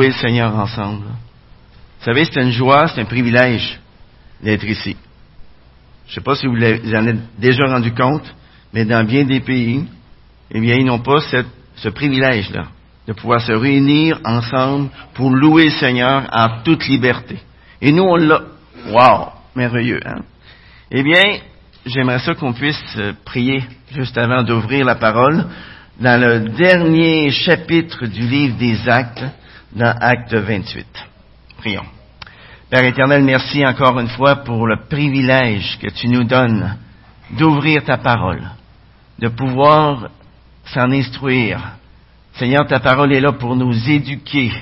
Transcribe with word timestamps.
louer 0.00 0.08
le 0.08 0.14
Seigneur 0.14 0.54
ensemble. 0.54 1.04
Vous 1.04 2.04
savez, 2.04 2.24
c'est 2.24 2.40
une 2.40 2.52
joie, 2.52 2.88
c'est 2.88 3.02
un 3.02 3.04
privilège 3.04 3.78
d'être 4.42 4.64
ici. 4.64 4.96
Je 6.06 6.12
ne 6.12 6.14
sais 6.14 6.20
pas 6.22 6.34
si 6.34 6.46
vous 6.46 6.56
en 6.56 7.06
avez 7.06 7.18
déjà 7.38 7.66
rendu 7.66 7.92
compte, 7.92 8.34
mais 8.72 8.86
dans 8.86 9.04
bien 9.04 9.24
des 9.24 9.40
pays, 9.40 9.84
eh 10.50 10.60
bien, 10.60 10.76
ils 10.76 10.86
n'ont 10.86 11.00
pas 11.00 11.20
ce 11.20 11.88
privilège-là 11.90 12.68
de 13.06 13.12
pouvoir 13.12 13.42
se 13.42 13.52
réunir 13.52 14.20
ensemble 14.24 14.88
pour 15.14 15.30
louer 15.30 15.64
le 15.66 15.70
Seigneur 15.70 16.28
en 16.32 16.62
toute 16.64 16.86
liberté. 16.88 17.38
Et 17.82 17.92
nous, 17.92 18.04
on 18.04 18.16
l'a. 18.16 18.40
Wow! 18.88 19.32
Merveilleux, 19.54 20.00
hein? 20.06 20.22
Eh 20.90 21.02
bien, 21.02 21.38
j'aimerais 21.84 22.20
ça 22.20 22.34
qu'on 22.34 22.54
puisse 22.54 22.82
euh, 22.96 23.12
prier 23.24 23.62
juste 23.92 24.16
avant 24.16 24.42
d'ouvrir 24.42 24.86
la 24.86 24.94
parole 24.94 25.44
dans 26.00 26.20
le 26.20 26.48
dernier 26.56 27.30
chapitre 27.30 28.06
du 28.06 28.22
livre 28.22 28.56
des 28.56 28.88
Actes, 28.88 29.24
dans 29.72 29.94
Acte 30.00 30.34
28. 30.34 30.86
Prions. 31.58 31.86
Père 32.70 32.84
éternel, 32.84 33.24
merci 33.24 33.66
encore 33.66 33.98
une 33.98 34.08
fois 34.08 34.36
pour 34.36 34.66
le 34.66 34.76
privilège 34.88 35.78
que 35.80 35.88
tu 35.88 36.08
nous 36.08 36.24
donnes 36.24 36.76
d'ouvrir 37.32 37.84
ta 37.84 37.98
parole, 37.98 38.42
de 39.18 39.28
pouvoir 39.28 40.08
s'en 40.66 40.90
instruire. 40.92 41.60
Seigneur, 42.34 42.66
ta 42.66 42.80
parole 42.80 43.12
est 43.12 43.20
là 43.20 43.32
pour 43.32 43.56
nous 43.56 43.90
éduquer, 43.90 44.52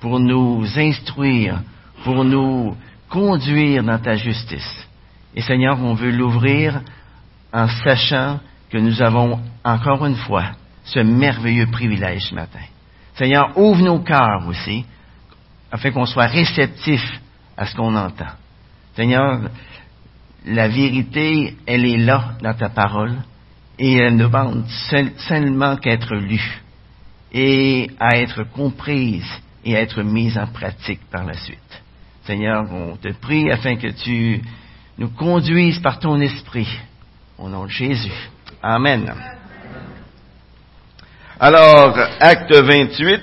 pour 0.00 0.18
nous 0.18 0.66
instruire, 0.76 1.60
pour 2.04 2.24
nous 2.24 2.76
conduire 3.08 3.84
dans 3.84 3.98
ta 3.98 4.16
justice. 4.16 4.86
Et 5.34 5.42
Seigneur, 5.42 5.78
on 5.80 5.94
veut 5.94 6.10
l'ouvrir 6.10 6.80
en 7.52 7.68
sachant 7.68 8.40
que 8.70 8.78
nous 8.78 9.00
avons 9.02 9.40
encore 9.64 10.04
une 10.04 10.16
fois 10.16 10.46
ce 10.84 11.00
merveilleux 11.00 11.66
privilège 11.66 12.22
ce 12.28 12.34
matin. 12.34 12.60
Seigneur, 13.16 13.56
ouvre 13.56 13.82
nos 13.82 14.00
cœurs 14.00 14.46
aussi, 14.46 14.84
afin 15.70 15.90
qu'on 15.90 16.06
soit 16.06 16.26
réceptif 16.26 17.02
à 17.56 17.66
ce 17.66 17.74
qu'on 17.74 17.94
entend. 17.94 18.32
Seigneur, 18.94 19.40
la 20.46 20.68
vérité, 20.68 21.56
elle 21.66 21.84
est 21.84 21.98
là 21.98 22.34
dans 22.40 22.54
ta 22.54 22.68
parole 22.68 23.14
et 23.78 23.94
elle 23.94 24.16
ne 24.16 24.24
demande 24.24 24.64
seulement 25.18 25.76
qu'à 25.76 25.92
être 25.92 26.14
lue 26.14 26.62
et 27.32 27.90
à 27.98 28.16
être 28.16 28.44
comprise 28.44 29.28
et 29.64 29.76
à 29.76 29.80
être 29.80 30.02
mise 30.02 30.38
en 30.38 30.46
pratique 30.46 31.00
par 31.10 31.24
la 31.24 31.34
suite. 31.34 31.82
Seigneur, 32.24 32.64
on 32.72 32.96
te 32.96 33.12
prie 33.12 33.50
afin 33.50 33.76
que 33.76 33.88
tu 33.88 34.42
nous 34.98 35.10
conduises 35.10 35.80
par 35.80 35.98
ton 35.98 36.20
esprit. 36.20 36.68
Au 37.38 37.48
nom 37.48 37.64
de 37.64 37.70
Jésus. 37.70 38.30
Amen. 38.62 39.12
Alors, 41.38 41.94
acte 42.18 42.50
28. 42.50 43.22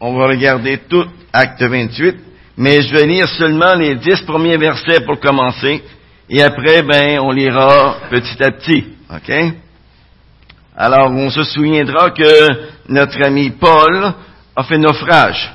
On 0.00 0.18
va 0.18 0.26
regarder 0.26 0.78
tout 0.88 1.06
acte 1.32 1.62
28, 1.62 2.16
mais 2.56 2.82
je 2.82 2.92
vais 2.92 3.06
lire 3.06 3.28
seulement 3.28 3.76
les 3.76 3.94
dix 3.94 4.20
premiers 4.22 4.56
versets 4.56 5.00
pour 5.02 5.20
commencer, 5.20 5.80
et 6.28 6.42
après, 6.42 6.82
ben, 6.82 7.20
on 7.20 7.30
lira 7.30 7.98
petit 8.10 8.42
à 8.42 8.50
petit, 8.50 8.84
ok? 9.14 9.54
Alors, 10.76 11.12
on 11.12 11.30
se 11.30 11.44
souviendra 11.44 12.10
que 12.10 12.88
notre 12.88 13.24
ami 13.24 13.50
Paul 13.50 14.12
a 14.56 14.64
fait 14.64 14.78
naufrage. 14.78 15.54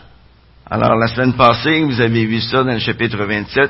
Alors, 0.69 0.95
la 0.95 1.07
semaine 1.07 1.33
passée, 1.33 1.81
vous 1.81 1.99
avez 1.99 2.25
vu 2.25 2.39
ça 2.39 2.63
dans 2.63 2.71
le 2.71 2.79
chapitre 2.79 3.17
27, 3.17 3.69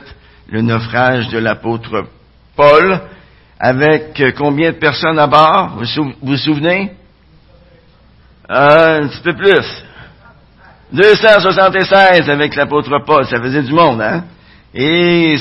le 0.50 0.62
naufrage 0.62 1.28
de 1.30 1.40
l'apôtre 1.40 2.06
Paul, 2.56 3.02
avec 3.64 4.20
combien 4.36 4.72
de 4.72 4.78
personnes 4.78 5.20
à 5.20 5.28
bord? 5.28 5.78
Vous 5.78 6.14
vous, 6.24 6.38
souvenez? 6.38 6.94
Euh, 8.50 9.04
un 9.04 9.08
petit 9.08 9.22
peu 9.22 9.36
plus. 9.36 9.84
276 10.92 12.28
avec 12.28 12.56
l'apôtre 12.56 12.98
Paul, 13.06 13.24
ça 13.28 13.40
faisait 13.40 13.62
du 13.62 13.72
monde, 13.72 14.02
hein? 14.02 14.24
Et 14.74 15.36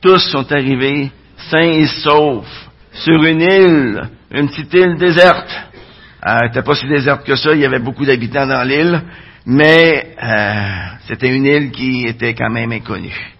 tous 0.00 0.18
sont 0.32 0.50
arrivés 0.50 1.12
sains 1.48 1.60
et 1.60 1.86
saufs 1.86 2.44
sur 2.92 3.22
une 3.22 3.40
île, 3.40 4.02
une 4.32 4.48
petite 4.48 4.74
île 4.74 4.96
déserte. 4.96 5.48
Euh, 6.26 6.62
pas 6.62 6.74
si 6.74 6.88
déserte 6.88 7.24
que 7.24 7.36
ça, 7.36 7.52
il 7.52 7.60
y 7.60 7.66
avait 7.66 7.78
beaucoup 7.78 8.04
d'habitants 8.04 8.48
dans 8.48 8.64
l'île, 8.64 9.00
mais 9.46 10.16
euh, 10.20 10.96
c'était 11.06 11.28
une 11.28 11.46
île 11.46 11.70
qui 11.70 12.04
était 12.04 12.34
quand 12.34 12.50
même 12.50 12.72
inconnue. 12.72 13.34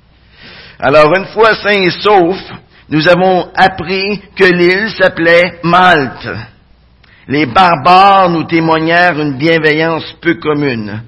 Alors, 0.78 1.12
une 1.16 1.26
fois 1.26 1.54
sains 1.56 1.82
et 1.82 1.90
saufs, 1.90 2.52
nous 2.88 3.08
avons 3.08 3.48
appris 3.54 4.20
que 4.36 4.44
l'île 4.44 4.90
s'appelait 4.90 5.60
Malte. 5.62 6.28
Les 7.28 7.46
barbares 7.46 8.28
nous 8.28 8.44
témoignèrent 8.44 9.18
une 9.18 9.38
bienveillance 9.38 10.14
peu 10.20 10.34
commune. 10.34 11.02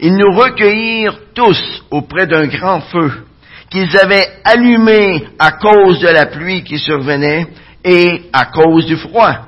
Ils 0.00 0.16
nous 0.16 0.32
recueillirent 0.36 1.18
tous 1.34 1.84
auprès 1.90 2.26
d'un 2.26 2.46
grand 2.46 2.80
feu 2.80 3.24
qu'ils 3.70 3.96
avaient 3.96 4.28
allumé 4.44 5.28
à 5.38 5.52
cause 5.52 6.00
de 6.00 6.08
la 6.08 6.26
pluie 6.26 6.64
qui 6.64 6.78
survenait 6.78 7.46
et 7.84 8.22
à 8.32 8.46
cause 8.46 8.86
du 8.86 8.96
froid. 8.96 9.46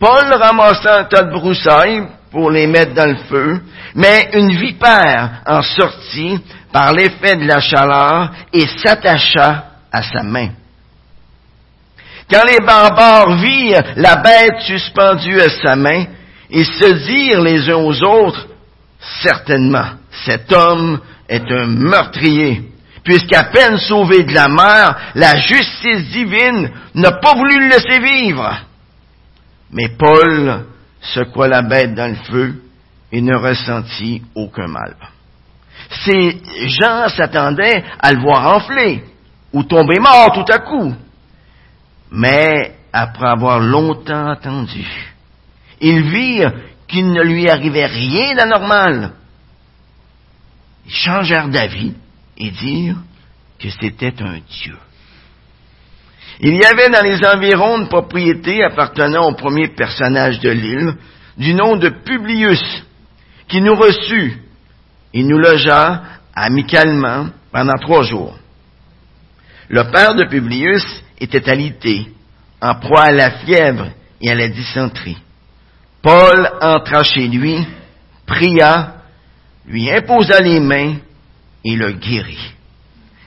Paul 0.00 0.34
ramassa 0.34 1.00
un 1.00 1.04
tas 1.04 1.22
de 1.22 1.30
broussailles 1.30 2.02
pour 2.32 2.50
les 2.50 2.66
mettre 2.66 2.94
dans 2.94 3.08
le 3.08 3.16
feu, 3.28 3.60
mais 3.94 4.30
une 4.34 4.56
vipère 4.56 5.42
en 5.46 5.62
sortit 5.62 6.40
par 6.72 6.92
l'effet 6.92 7.36
de 7.36 7.46
la 7.46 7.60
chaleur 7.60 8.32
et 8.52 8.66
s'attacha 8.66 9.66
à 9.92 10.02
sa 10.02 10.24
main. 10.24 10.48
Quand 12.30 12.44
les 12.46 12.64
barbares 12.64 13.36
virent 13.36 13.82
la 13.96 14.16
bête 14.16 14.60
suspendue 14.60 15.40
à 15.40 15.50
sa 15.50 15.76
main, 15.76 16.04
ils 16.50 16.66
se 16.66 16.92
dirent 17.06 17.42
les 17.42 17.70
uns 17.70 17.76
aux 17.76 18.02
autres, 18.02 18.46
certainement, 19.22 19.90
cet 20.24 20.52
homme 20.52 21.00
est 21.28 21.50
un 21.50 21.66
meurtrier 21.66 22.74
puisqu'à 23.04 23.44
peine 23.44 23.76
sauvé 23.76 24.24
de 24.24 24.32
la 24.32 24.48
mer, 24.48 24.96
la 25.14 25.36
justice 25.36 26.10
divine 26.10 26.70
n'a 26.94 27.12
pas 27.12 27.34
voulu 27.34 27.60
le 27.60 27.68
laisser 27.68 28.00
vivre. 28.00 28.50
Mais 29.70 29.88
Paul 29.88 30.64
secoua 31.00 31.48
la 31.48 31.62
bête 31.62 31.94
dans 31.94 32.10
le 32.10 32.16
feu 32.24 32.62
et 33.12 33.20
ne 33.20 33.36
ressentit 33.36 34.22
aucun 34.34 34.66
mal. 34.66 34.96
Ces 36.04 36.40
gens 36.80 37.08
s'attendaient 37.08 37.84
à 38.00 38.12
le 38.12 38.20
voir 38.20 38.56
enfler 38.56 39.04
ou 39.52 39.62
tomber 39.64 39.98
mort 40.00 40.32
tout 40.32 40.50
à 40.50 40.58
coup. 40.58 40.94
Mais 42.10 42.76
après 42.92 43.28
avoir 43.28 43.60
longtemps 43.60 44.28
attendu, 44.28 44.86
ils 45.80 46.02
virent 46.02 46.52
qu'il 46.86 47.12
ne 47.12 47.22
lui 47.22 47.48
arrivait 47.48 47.86
rien 47.86 48.34
d'anormal. 48.34 49.12
Ils 50.86 50.92
changèrent 50.92 51.48
d'avis 51.48 51.94
et 52.36 52.50
dire 52.50 52.96
que 53.58 53.68
c'était 53.70 54.22
un 54.22 54.38
Dieu. 54.48 54.76
Il 56.40 56.54
y 56.54 56.64
avait 56.64 56.90
dans 56.90 57.02
les 57.02 57.24
environs 57.24 57.78
une 57.78 57.88
propriété 57.88 58.62
appartenant 58.64 59.30
au 59.30 59.34
premier 59.34 59.68
personnage 59.68 60.40
de 60.40 60.50
l'île, 60.50 60.94
du 61.38 61.54
nom 61.54 61.76
de 61.76 61.88
Publius, 61.88 62.84
qui 63.48 63.60
nous 63.60 63.74
reçut 63.74 64.42
et 65.12 65.22
nous 65.22 65.38
logea 65.38 66.02
amicalement 66.34 67.28
pendant 67.52 67.78
trois 67.80 68.02
jours. 68.02 68.36
Le 69.68 69.90
père 69.90 70.14
de 70.14 70.24
Publius 70.24 71.03
était 71.20 71.48
alité, 71.48 72.08
en 72.60 72.74
proie 72.74 73.04
à 73.04 73.12
la 73.12 73.30
fièvre 73.30 73.88
et 74.20 74.30
à 74.30 74.34
la 74.34 74.48
dysenterie. 74.48 75.18
Paul 76.02 76.50
entra 76.60 77.02
chez 77.02 77.28
lui, 77.28 77.66
pria, 78.26 78.96
lui 79.66 79.90
imposa 79.90 80.40
les 80.40 80.60
mains 80.60 80.96
et 81.64 81.76
le 81.76 81.92
guérit. 81.92 82.52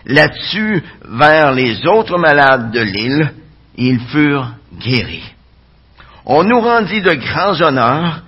Là-dessus, 0.06 0.84
vers 1.06 1.52
les 1.52 1.86
autres 1.86 2.18
malades 2.18 2.72
de 2.72 2.80
l'île, 2.80 3.34
ils 3.76 4.00
furent 4.00 4.54
guéris. 4.80 5.34
On 6.26 6.44
nous 6.44 6.60
rendit 6.60 7.02
de 7.02 7.14
grands 7.14 7.60
honneurs 7.62 8.22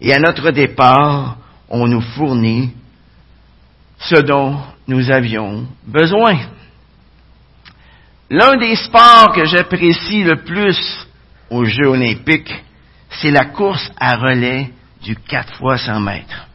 et 0.00 0.12
à 0.12 0.18
notre 0.18 0.50
départ, 0.50 1.38
on 1.68 1.86
nous 1.88 2.00
fournit 2.00 2.70
ce 3.98 4.16
dont 4.16 4.58
nous 4.86 5.10
avions 5.10 5.66
besoin. 5.86 6.38
L'un 8.30 8.56
des 8.56 8.74
sports 8.74 9.32
que 9.32 9.44
j'apprécie 9.44 10.24
le 10.24 10.42
plus 10.42 10.78
aux 11.50 11.64
Jeux 11.64 11.88
olympiques, 11.88 12.52
c'est 13.10 13.30
la 13.30 13.46
course 13.46 13.88
à 13.98 14.16
relais 14.16 14.70
du 15.02 15.14
4 15.14 15.54
fois 15.56 15.78
100 15.78 16.00
mètres. 16.00 16.46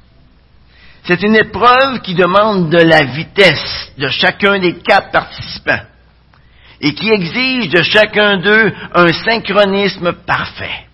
C'est 1.06 1.24
une 1.24 1.36
épreuve 1.36 2.02
qui 2.02 2.14
demande 2.14 2.70
de 2.70 2.78
la 2.78 3.06
vitesse 3.06 3.92
de 3.98 4.08
chacun 4.10 4.60
des 4.60 4.80
quatre 4.80 5.12
participants 5.12 5.86
et 6.82 6.94
qui 6.94 7.10
exige 7.10 7.70
de 7.70 7.82
chacun 7.84 8.38
d'eux 8.38 8.74
un 8.94 9.14
synchronisme 9.14 10.14
parfait. 10.26 10.88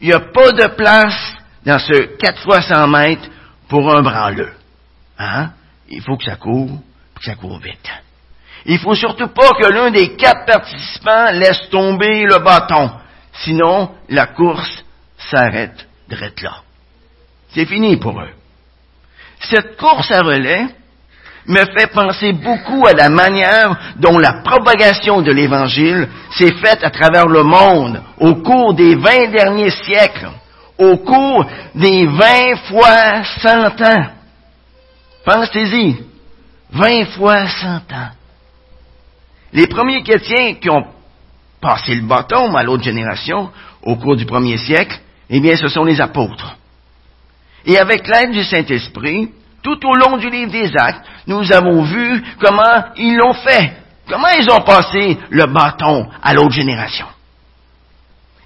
Il 0.00 0.08
n'y 0.08 0.14
a 0.14 0.20
pas 0.20 0.52
de 0.52 0.66
place 0.74 1.34
dans 1.64 1.78
ce 1.78 2.16
4 2.16 2.42
fois 2.42 2.60
100 2.60 2.88
mètres 2.88 3.28
pour 3.68 3.94
un 3.94 4.02
branleux. 4.02 4.52
Hein? 5.18 5.50
Il 5.88 6.02
faut 6.02 6.16
que 6.16 6.24
ça 6.24 6.36
court, 6.36 6.80
que 7.14 7.24
ça 7.24 7.36
court 7.36 7.58
vite. 7.60 7.88
Il 8.66 8.78
faut 8.78 8.94
surtout 8.94 9.28
pas 9.28 9.50
que 9.50 9.72
l'un 9.72 9.90
des 9.90 10.16
quatre 10.16 10.44
participants 10.46 11.30
laisse 11.32 11.68
tomber 11.70 12.24
le 12.24 12.38
bâton. 12.38 12.90
Sinon, 13.32 13.90
la 14.08 14.26
course 14.26 14.84
s'arrête 15.16 15.86
d'être 16.08 16.42
là. 16.42 16.62
C'est 17.54 17.66
fini 17.66 17.96
pour 17.96 18.20
eux. 18.20 18.30
Cette 19.40 19.76
course 19.76 20.10
à 20.10 20.22
relais 20.22 20.66
me 21.46 21.64
fait 21.78 21.86
penser 21.86 22.32
beaucoup 22.32 22.86
à 22.86 22.92
la 22.92 23.08
manière 23.08 23.94
dont 23.96 24.18
la 24.18 24.42
propagation 24.42 25.22
de 25.22 25.32
l'Évangile 25.32 26.08
s'est 26.32 26.54
faite 26.54 26.84
à 26.84 26.90
travers 26.90 27.26
le 27.26 27.42
monde 27.42 28.02
au 28.18 28.34
cours 28.36 28.74
des 28.74 28.96
vingt 28.96 29.28
derniers 29.30 29.70
siècles, 29.70 30.28
au 30.76 30.98
cours 30.98 31.46
des 31.74 32.06
vingt 32.06 32.56
fois 32.68 33.24
cent 33.40 33.80
ans. 33.80 34.06
Pensez-y, 35.24 36.04
vingt 36.70 37.06
fois 37.16 37.48
cent 37.48 37.92
ans. 37.92 38.10
Les 39.52 39.66
premiers 39.66 40.02
chrétiens 40.02 40.54
qui 40.54 40.68
ont 40.70 40.86
passé 41.60 41.94
le 41.94 42.02
bâton 42.02 42.54
à 42.54 42.62
l'autre 42.62 42.82
génération 42.82 43.50
au 43.82 43.96
cours 43.96 44.16
du 44.16 44.26
premier 44.26 44.58
siècle, 44.58 45.00
eh 45.30 45.40
bien, 45.40 45.56
ce 45.56 45.68
sont 45.68 45.84
les 45.84 46.00
apôtres. 46.00 46.56
Et 47.64 47.78
avec 47.78 48.06
l'aide 48.06 48.32
du 48.32 48.44
Saint-Esprit, 48.44 49.30
tout 49.62 49.78
au 49.86 49.94
long 49.94 50.16
du 50.16 50.30
livre 50.30 50.52
des 50.52 50.70
actes, 50.76 51.04
nous 51.26 51.52
avons 51.52 51.82
vu 51.82 52.22
comment 52.40 52.84
ils 52.96 53.16
l'ont 53.16 53.34
fait, 53.34 53.76
comment 54.08 54.28
ils 54.28 54.50
ont 54.50 54.62
passé 54.62 55.18
le 55.30 55.46
bâton 55.46 56.08
à 56.22 56.34
l'autre 56.34 56.52
génération. 56.54 57.06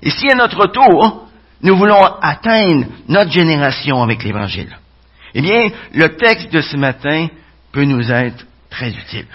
Et 0.02 0.10
si 0.10 0.28
à 0.30 0.34
notre 0.34 0.66
tour, 0.66 1.28
nous 1.62 1.76
voulons 1.76 2.04
atteindre 2.20 2.86
notre 3.08 3.30
génération 3.30 4.02
avec 4.02 4.24
l'Évangile, 4.24 4.76
eh 5.34 5.40
bien, 5.40 5.68
le 5.94 6.16
texte 6.16 6.52
de 6.52 6.60
ce 6.60 6.76
matin 6.76 7.28
peut 7.70 7.84
nous 7.84 8.10
être 8.10 8.44
très 8.70 8.90
utile. 8.90 9.26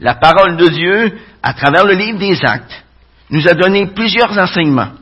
La 0.00 0.14
parole 0.14 0.56
de 0.56 0.68
Dieu, 0.68 1.18
à 1.42 1.52
travers 1.52 1.84
le 1.84 1.94
livre 1.94 2.18
des 2.18 2.38
actes, 2.44 2.84
nous 3.30 3.46
a 3.46 3.54
donné 3.54 3.86
plusieurs 3.88 4.36
enseignements. 4.38 4.92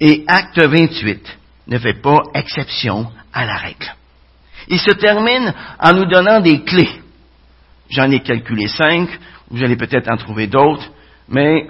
Et 0.00 0.24
acte 0.26 0.58
28 0.58 1.38
ne 1.68 1.78
fait 1.78 2.00
pas 2.00 2.22
exception 2.34 3.10
à 3.32 3.44
la 3.44 3.56
règle. 3.56 3.94
Il 4.68 4.80
se 4.80 4.92
termine 4.92 5.52
en 5.78 5.92
nous 5.92 6.06
donnant 6.06 6.40
des 6.40 6.62
clés. 6.62 7.00
J'en 7.90 8.10
ai 8.10 8.20
calculé 8.20 8.66
cinq, 8.66 9.08
vous 9.50 9.62
allez 9.62 9.76
peut-être 9.76 10.10
en 10.10 10.16
trouver 10.16 10.48
d'autres, 10.48 10.90
mais 11.28 11.68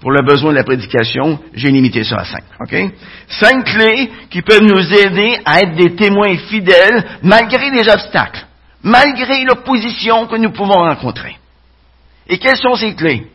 pour 0.00 0.10
le 0.12 0.22
besoin 0.24 0.52
de 0.52 0.56
la 0.56 0.64
prédication, 0.64 1.40
j'ai 1.52 1.70
limité 1.70 2.04
ça 2.04 2.16
à 2.16 2.24
cinq. 2.24 2.44
OK? 2.60 2.92
Cinq 3.28 3.64
clés 3.64 4.10
qui 4.30 4.42
peuvent 4.42 4.62
nous 4.62 4.92
aider 4.94 5.38
à 5.44 5.60
être 5.60 5.74
des 5.74 5.96
témoins 5.96 6.36
fidèles 6.48 7.04
malgré 7.22 7.70
les 7.70 7.88
obstacles, 7.88 8.46
malgré 8.82 9.44
l'opposition 9.44 10.26
que 10.26 10.36
nous 10.36 10.50
pouvons 10.50 10.74
rencontrer. 10.74 11.36
Et 12.28 12.38
quelles 12.38 12.56
sont 12.56 12.74
ces 12.74 12.94
clés? 12.94 13.26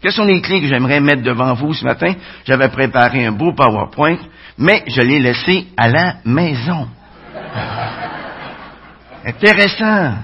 Quelles 0.00 0.12
sont 0.12 0.24
les 0.24 0.40
clés 0.40 0.60
que 0.62 0.66
j'aimerais 0.66 1.00
mettre 1.00 1.22
devant 1.22 1.54
vous 1.54 1.74
ce 1.74 1.84
matin? 1.84 2.14
J'avais 2.46 2.68
préparé 2.68 3.26
un 3.26 3.32
beau 3.32 3.52
PowerPoint, 3.52 4.16
mais 4.56 4.84
je 4.86 5.02
l'ai 5.02 5.20
laissé 5.20 5.66
à 5.76 5.88
la 5.88 6.16
maison. 6.24 6.88
Intéressant. 9.26 10.14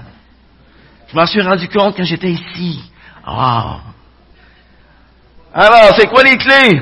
Je 1.09 1.15
m'en 1.15 1.25
suis 1.27 1.41
rendu 1.41 1.69
compte 1.69 1.95
quand 1.95 2.03
j'étais 2.03 2.31
ici. 2.31 2.91
Ah. 3.23 3.79
Alors, 5.53 5.93
c'est 5.95 6.07
quoi 6.07 6.23
les 6.23 6.37
clés? 6.37 6.81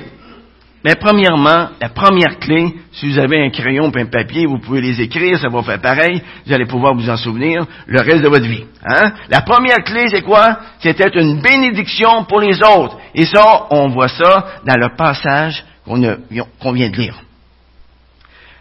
Mais 0.85 0.93
premièrement, 0.93 1.69
la 1.81 1.89
première 1.89 2.37
clé, 2.37 2.75
si 2.91 3.09
vous 3.09 3.17
avez 3.17 3.43
un 3.43 3.49
crayon 3.49 3.91
et 3.91 4.01
un 4.01 4.05
papier, 4.05 4.45
vous 4.45 4.59
pouvez 4.59 4.81
les 4.81 5.01
écrire, 5.01 5.39
ça 5.39 5.49
va 5.49 5.63
faire 5.63 5.81
pareil, 5.81 6.21
vous 6.45 6.53
allez 6.53 6.67
pouvoir 6.67 6.93
vous 6.93 7.09
en 7.09 7.17
souvenir 7.17 7.65
le 7.87 8.01
reste 8.01 8.21
de 8.21 8.27
votre 8.27 8.45
vie. 8.45 8.65
Hein? 8.85 9.11
La 9.29 9.41
première 9.41 9.83
clé, 9.83 10.05
c'est 10.09 10.21
quoi? 10.21 10.59
C'était 10.79 11.09
une 11.19 11.41
bénédiction 11.41 12.25
pour 12.25 12.39
les 12.39 12.61
autres. 12.61 12.99
Et 13.15 13.25
ça, 13.25 13.65
on 13.71 13.89
voit 13.89 14.09
ça 14.09 14.45
dans 14.63 14.77
le 14.77 14.95
passage 14.95 15.65
qu'on 15.87 16.71
vient 16.71 16.89
de 16.91 16.97
lire. 16.97 17.19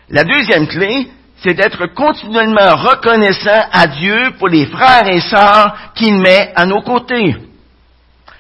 La 0.09 0.25
deuxième 0.25 0.67
clé, 0.67 1.09
c'est 1.43 1.53
d'être 1.53 1.89
continuellement 1.89 2.75
reconnaissant 2.75 3.67
à 3.71 3.87
Dieu 3.87 4.31
pour 4.39 4.49
les 4.49 4.65
frères 4.65 5.07
et 5.09 5.21
sœurs 5.21 5.93
qu'il 5.95 6.19
met 6.21 6.55
à 6.57 6.65
nos 6.65 6.81
côtés. 6.81 7.37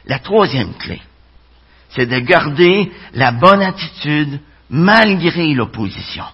La 0.06 0.20
troisième 0.20 0.72
clé, 0.72 1.02
c'est 1.94 2.06
de 2.06 2.18
garder 2.18 2.90
la 3.12 3.32
bonne 3.32 3.62
attitude 3.62 4.40
malgré 4.68 5.54
l'opposition. 5.54 6.24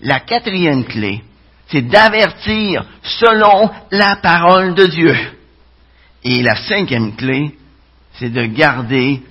La 0.00 0.20
quatrième 0.20 0.84
clé, 0.84 1.22
c'est 1.68 1.82
d'avertir 1.82 2.84
selon 3.02 3.70
la 3.90 4.16
parole 4.16 4.74
de 4.74 4.86
Dieu. 4.86 5.16
Et 6.22 6.42
la 6.42 6.56
cinquième 6.56 7.16
clé, 7.16 7.56
c'est 8.14 8.30
de 8.30 8.44
garder 8.44 9.22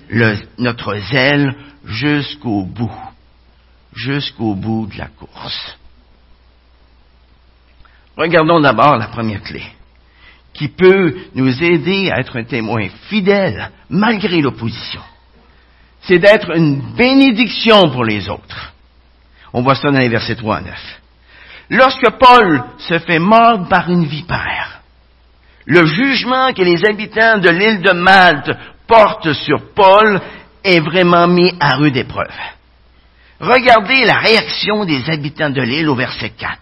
notre 0.58 0.96
zèle 1.12 1.54
jusqu'au 1.84 2.64
bout, 2.64 2.92
jusqu'au 3.94 4.54
bout 4.54 4.86
de 4.86 4.98
la 4.98 5.06
course. 5.06 5.78
Regardons 8.16 8.60
d'abord 8.60 8.96
la 8.96 9.08
première 9.08 9.42
clé, 9.42 9.62
qui 10.52 10.68
peut 10.68 11.16
nous 11.34 11.62
aider 11.62 12.10
à 12.10 12.20
être 12.20 12.38
un 12.38 12.44
témoin 12.44 12.88
fidèle 13.08 13.70
malgré 13.88 14.40
l'opposition. 14.40 15.02
C'est 16.06 16.18
d'être 16.18 16.50
une 16.54 16.94
bénédiction 16.94 17.90
pour 17.90 18.04
les 18.04 18.28
autres. 18.28 18.72
On 19.52 19.62
voit 19.62 19.74
ça 19.74 19.90
dans 19.90 19.98
les 19.98 20.08
versets 20.08 20.34
3 20.34 20.56
à 20.56 20.60
9. 20.60 20.74
Lorsque 21.70 22.10
Paul 22.18 22.62
se 22.78 22.98
fait 22.98 23.18
mordre 23.18 23.68
par 23.68 23.88
une 23.88 24.04
vipère, 24.04 24.80
le 25.66 25.86
jugement 25.86 26.52
que 26.52 26.62
les 26.62 26.84
habitants 26.84 27.38
de 27.38 27.48
l'île 27.48 27.80
de 27.80 27.92
Malte 27.92 28.50
portent 28.86 29.32
sur 29.32 29.72
Paul 29.74 30.20
est 30.62 30.80
vraiment 30.80 31.26
mis 31.26 31.54
à 31.58 31.76
rude 31.76 31.96
épreuve. 31.96 32.28
Regardez 33.40 34.04
la 34.04 34.18
réaction 34.18 34.84
des 34.84 35.08
habitants 35.10 35.50
de 35.50 35.62
l'île 35.62 35.88
au 35.88 35.94
verset 35.94 36.30
4. 36.30 36.58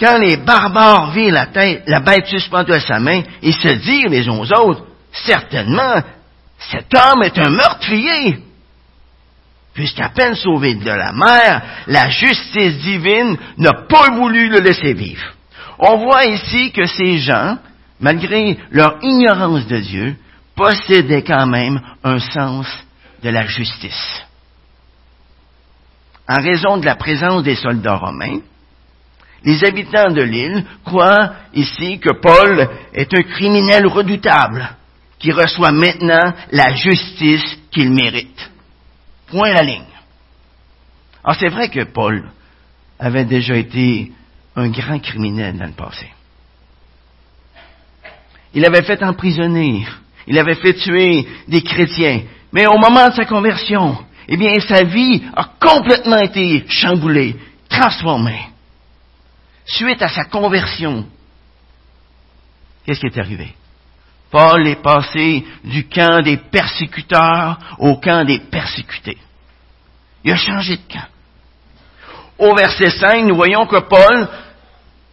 Quand 0.00 0.18
les 0.18 0.36
barbares 0.36 1.12
virent 1.12 1.34
la, 1.34 1.46
tête, 1.46 1.84
la 1.86 2.00
bête 2.00 2.26
suspendue 2.26 2.72
à 2.72 2.80
sa 2.80 2.98
main, 2.98 3.22
ils 3.42 3.54
se 3.54 3.68
dirent 3.68 4.08
les 4.08 4.28
uns 4.28 4.38
aux 4.38 4.52
autres, 4.52 4.84
certainement, 5.12 6.02
cet 6.70 6.94
homme 6.94 7.22
est 7.22 7.38
un 7.38 7.50
meurtrier. 7.50 8.38
Puisqu'à 9.74 10.08
peine 10.10 10.34
sauvé 10.34 10.74
de 10.74 10.86
la 10.86 11.12
mer, 11.12 11.62
la 11.88 12.08
justice 12.08 12.78
divine 12.78 13.36
n'a 13.58 13.72
pas 13.88 14.10
voulu 14.10 14.48
le 14.48 14.60
laisser 14.60 14.94
vivre. 14.94 15.34
On 15.78 15.96
voit 15.96 16.26
ici 16.26 16.70
que 16.70 16.86
ces 16.86 17.18
gens, 17.18 17.58
malgré 17.98 18.56
leur 18.70 18.98
ignorance 19.02 19.66
de 19.66 19.78
Dieu, 19.78 20.16
possédaient 20.54 21.24
quand 21.24 21.46
même 21.46 21.80
un 22.04 22.20
sens 22.20 22.68
de 23.22 23.30
la 23.30 23.46
justice. 23.46 24.22
En 26.28 26.40
raison 26.40 26.78
de 26.78 26.86
la 26.86 26.94
présence 26.94 27.42
des 27.42 27.56
soldats 27.56 27.96
romains, 27.96 28.38
les 29.44 29.62
habitants 29.64 30.12
de 30.12 30.22
l'île 30.22 30.64
croient 30.84 31.32
ici 31.52 31.98
que 31.98 32.12
Paul 32.20 32.68
est 32.94 33.12
un 33.12 33.22
criminel 33.22 33.86
redoutable 33.86 34.70
qui 35.24 35.32
reçoit 35.32 35.72
maintenant 35.72 36.34
la 36.52 36.74
justice 36.74 37.56
qu'il 37.70 37.90
mérite. 37.90 38.50
Point 39.28 39.54
la 39.54 39.62
ligne. 39.62 39.82
Alors 41.24 41.40
c'est 41.40 41.48
vrai 41.48 41.70
que 41.70 41.84
Paul 41.84 42.30
avait 42.98 43.24
déjà 43.24 43.56
été 43.56 44.12
un 44.54 44.68
grand 44.68 44.98
criminel 44.98 45.56
dans 45.56 45.64
le 45.64 45.72
passé. 45.72 46.10
Il 48.52 48.66
avait 48.66 48.82
fait 48.82 49.02
emprisonner, 49.02 49.86
il 50.26 50.38
avait 50.38 50.56
fait 50.56 50.74
tuer 50.74 51.26
des 51.48 51.62
chrétiens, 51.62 52.24
mais 52.52 52.66
au 52.66 52.76
moment 52.76 53.08
de 53.08 53.14
sa 53.14 53.24
conversion, 53.24 53.96
eh 54.28 54.36
bien 54.36 54.60
sa 54.60 54.84
vie 54.84 55.22
a 55.34 55.52
complètement 55.58 56.18
été 56.18 56.66
chamboulée, 56.68 57.34
transformée 57.70 58.50
suite 59.64 60.02
à 60.02 60.08
sa 60.10 60.24
conversion, 60.24 61.06
qu'est-ce 62.84 63.00
qui 63.00 63.06
est 63.06 63.18
arrivé? 63.18 63.54
Paul 64.34 64.66
est 64.66 64.82
passé 64.82 65.46
du 65.62 65.86
camp 65.86 66.20
des 66.20 66.38
persécuteurs 66.38 67.56
au 67.78 67.98
camp 67.98 68.24
des 68.24 68.40
persécutés. 68.40 69.18
Il 70.24 70.32
a 70.32 70.36
changé 70.36 70.76
de 70.76 70.92
camp. 70.92 71.06
Au 72.38 72.52
verset 72.56 72.90
5, 72.90 73.26
nous 73.26 73.36
voyons 73.36 73.64
que 73.68 73.78
Paul 73.78 74.28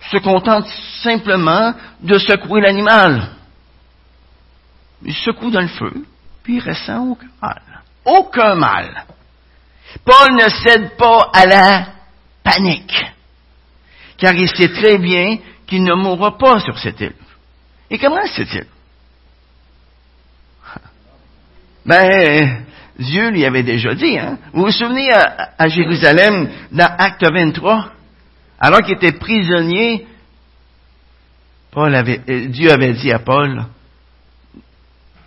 se 0.09 0.17
contente 0.17 0.65
simplement 1.03 1.71
de 1.99 2.17
secouer 2.17 2.61
l'animal. 2.61 3.35
Il 5.03 5.13
secoue 5.13 5.51
dans 5.51 5.61
le 5.61 5.67
feu, 5.67 5.93
puis 6.41 6.55
il 6.55 6.67
ressent 6.67 7.05
aucun 7.05 7.29
mal. 7.39 7.61
Aucun 8.03 8.55
mal. 8.55 9.05
Paul 10.03 10.33
ne 10.33 10.49
cède 10.49 10.97
pas 10.97 11.29
à 11.31 11.45
la 11.45 11.85
panique 12.43 13.05
car 14.17 14.33
il 14.33 14.49
sait 14.49 14.69
très 14.69 14.97
bien 14.97 15.37
qu'il 15.67 15.83
ne 15.83 15.93
mourra 15.93 16.39
pas 16.39 16.59
sur 16.59 16.75
cette 16.79 16.99
île. 17.01 17.13
Et 17.87 17.99
comment 17.99 18.25
sait-il? 18.25 18.65
Ben, 21.85 22.65
Dieu 22.99 23.29
lui 23.29 23.45
avait 23.45 23.63
déjà 23.63 23.95
dit, 23.95 24.17
hein? 24.17 24.37
Vous 24.53 24.65
vous 24.65 24.71
souvenez 24.71 25.09
à, 25.11 25.67
Jérusalem, 25.67 26.49
dans 26.71 26.95
Acte 26.97 27.23
23, 27.23 27.91
alors 28.59 28.81
qu'il 28.81 28.95
était 28.95 29.13
prisonnier, 29.13 30.05
Paul 31.71 31.95
avait, 31.95 32.21
euh, 32.29 32.47
Dieu 32.47 32.71
avait 32.71 32.93
dit 32.93 33.11
à 33.11 33.19
Paul, 33.19 33.65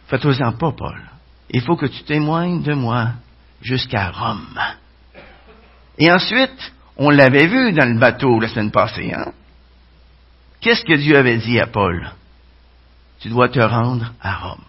fais-toi-en 0.09 0.53
pas, 0.53 0.73
Paul. 0.73 1.01
Il 1.51 1.63
faut 1.63 1.77
que 1.77 1.87
tu 1.87 2.05
témoignes 2.05 2.63
de 2.63 2.75
moi 2.75 3.13
jusqu'à 3.63 4.11
Rome. 4.11 4.61
Et 5.99 6.13
ensuite, 6.13 6.73
on 6.97 7.11
l'avait 7.11 7.47
vu 7.47 7.73
dans 7.73 7.89
le 7.89 7.99
bateau 7.99 8.39
la 8.39 8.49
semaine 8.49 8.71
passée, 8.71 9.13
hein? 9.13 9.33
Qu'est-ce 10.61 10.85
que 10.85 10.95
Dieu 10.97 11.17
avait 11.17 11.39
dit 11.39 11.61
à 11.61 11.67
Paul? 11.67 12.11
Tu 13.21 13.29
dois 13.29 13.49
te 13.49 13.61
rendre 13.61 14.13
à 14.21 14.35
Rome. 14.37 14.65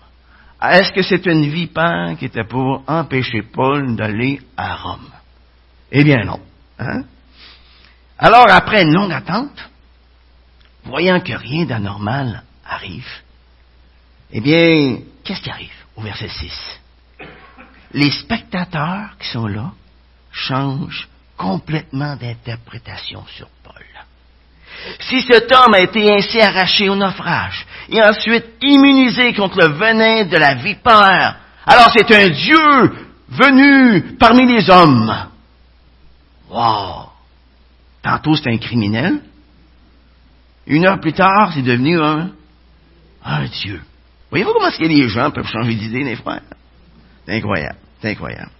Est-ce 0.72 0.92
que 0.92 1.02
c'est 1.02 1.26
une 1.26 1.50
vipère 1.50 2.16
qui 2.18 2.26
était 2.26 2.44
pour 2.44 2.84
empêcher 2.88 3.42
Paul 3.42 3.96
d'aller 3.96 4.42
à 4.58 4.76
Rome? 4.76 5.12
Eh 5.92 6.04
bien 6.04 6.24
non. 6.24 6.40
Hein? 6.80 7.04
Alors, 8.18 8.50
après 8.50 8.84
une 8.84 8.94
longue 8.94 9.12
attente, 9.12 9.70
voyant 10.84 11.20
que 11.20 11.34
rien 11.34 11.66
d'anormal 11.66 12.44
arrive, 12.66 13.08
eh 14.32 14.42
bien, 14.42 14.98
qu'est-ce 15.24 15.42
qui 15.42 15.50
arrive 15.50 15.72
au 15.96 16.02
verset 16.02 16.30
6? 16.30 16.80
Les 17.94 18.12
spectateurs 18.12 19.18
qui 19.20 19.30
sont 19.30 19.48
là 19.48 19.72
changent 20.32 21.08
complètement 21.38 22.16
d'interprétation 22.16 23.26
sur 23.28 23.48
Paul. 23.64 23.84
Si 25.00 25.22
cet 25.22 25.52
homme 25.52 25.74
a 25.74 25.80
été 25.80 26.12
ainsi 26.14 26.40
arraché 26.42 26.90
au 26.90 26.96
naufrage 26.96 27.66
et 27.90 28.02
ensuite 28.02 28.46
immunisé 28.62 29.34
contre 29.34 29.60
le 29.60 29.74
venin 29.74 30.26
de 30.26 30.38
la 30.38 30.56
vipère, 30.56 31.38
alors 31.66 31.92
c'est 31.92 32.12
un 32.12 32.30
Dieu 32.30 33.08
venu 33.30 34.16
parmi 34.18 34.46
les 34.46 34.70
hommes. 34.70 35.14
Wow! 36.50 37.10
Tantôt 38.02 38.36
c'est 38.36 38.52
un 38.52 38.58
criminel. 38.58 39.20
Une 40.68 40.86
heure 40.86 41.00
plus 41.00 41.14
tard, 41.14 41.52
c'est 41.54 41.62
devenu 41.62 42.02
un, 42.02 42.32
un 43.24 43.46
Dieu. 43.46 43.82
Voyez-vous 44.30 44.54
comment 44.54 44.68
est-ce 44.68 44.80
que 44.80 44.86
les 44.86 45.08
gens 45.08 45.32
peuvent 45.32 45.48
changer 45.48 45.76
d'idée, 45.76 46.04
les 46.04 46.16
frères? 46.16 46.42
C'est 47.26 47.38
incroyable. 47.38 47.78
C'est 48.02 48.12
incroyable. 48.12 48.52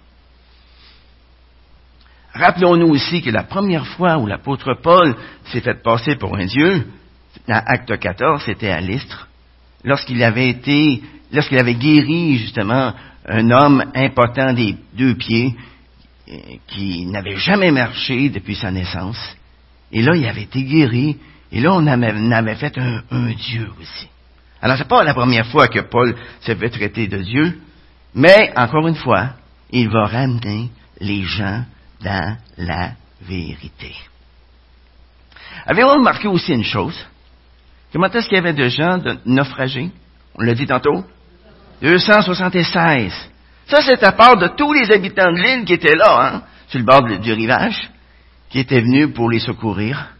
Rappelons-nous 2.34 2.88
aussi 2.88 3.22
que 3.22 3.30
la 3.30 3.44
première 3.44 3.86
fois 3.86 4.18
où 4.18 4.26
l'apôtre 4.26 4.74
Paul 4.82 5.16
s'est 5.46 5.60
fait 5.60 5.82
passer 5.82 6.16
pour 6.16 6.36
un 6.36 6.44
Dieu, 6.44 6.86
dans 7.48 7.62
Acte 7.66 7.98
14, 7.98 8.42
c'était 8.44 8.70
à 8.70 8.80
l'Istre, 8.80 9.28
lorsqu'il 9.84 10.22
avait 10.22 10.48
été, 10.48 11.02
lorsqu'il 11.32 11.58
avait 11.58 11.74
guéri 11.74 12.38
justement 12.38 12.92
un 13.28 13.50
homme 13.50 13.84
impotent 13.94 14.52
des 14.52 14.76
deux 14.94 15.14
pieds, 15.14 15.54
qui 16.66 17.06
n'avait 17.06 17.36
jamais 17.36 17.70
marché 17.70 18.28
depuis 18.30 18.56
sa 18.56 18.70
naissance. 18.70 19.36
Et 19.92 20.02
là, 20.02 20.16
il 20.16 20.26
avait 20.26 20.42
été 20.42 20.62
guéri, 20.64 21.16
et 21.52 21.60
là, 21.60 21.72
on 21.72 21.86
avait, 21.86 22.56
fait 22.56 22.76
un, 22.78 23.30
Dieu 23.32 23.70
aussi. 23.80 24.08
Alors, 24.60 24.76
c'est 24.76 24.88
pas 24.88 25.04
la 25.04 25.14
première 25.14 25.46
fois 25.46 25.68
que 25.68 25.80
Paul 25.80 26.16
s'est 26.40 26.56
fait 26.56 26.70
traiter 26.70 27.06
de 27.06 27.18
Dieu, 27.18 27.60
mais, 28.14 28.52
encore 28.56 28.88
une 28.88 28.96
fois, 28.96 29.34
il 29.70 29.88
va 29.88 30.06
ramener 30.06 30.70
les 31.00 31.22
gens 31.22 31.64
dans 32.02 32.36
la 32.56 32.92
vérité. 33.22 33.94
Avez-vous 35.66 35.90
remarqué 35.90 36.26
aussi 36.26 36.52
une 36.52 36.64
chose? 36.64 37.06
Comment 37.96 38.10
est-ce 38.10 38.28
qu'il 38.28 38.36
y 38.36 38.38
avait 38.38 38.52
de 38.52 38.68
gens 38.68 38.98
de 38.98 39.16
naufragés? 39.24 39.90
On 40.34 40.42
l'a 40.42 40.52
dit 40.52 40.66
tantôt? 40.66 41.02
276. 41.80 43.10
Ça, 43.68 43.80
c'est 43.80 44.04
à 44.04 44.12
part 44.12 44.36
de 44.36 44.48
tous 44.48 44.70
les 44.74 44.92
habitants 44.92 45.32
de 45.32 45.38
l'île 45.38 45.64
qui 45.64 45.72
étaient 45.72 45.96
là, 45.96 46.18
hein, 46.20 46.42
sur 46.68 46.78
le 46.78 46.84
bord 46.84 47.02
du 47.04 47.32
rivage, 47.32 47.90
qui 48.50 48.58
étaient 48.58 48.82
venus 48.82 49.14
pour 49.14 49.30
les 49.30 49.38
secourir. 49.38 50.10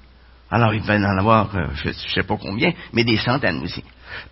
Alors, 0.50 0.72
il 0.72 0.80
devait 0.80 1.04
en 1.04 1.18
avoir, 1.18 1.54
euh, 1.54 1.66
je 1.74 1.88
ne 1.88 1.92
sais 1.92 2.22
pas 2.22 2.38
combien, 2.38 2.72
mais 2.94 3.04
des 3.04 3.18
centaines 3.18 3.62
aussi. 3.62 3.84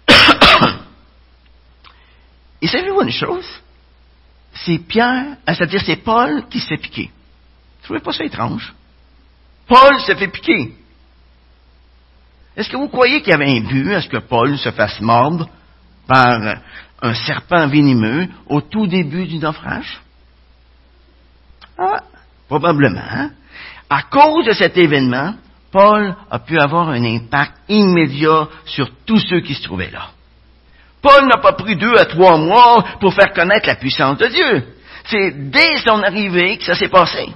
Et 2.62 2.66
savez-vous 2.66 3.02
une 3.02 3.10
chose? 3.10 3.60
C'est 4.54 4.78
Pierre, 4.78 5.36
c'est-à-dire 5.46 5.82
c'est 5.84 5.96
Paul 5.96 6.44
qui 6.48 6.60
s'est 6.60 6.78
piqué. 6.78 7.10
Vous 7.10 7.84
trouvez 7.84 8.00
pas 8.00 8.12
ça 8.12 8.24
étrange? 8.24 8.72
Paul 9.66 10.00
se 10.00 10.14
fait 10.14 10.28
piquer. 10.28 10.72
Est-ce 12.56 12.68
que 12.70 12.76
vous 12.76 12.88
croyez 12.88 13.20
qu'il 13.20 13.30
y 13.30 13.34
avait 13.34 13.50
un 13.50 13.60
but 13.60 13.94
à 13.94 14.00
ce 14.00 14.08
que 14.08 14.18
Paul 14.18 14.56
se 14.58 14.70
fasse 14.70 15.00
mordre 15.00 15.48
par 16.06 16.56
un 17.02 17.14
serpent 17.14 17.66
venimeux 17.66 18.28
au 18.46 18.60
tout 18.60 18.86
début 18.86 19.26
du 19.26 19.38
naufrage? 19.38 20.00
Ah, 21.78 22.02
probablement. 22.48 23.00
Hein? 23.00 23.30
À 23.90 24.02
cause 24.02 24.46
de 24.46 24.52
cet 24.52 24.76
événement, 24.76 25.34
Paul 25.72 26.14
a 26.30 26.38
pu 26.38 26.58
avoir 26.58 26.88
un 26.88 27.02
impact 27.04 27.54
immédiat 27.68 28.48
sur 28.64 28.88
tous 29.04 29.18
ceux 29.18 29.40
qui 29.40 29.54
se 29.54 29.62
trouvaient 29.64 29.90
là. 29.90 30.10
Paul 31.02 31.26
n'a 31.26 31.38
pas 31.38 31.52
pris 31.52 31.76
deux 31.76 31.96
à 31.96 32.06
trois 32.06 32.38
mois 32.38 32.84
pour 33.00 33.12
faire 33.12 33.32
connaître 33.32 33.66
la 33.66 33.74
puissance 33.74 34.18
de 34.18 34.26
Dieu. 34.28 34.64
C'est 35.04 35.50
dès 35.50 35.76
son 35.78 36.02
arrivée 36.02 36.56
que 36.56 36.64
ça 36.64 36.74
s'est 36.74 36.88
passé. 36.88 37.28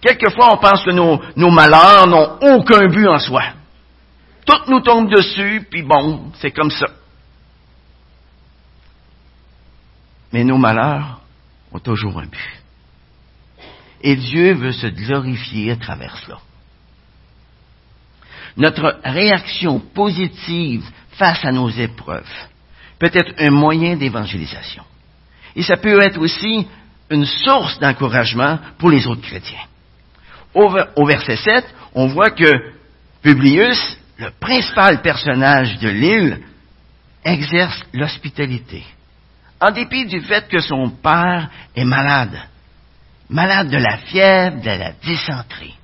Quelquefois, 0.00 0.52
on 0.52 0.58
pense 0.58 0.84
que 0.84 0.90
nos, 0.90 1.50
malheurs 1.50 2.06
n'ont 2.06 2.36
aucun 2.42 2.88
but 2.88 3.08
en 3.08 3.18
soi. 3.18 3.44
Tout 4.44 4.70
nous 4.70 4.80
tombe 4.80 5.10
dessus, 5.10 5.66
puis 5.70 5.82
bon, 5.82 6.32
c'est 6.40 6.50
comme 6.50 6.70
ça. 6.70 6.86
Mais 10.32 10.44
nos 10.44 10.58
malheurs 10.58 11.20
ont 11.72 11.78
toujours 11.78 12.18
un 12.18 12.26
but. 12.26 12.62
Et 14.02 14.16
Dieu 14.16 14.54
veut 14.54 14.72
se 14.72 14.88
glorifier 14.88 15.72
à 15.72 15.76
travers 15.76 16.16
cela. 16.18 16.38
Notre 18.56 19.00
réaction 19.04 19.80
positive 19.80 20.84
face 21.12 21.44
à 21.44 21.52
nos 21.52 21.70
épreuves 21.70 22.28
peut 22.98 23.10
être 23.12 23.34
un 23.38 23.50
moyen 23.50 23.96
d'évangélisation. 23.96 24.84
Et 25.56 25.62
ça 25.62 25.76
peut 25.76 26.00
être 26.02 26.20
aussi 26.20 26.66
une 27.10 27.26
source 27.26 27.78
d'encouragement 27.78 28.58
pour 28.78 28.90
les 28.90 29.06
autres 29.06 29.22
chrétiens 29.22 29.66
au, 30.54 31.06
verset 31.06 31.36
7, 31.36 31.64
on 31.94 32.06
voit 32.08 32.30
que 32.30 32.50
Publius, 33.22 33.98
le 34.18 34.30
principal 34.38 35.02
personnage 35.02 35.78
de 35.78 35.88
l'île, 35.88 36.40
exerce 37.24 37.82
l'hospitalité, 37.92 38.84
en 39.60 39.70
dépit 39.70 40.06
du 40.06 40.20
fait 40.20 40.46
que 40.48 40.60
son 40.60 40.90
père 40.90 41.48
est 41.74 41.84
malade, 41.84 42.38
malade 43.28 43.70
de 43.70 43.78
la 43.78 43.96
fièvre, 43.98 44.60
de 44.60 44.70
la 44.70 44.92
dysenterie. 44.92 45.76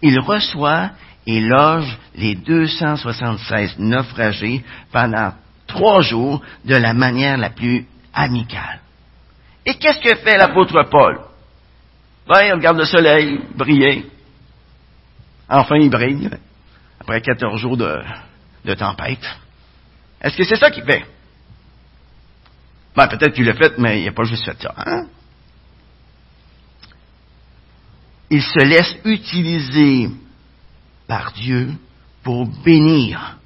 Il 0.00 0.18
reçoit 0.20 0.90
et 1.26 1.40
loge 1.40 1.98
les 2.14 2.34
276 2.34 3.78
naufragés 3.78 4.64
pendant 4.90 5.32
trois 5.66 6.00
jours 6.00 6.40
de 6.64 6.74
la 6.74 6.94
manière 6.94 7.36
la 7.36 7.50
plus 7.50 7.86
amicale. 8.14 8.80
Et 9.66 9.74
qu'est-ce 9.74 10.00
que 10.00 10.14
fait 10.16 10.38
l'apôtre 10.38 10.82
Paul? 10.90 11.20
Ben, 12.26 12.52
on 12.52 12.56
regarde 12.56 12.78
le 12.78 12.86
soleil 12.86 13.40
briller. 13.54 14.06
Enfin, 15.48 15.76
il 15.76 15.90
brille, 15.90 16.30
après 17.08 17.22
14 17.22 17.58
jours 17.58 17.78
de, 17.78 18.74
tempête. 18.74 19.24
Est-ce 20.20 20.36
que 20.36 20.44
c'est 20.44 20.56
ça 20.56 20.70
qu'il 20.70 20.84
fait? 20.84 21.06
Ben, 22.94 23.06
peut-être 23.08 23.32
qu'il 23.32 23.46
l'a 23.46 23.54
fait, 23.54 23.78
mais 23.78 24.02
il 24.02 24.04
n'a 24.04 24.12
pas 24.12 24.24
juste 24.24 24.44
fait 24.44 24.60
ça. 24.60 24.74
Hein? 24.76 25.06
Il 28.28 28.42
se 28.42 28.62
laisse 28.62 28.94
utiliser 29.06 30.10
par 31.06 31.32
Dieu 31.32 31.70
pour 32.22 32.46
bénir, 32.62 33.38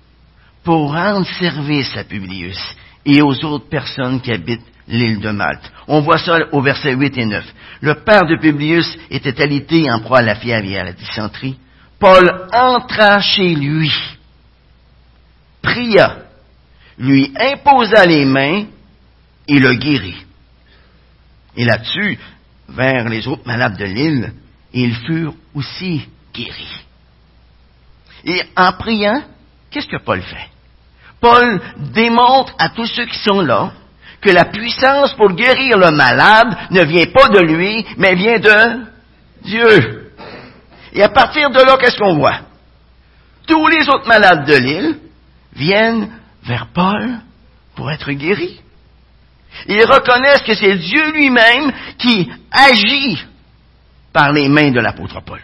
pour 0.64 0.92
rendre 0.92 1.26
service 1.38 1.96
à 1.96 2.02
Publius 2.02 2.58
et 3.06 3.22
aux 3.22 3.44
autres 3.44 3.68
personnes 3.68 4.20
qui 4.20 4.32
habitent 4.32 4.66
l'île 4.88 5.20
de 5.20 5.30
Malte. 5.30 5.70
On 5.86 6.00
voit 6.00 6.18
ça 6.18 6.36
au 6.50 6.62
verset 6.62 6.94
8 6.94 7.16
et 7.16 7.26
9. 7.26 7.54
Le 7.80 7.94
père 7.94 8.26
de 8.26 8.36
Publius 8.40 8.98
était 9.08 9.40
alité 9.40 9.88
en 9.88 10.00
proie 10.00 10.18
à 10.18 10.22
la 10.22 10.34
fièvre 10.34 10.66
et 10.66 10.78
à 10.78 10.84
la 10.84 10.92
dysenterie. 10.92 11.56
Paul 12.02 12.48
entra 12.52 13.20
chez 13.20 13.54
lui, 13.54 13.92
pria, 15.62 16.16
lui 16.98 17.32
imposa 17.38 18.04
les 18.06 18.24
mains 18.24 18.64
et 19.46 19.60
le 19.60 19.74
guérit. 19.74 20.26
Et 21.56 21.64
là-dessus, 21.64 22.18
vers 22.70 23.08
les 23.08 23.28
autres 23.28 23.46
malades 23.46 23.76
de 23.76 23.84
l'île, 23.84 24.32
ils 24.72 24.96
furent 24.96 25.36
aussi 25.54 26.08
guéris. 26.34 26.84
Et 28.24 28.42
en 28.56 28.72
priant, 28.72 29.22
qu'est-ce 29.70 29.86
que 29.86 30.02
Paul 30.02 30.22
fait? 30.22 30.48
Paul 31.20 31.60
démontre 31.92 32.52
à 32.58 32.70
tous 32.70 32.86
ceux 32.86 33.06
qui 33.06 33.18
sont 33.18 33.42
là 33.42 33.74
que 34.20 34.30
la 34.30 34.46
puissance 34.46 35.14
pour 35.14 35.34
guérir 35.34 35.78
le 35.78 35.92
malade 35.92 36.52
ne 36.72 36.82
vient 36.82 37.06
pas 37.06 37.28
de 37.28 37.42
lui, 37.42 37.86
mais 37.96 38.16
vient 38.16 38.40
de 38.40 38.86
Dieu. 39.44 40.01
Et 40.92 41.02
à 41.02 41.08
partir 41.08 41.50
de 41.50 41.60
là, 41.60 41.76
qu'est-ce 41.78 41.96
qu'on 41.96 42.16
voit? 42.16 42.40
Tous 43.46 43.66
les 43.68 43.88
autres 43.88 44.06
malades 44.06 44.46
de 44.46 44.54
l'île 44.54 44.98
viennent 45.54 46.10
vers 46.44 46.68
Paul 46.68 47.18
pour 47.74 47.90
être 47.90 48.12
guéris. 48.12 48.60
Ils 49.68 49.84
reconnaissent 49.84 50.42
que 50.42 50.54
c'est 50.54 50.76
Dieu 50.76 51.12
lui-même 51.12 51.72
qui 51.98 52.30
agit 52.50 53.22
par 54.12 54.32
les 54.32 54.48
mains 54.48 54.70
de 54.70 54.80
l'apôtre 54.80 55.20
Paul. 55.20 55.40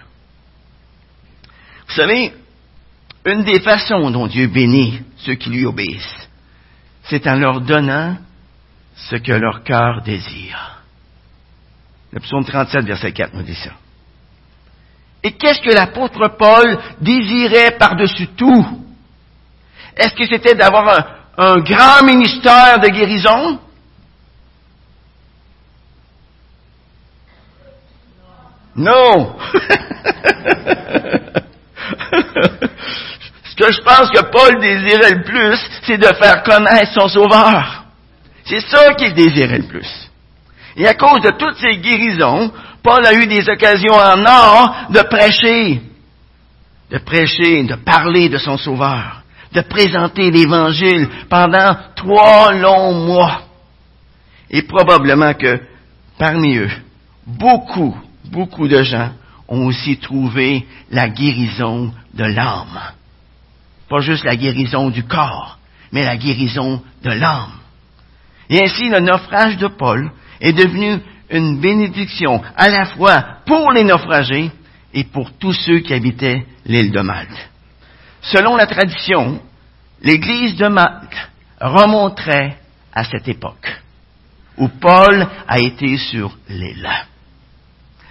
Vous 1.88 1.94
savez, 1.94 2.34
une 3.24 3.44
des 3.44 3.60
façons 3.60 4.10
dont 4.10 4.26
Dieu 4.26 4.46
bénit 4.46 5.02
ceux 5.18 5.34
qui 5.34 5.50
lui 5.50 5.64
obéissent, 5.64 6.28
c'est 7.04 7.26
en 7.26 7.36
leur 7.36 7.60
donnant 7.62 8.16
ce 8.96 9.16
que 9.16 9.32
leur 9.32 9.62
cœur 9.64 10.02
désire. 10.02 10.82
Le 12.12 12.20
psaume 12.20 12.44
37, 12.44 12.84
verset 12.84 13.12
4 13.12 13.34
nous 13.34 13.42
dit 13.42 13.54
ça. 13.54 13.72
Et 15.22 15.32
qu'est-ce 15.32 15.60
que 15.60 15.74
l'apôtre 15.74 16.36
Paul 16.38 16.78
désirait 17.00 17.72
par-dessus 17.78 18.28
tout? 18.36 18.66
Est-ce 19.96 20.14
que 20.14 20.26
c'était 20.26 20.54
d'avoir 20.54 21.06
un, 21.36 21.56
grand 21.58 22.04
ministère 22.04 22.78
de 22.78 22.88
guérison? 22.88 23.58
Non. 28.76 29.36
Ce 33.44 33.56
que 33.56 33.72
je 33.72 33.80
pense 33.80 34.10
que 34.10 34.22
Paul 34.30 34.60
désirait 34.60 35.10
le 35.16 35.22
plus, 35.24 35.58
c'est 35.82 35.98
de 35.98 36.14
faire 36.14 36.44
connaître 36.44 36.92
son 36.92 37.08
Sauveur. 37.08 37.86
C'est 38.44 38.60
ça 38.60 38.94
qu'il 38.94 39.14
désirait 39.14 39.58
le 39.58 39.66
plus. 39.66 40.08
Et 40.76 40.86
à 40.86 40.94
cause 40.94 41.20
de 41.22 41.30
toutes 41.30 41.56
ces 41.56 41.76
guérisons, 41.78 42.52
Paul 42.82 43.04
a 43.04 43.14
eu 43.14 43.26
des 43.26 43.48
occasions 43.48 43.94
en 43.94 44.24
or 44.24 44.86
de 44.90 45.00
prêcher, 45.02 45.82
de 46.90 46.98
prêcher, 46.98 47.64
de 47.64 47.74
parler 47.74 48.28
de 48.28 48.38
son 48.38 48.56
Sauveur, 48.56 49.22
de 49.52 49.60
présenter 49.62 50.30
l'Évangile 50.30 51.08
pendant 51.28 51.76
trois 51.96 52.52
longs 52.52 52.94
mois. 53.06 53.42
Et 54.50 54.62
probablement 54.62 55.34
que 55.34 55.60
parmi 56.18 56.56
eux, 56.56 56.70
beaucoup, 57.26 57.96
beaucoup 58.30 58.68
de 58.68 58.82
gens 58.82 59.12
ont 59.48 59.66
aussi 59.66 59.98
trouvé 59.98 60.66
la 60.90 61.08
guérison 61.08 61.92
de 62.14 62.24
l'âme. 62.24 62.80
Pas 63.88 64.00
juste 64.00 64.24
la 64.24 64.36
guérison 64.36 64.90
du 64.90 65.04
corps, 65.04 65.58
mais 65.92 66.04
la 66.04 66.16
guérison 66.16 66.82
de 67.02 67.10
l'âme. 67.10 67.52
Et 68.50 68.62
ainsi, 68.62 68.88
le 68.88 69.00
naufrage 69.00 69.56
de 69.56 69.68
Paul 69.68 70.10
est 70.40 70.52
devenu 70.52 71.00
une 71.30 71.60
bénédiction 71.60 72.42
à 72.56 72.68
la 72.68 72.86
fois 72.86 73.24
pour 73.46 73.72
les 73.72 73.84
naufragés 73.84 74.50
et 74.94 75.04
pour 75.04 75.32
tous 75.38 75.52
ceux 75.52 75.80
qui 75.80 75.94
habitaient 75.94 76.46
l'île 76.64 76.92
de 76.92 77.00
Malte. 77.00 77.50
Selon 78.22 78.56
la 78.56 78.66
tradition, 78.66 79.40
l'église 80.02 80.56
de 80.56 80.68
Malte 80.68 81.30
remonterait 81.60 82.56
à 82.92 83.04
cette 83.04 83.28
époque 83.28 83.82
où 84.56 84.68
Paul 84.68 85.26
a 85.46 85.58
été 85.60 85.96
sur 85.96 86.36
l'île. 86.48 86.88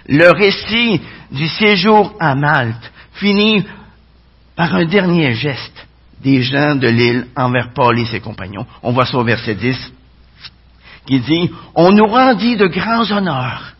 Le 0.08 0.30
récit 0.30 1.00
du 1.30 1.46
séjour 1.48 2.14
à 2.18 2.34
Malte 2.34 2.90
finit 3.14 3.64
par 4.56 4.74
un 4.74 4.86
dernier 4.86 5.34
geste 5.34 5.86
des 6.22 6.42
gens 6.42 6.74
de 6.74 6.88
l'île 6.88 7.26
envers 7.36 7.72
Paul 7.74 7.98
et 7.98 8.06
ses 8.06 8.20
compagnons. 8.20 8.66
On 8.82 8.92
voit 8.92 9.06
ça 9.06 9.18
au 9.18 9.24
verset 9.24 9.54
10 9.54 9.92
qui 11.08 11.20
dit, 11.20 11.50
on 11.74 11.90
nous 11.90 12.06
rendit 12.06 12.58
de 12.58 12.66
grands 12.66 13.10
honneurs 13.10 13.72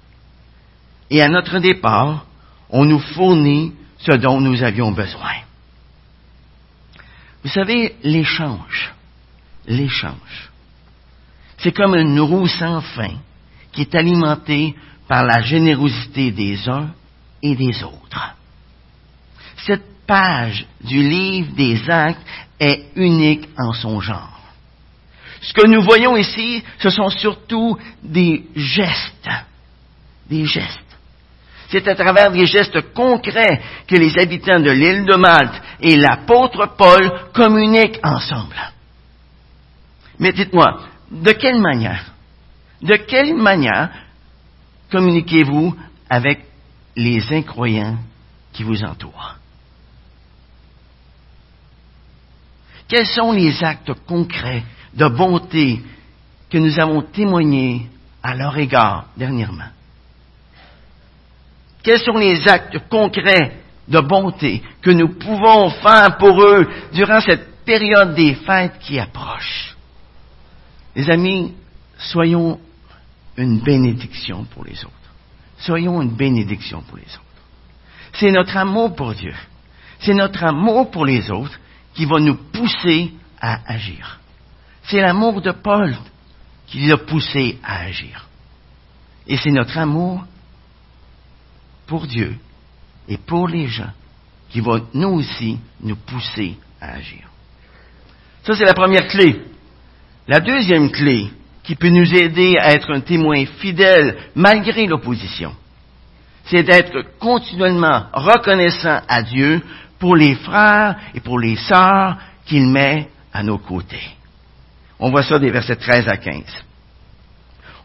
et 1.11 1.21
à 1.21 1.29
notre 1.29 1.59
départ, 1.59 2.25
on 2.71 2.87
nous 2.87 2.99
fournit 2.99 3.75
ce 3.99 4.13
dont 4.13 4.41
nous 4.41 4.63
avions 4.63 4.93
besoin. 4.93 5.35
Vous 7.43 7.51
savez, 7.51 7.97
l'échange, 8.03 8.95
l'échange, 9.67 10.51
c'est 11.59 11.73
comme 11.73 11.97
une 11.97 12.19
roue 12.19 12.49
sans 12.49 12.81
fin 12.81 13.13
qui 13.73 13.83
est 13.83 13.95
alimentée 13.95 14.75
par 15.07 15.23
la 15.25 15.43
générosité 15.43 16.31
des 16.31 16.67
uns 16.67 16.89
et 17.43 17.55
des 17.57 17.85
autres. 17.85 18.35
Cette 19.67 20.07
page 20.07 20.67
du 20.81 21.03
livre 21.03 21.55
des 21.55 21.91
actes 21.91 22.27
est 22.59 22.87
unique 22.97 23.51
en 23.59 23.75
son 23.75 24.01
genre. 24.01 24.38
Ce 25.41 25.53
que 25.53 25.67
nous 25.67 25.83
voyons 25.83 26.17
ici, 26.17 26.63
ce 26.79 26.91
sont 26.91 27.11
surtout 27.11 27.79
des 28.03 28.45
gestes. 28.57 29.31
Des 30.29 30.45
gestes. 30.45 30.79
C'est 31.71 31.87
à 31.87 31.95
travers 31.95 32.31
des 32.33 32.47
gestes 32.47 32.93
concrets 32.93 33.61
que 33.87 33.97
les 33.97 34.19
habitants 34.19 34.61
de 34.61 34.71
l'île 34.71 35.05
de 35.05 35.17
Malte 35.17 35.63
et 35.81 35.97
l'apôtre 35.97 36.75
Paul 36.77 37.31
communiquent 37.35 38.01
ensemble. 38.03 38.57
Mais 40.19 40.33
dites-moi, 40.33 40.81
de 41.11 41.33
quelle 41.33 41.61
manière 41.61 42.13
De 42.83 42.97
quelle 42.97 43.35
manière 43.35 43.91
communiquez-vous 44.91 45.77
avec 46.09 46.41
les 46.97 47.33
incroyants 47.33 47.99
qui 48.53 48.63
vous 48.63 48.83
entourent? 48.83 49.37
Quels 52.89 53.07
sont 53.07 53.33
les 53.33 53.63
actes 53.63 53.93
concrets 54.07 54.65
de 54.95 55.09
bonté 55.09 55.81
que 56.51 56.59
nous 56.59 56.79
avons 56.79 57.03
témoignés 57.03 57.87
à 58.23 58.35
leur 58.35 58.57
égard 58.57 59.07
dernièrement 59.17 59.71
Quels 61.83 62.01
sont 62.01 62.17
les 62.17 62.47
actes 62.49 62.79
concrets 62.89 63.57
de 63.87 64.01
bonté 64.01 64.63
que 64.83 64.91
nous 64.91 65.15
pouvons 65.15 65.71
faire 65.71 66.17
pour 66.19 66.43
eux 66.43 66.69
durant 66.93 67.21
cette 67.21 67.65
période 67.65 68.15
des 68.15 68.35
fêtes 68.35 68.79
qui 68.81 68.99
approche 68.99 69.77
Les 70.95 71.11
amis, 71.11 71.55
soyons 71.99 72.59
une 73.37 73.61
bénédiction 73.61 74.45
pour 74.45 74.65
les 74.65 74.85
autres. 74.85 74.95
Soyons 75.59 76.03
une 76.03 76.17
bénédiction 76.17 76.83
pour 76.83 76.97
les 76.97 77.05
autres. 77.05 77.23
C'est 78.13 78.31
notre 78.31 78.57
amour 78.57 78.95
pour 78.95 79.15
Dieu. 79.15 79.35
C'est 80.01 80.15
notre 80.15 80.45
amour 80.45 80.91
pour 80.91 81.05
les 81.05 81.31
autres 81.31 81.59
qui 81.95 82.05
va 82.05 82.21
nous 82.21 82.37
pousser 82.37 83.13
à 83.41 83.61
agir. 83.73 84.18
C'est 84.89 85.01
l'amour 85.01 85.43
de 85.43 85.53
Paul 85.53 85.97
qui 86.67 86.87
l'a 86.87 86.97
poussé 86.97 87.59
à 87.63 87.81
agir. 87.81 88.27
Et 89.27 89.37
c'est 89.37 89.51
notre 89.51 89.77
amour 89.77 90.25
pour 91.87 92.07
Dieu 92.07 92.37
et 93.09 93.19
pour 93.19 93.49
les 93.49 93.69
gens 93.69 93.91
qui 94.51 94.61
va 94.61 94.81
nous 94.95 95.09
aussi 95.09 95.59
nous 95.83 95.97
pousser 95.97 96.57
à 96.81 96.95
agir. 96.95 97.29
Ça, 98.45 98.55
c'est 98.55 98.65
la 98.65 98.75
première 98.75 99.09
clé. 99.09 99.43
La 100.27 100.41
deuxième 100.41 100.91
clé, 100.91 101.31
qui 101.69 101.75
peut 101.75 101.91
nous 101.91 102.15
aider 102.15 102.57
à 102.59 102.73
être 102.73 102.91
un 102.91 103.01
témoin 103.01 103.45
fidèle 103.45 104.17
malgré 104.35 104.87
l'opposition. 104.87 105.55
C'est 106.47 106.63
d'être 106.63 107.19
continuellement 107.19 108.07
reconnaissant 108.15 109.03
à 109.07 109.23
Dieu 109.23 109.63
pour 109.99 110.17
les 110.17 110.35
frères 110.35 110.97
et 111.15 111.21
pour 111.21 111.39
les 111.39 111.57
sœurs 111.57 112.17
qu'il 112.47 112.67
met 112.69 113.11
à 113.35 113.43
nos 113.43 113.59
côtés. 113.59 114.18
On 114.99 115.11
voit 115.11 115.23
ça 115.23 115.39
des 115.39 115.51
versets 115.51 115.77
13 115.77 116.09
à 116.09 116.17
15. 116.17 116.43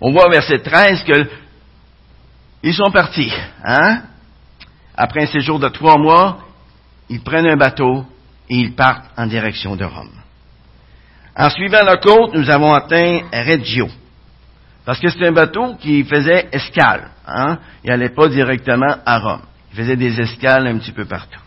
On 0.02 0.12
voit 0.12 0.28
au 0.28 0.32
verset 0.32 0.60
13 0.60 1.04
que 1.04 1.30
ils 2.64 2.74
sont 2.74 2.92
partis, 2.92 3.32
hein? 3.64 4.04
Après 4.96 5.24
un 5.24 5.28
séjour 5.28 5.60
de 5.60 5.68
trois 5.70 5.98
mois, 5.98 6.40
ils 7.10 7.22
prennent 7.22 7.48
un 7.48 7.58
bateau 7.58 8.06
et 8.50 8.56
ils 8.56 8.74
partent 8.74 9.12
en 9.18 9.28
direction 9.28 9.76
de 9.76 9.84
Rome. 9.84 10.12
En 11.36 11.50
suivant 11.50 11.84
la 11.84 11.98
côte, 11.98 12.34
nous 12.34 12.50
avons 12.50 12.74
atteint 12.74 13.22
Reggio. 13.34 13.90
Parce 14.86 15.00
que 15.00 15.10
c'est 15.10 15.26
un 15.26 15.32
bateau 15.32 15.76
qui 15.76 16.04
faisait 16.04 16.48
escale. 16.52 17.10
Hein? 17.26 17.58
Il 17.84 17.90
n'allait 17.90 18.10
pas 18.10 18.28
directement 18.28 18.96
à 19.06 19.20
Rome. 19.20 19.42
Il 19.72 19.78
faisait 19.78 19.96
des 19.96 20.20
escales 20.22 20.68
un 20.68 20.78
petit 20.78 20.92
peu 20.92 21.06
partout. 21.06 21.40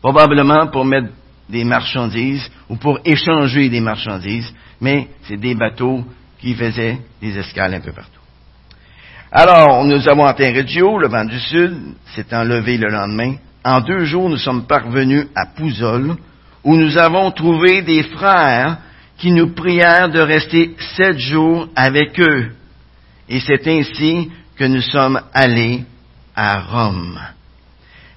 Probablement 0.00 0.66
pour 0.66 0.84
mettre 0.84 1.08
des 1.52 1.64
marchandises 1.64 2.50
ou 2.70 2.76
pour 2.76 2.98
échanger 3.04 3.68
des 3.68 3.80
marchandises, 3.80 4.52
mais 4.80 5.08
c'est 5.28 5.36
des 5.36 5.54
bateaux 5.54 6.02
qui 6.40 6.54
faisaient 6.54 6.98
des 7.20 7.38
escales 7.38 7.74
un 7.74 7.80
peu 7.80 7.92
partout. 7.92 8.20
Alors, 9.30 9.84
nous 9.84 10.08
avons 10.08 10.24
atteint 10.24 10.52
Reggio, 10.52 10.98
le 10.98 11.08
vent 11.08 11.26
du 11.26 11.38
sud 11.38 11.74
s'est 12.14 12.34
enlevé 12.34 12.78
le 12.78 12.88
lendemain. 12.88 13.34
En 13.64 13.80
deux 13.80 14.04
jours, 14.04 14.28
nous 14.28 14.38
sommes 14.38 14.66
parvenus 14.66 15.26
à 15.36 15.46
Pouzol, 15.54 16.16
où 16.64 16.76
nous 16.76 16.96
avons 16.98 17.30
trouvé 17.30 17.82
des 17.82 18.02
frères 18.02 18.78
qui 19.18 19.30
nous 19.30 19.52
prièrent 19.54 20.08
de 20.08 20.20
rester 20.20 20.74
sept 20.96 21.18
jours 21.18 21.68
avec 21.76 22.18
eux. 22.18 22.52
Et 23.28 23.40
c'est 23.40 23.66
ainsi 23.68 24.30
que 24.56 24.64
nous 24.64 24.82
sommes 24.82 25.20
allés 25.32 25.84
à 26.34 26.60
Rome. 26.60 27.20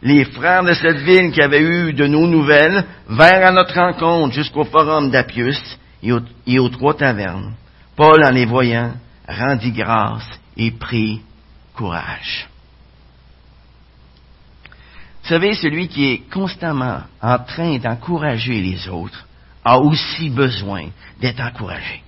Les 0.06 0.24
frères 0.24 0.64
de 0.64 0.76
cette 0.76 1.00
ville 1.00 1.32
qui 1.32 1.42
avaient 1.42 1.64
eu 1.64 1.92
de 1.92 2.06
nos 2.06 2.28
nouvelles 2.28 2.86
vinrent 3.08 3.48
à 3.48 3.52
notre 3.52 3.74
rencontre 3.74 4.36
jusqu'au 4.36 4.64
forum 4.64 5.10
d'Appius 5.10 5.80
et, 6.04 6.60
aux, 6.60 6.70
trois 6.70 6.94
tavernes. 6.94 7.56
Paul, 7.96 8.24
en 8.24 8.30
les 8.30 8.46
voyant, 8.46 8.94
rendit 9.28 9.72
grâce 9.72 10.30
et 10.58 10.70
prit 10.70 11.24
courage. 11.76 12.48
Vous 15.24 15.30
savez, 15.30 15.56
celui 15.56 15.88
qui 15.88 16.06
est 16.06 16.32
constamment 16.32 17.02
en 17.20 17.40
train 17.40 17.80
d'encourager 17.80 18.62
les 18.62 18.88
autres 18.88 19.26
a 19.64 19.80
aussi 19.80 20.30
besoin 20.30 20.90
d'être 21.20 21.42
encouragé. 21.42 22.04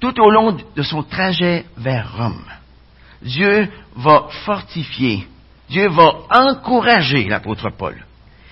Tout 0.00 0.18
au 0.22 0.30
long 0.30 0.56
de 0.74 0.82
son 0.82 1.02
trajet 1.02 1.66
vers 1.76 2.16
Rome, 2.16 2.46
Dieu 3.20 3.68
va 3.94 4.28
fortifier, 4.46 5.28
Dieu 5.68 5.88
va 5.88 6.12
encourager 6.30 7.24
l'apôtre 7.24 7.70
Paul. 7.76 8.04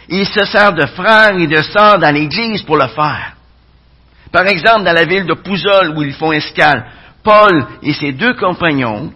Il 0.08 0.26
se 0.26 0.44
sert 0.44 0.72
de 0.72 0.86
frères 0.86 1.38
et 1.38 1.46
de 1.46 1.62
sœurs 1.62 1.98
dans 1.98 2.14
l'Église 2.14 2.62
pour 2.62 2.76
le 2.76 2.88
faire. 2.88 3.34
Par 4.32 4.46
exemple, 4.46 4.84
dans 4.84 4.92
la 4.92 5.04
ville 5.04 5.26
de 5.26 5.34
Pouzol 5.34 5.96
où 5.96 6.02
ils 6.02 6.12
font 6.12 6.32
escale, 6.32 6.86
Paul 7.22 7.66
et 7.82 7.94
ses 7.94 8.12
deux 8.12 8.34
compagnons 8.34 9.12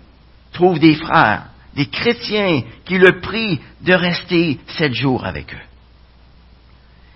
trouve 0.52 0.78
des 0.78 0.94
frères, 0.94 1.44
des 1.74 1.86
chrétiens 1.86 2.62
qui 2.84 2.98
le 2.98 3.20
prient 3.20 3.60
de 3.82 3.92
rester 3.92 4.58
sept 4.66 4.94
jours 4.94 5.26
avec 5.26 5.52
eux. 5.52 5.68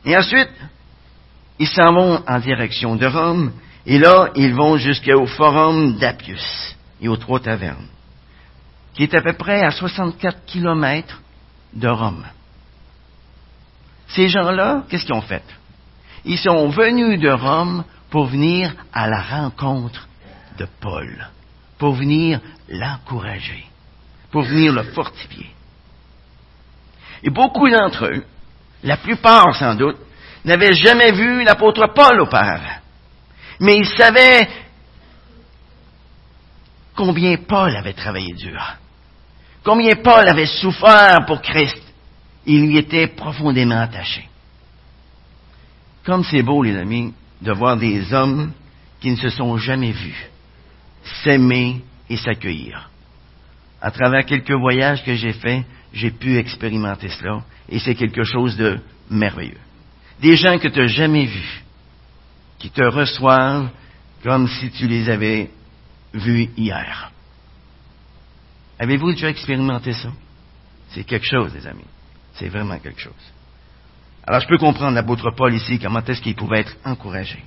Et 0.05 0.17
ensuite, 0.17 0.51
ils 1.59 1.69
s'en 1.69 1.93
vont 1.93 2.23
en 2.27 2.39
direction 2.41 2.97
de 2.97 3.07
Rome, 3.07 3.53
et 3.87 3.99
là, 3.99 4.31
ils 4.35 4.55
vont 4.55 4.77
jusqu'au 4.77 5.27
forum 5.27 5.97
d'Appius 5.99 6.77
et 7.01 7.09
aux 7.09 7.17
trois 7.17 7.41
tavernes, 7.41 7.87
qui 8.95 9.05
est 9.05 9.15
à 9.15 9.23
peu 9.23 9.33
près 9.33 9.63
à 9.63 9.71
64 9.71 10.45
kilomètres 10.45 11.21
de 11.73 11.89
Rome. 11.89 12.25
Ces 14.09 14.29
gens-là, 14.29 14.85
qu'est-ce 14.89 15.05
qu'ils 15.05 15.15
ont 15.15 15.23
fait? 15.23 15.45
Ils 16.25 16.39
sont 16.39 16.69
venus 16.69 17.19
de 17.19 17.31
Rome 17.31 17.85
pour 18.11 18.27
venir 18.27 18.75
à 18.93 19.09
la 19.09 19.23
rencontre 19.23 20.07
de 20.59 20.67
Paul, 20.81 21.31
pour 21.79 21.95
venir 21.95 22.41
l'encourager, 22.69 23.65
pour 24.31 24.43
venir 24.43 24.73
le 24.73 24.83
fortifier. 24.83 25.51
Et 27.23 27.31
beaucoup 27.31 27.69
d'entre 27.71 28.07
eux, 28.07 28.25
la 28.83 28.97
plupart 28.97 29.55
sans 29.55 29.75
doute, 29.75 29.97
n'avaient 30.45 30.75
jamais 30.75 31.13
vu 31.13 31.45
l'apôtre 31.45 31.87
Paul 31.95 32.21
auparavant. 32.21 32.81
Mais 33.61 33.77
ils 33.77 33.89
savaient 33.89 34.49
combien 36.95 37.37
Paul 37.37 37.75
avait 37.77 37.93
travaillé 37.93 38.35
dur, 38.35 38.77
combien 39.65 39.95
Paul 39.97 40.29
avait 40.29 40.47
souffert 40.47 41.25
pour 41.27 41.41
Christ. 41.41 41.83
Il 42.45 42.67
lui 42.67 42.79
était 42.79 43.07
profondément 43.07 43.81
attaché. 43.81 44.29
Comme 46.05 46.25
c'est 46.25 46.43
beau, 46.43 46.63
les 46.63 46.77
amis, 46.77 47.15
de 47.41 47.53
voir 47.53 47.77
des 47.77 48.13
hommes 48.13 48.53
qui 49.01 49.11
ne 49.11 49.17
se 49.17 49.31
sont 49.31 49.57
jamais 49.59 49.93
vus 49.93 50.33
s'aimer 51.23 51.83
et 52.09 52.17
s'accueillir. 52.17 52.91
À 53.81 53.91
travers 53.91 54.25
quelques 54.25 54.53
voyages 54.53 55.05
que 55.05 55.15
j'ai 55.15 55.33
faits, 55.33 55.65
j'ai 55.93 56.11
pu 56.11 56.37
expérimenter 56.37 57.09
cela 57.09 57.43
et 57.69 57.79
c'est 57.79 57.95
quelque 57.95 58.25
chose 58.25 58.57
de 58.57 58.79
merveilleux. 59.11 59.59
Des 60.21 60.37
gens 60.37 60.59
que 60.59 60.69
tu 60.69 60.79
n'as 60.79 60.87
jamais 60.87 61.25
vus, 61.25 61.65
qui 62.59 62.71
te 62.71 62.83
reçoivent 62.83 63.71
comme 64.23 64.49
si 64.49 64.71
tu 64.71 64.87
les 64.87 65.09
avais 65.11 65.51
vus 66.15 66.49
hier. 66.57 67.12
Avez-vous 68.83 69.13
déjà 69.13 69.29
expérimenté 69.29 69.93
ça? 69.93 70.09
C'est 70.89 71.05
quelque 71.05 71.25
chose, 71.25 71.55
les 71.55 71.69
amis. 71.69 71.85
C'est 72.35 72.49
vraiment 72.49 72.77
quelque 72.81 73.01
chose. 73.01 73.13
Alors, 74.27 74.41
je 74.41 74.49
peux 74.49 74.59
comprendre 74.59 74.97
l'apôtre 74.97 75.31
Paul 75.37 75.55
ici, 75.55 75.79
comment 75.79 76.03
est-ce 76.05 76.21
qu'il 76.21 76.35
pouvait 76.35 76.63
être 76.63 76.75
encouragé. 76.85 77.39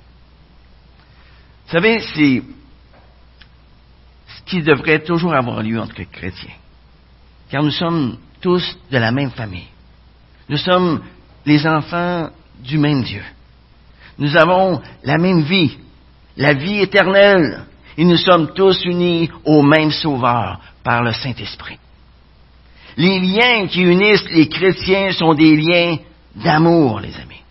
Vous 1.66 1.72
savez, 1.72 2.00
c'est 2.14 2.42
ce 4.28 4.42
qui 4.46 4.62
devrait 4.62 5.00
toujours 5.00 5.34
avoir 5.34 5.62
lieu 5.62 5.78
entre 5.78 6.02
chrétiens. 6.04 6.54
Car 7.50 7.62
nous 7.62 7.70
sommes 7.70 8.16
tous 8.40 8.78
de 8.90 8.96
la 8.96 9.12
même 9.12 9.30
famille. 9.32 9.68
Nous 10.48 10.56
sommes 10.56 11.02
les 11.44 11.66
enfants 11.66 12.30
du 12.60 12.78
même 12.78 13.02
Dieu. 13.02 13.22
Nous 14.16 14.34
avons 14.38 14.80
la 15.04 15.18
même 15.18 15.42
vie, 15.42 15.76
la 16.38 16.54
vie 16.54 16.80
éternelle, 16.80 17.66
et 17.98 18.04
nous 18.06 18.16
sommes 18.16 18.54
tous 18.54 18.82
unis 18.86 19.30
au 19.44 19.60
même 19.60 19.90
Sauveur 19.90 20.60
par 20.86 21.02
le 21.02 21.12
Saint-Esprit. 21.12 21.80
Les 22.96 23.18
liens 23.18 23.66
qui 23.66 23.82
unissent 23.82 24.30
les 24.30 24.48
chrétiens 24.48 25.10
sont 25.10 25.34
des 25.34 25.56
liens 25.56 25.98
d'amour, 26.36 27.00
les 27.00 27.16
amis. 27.16 27.42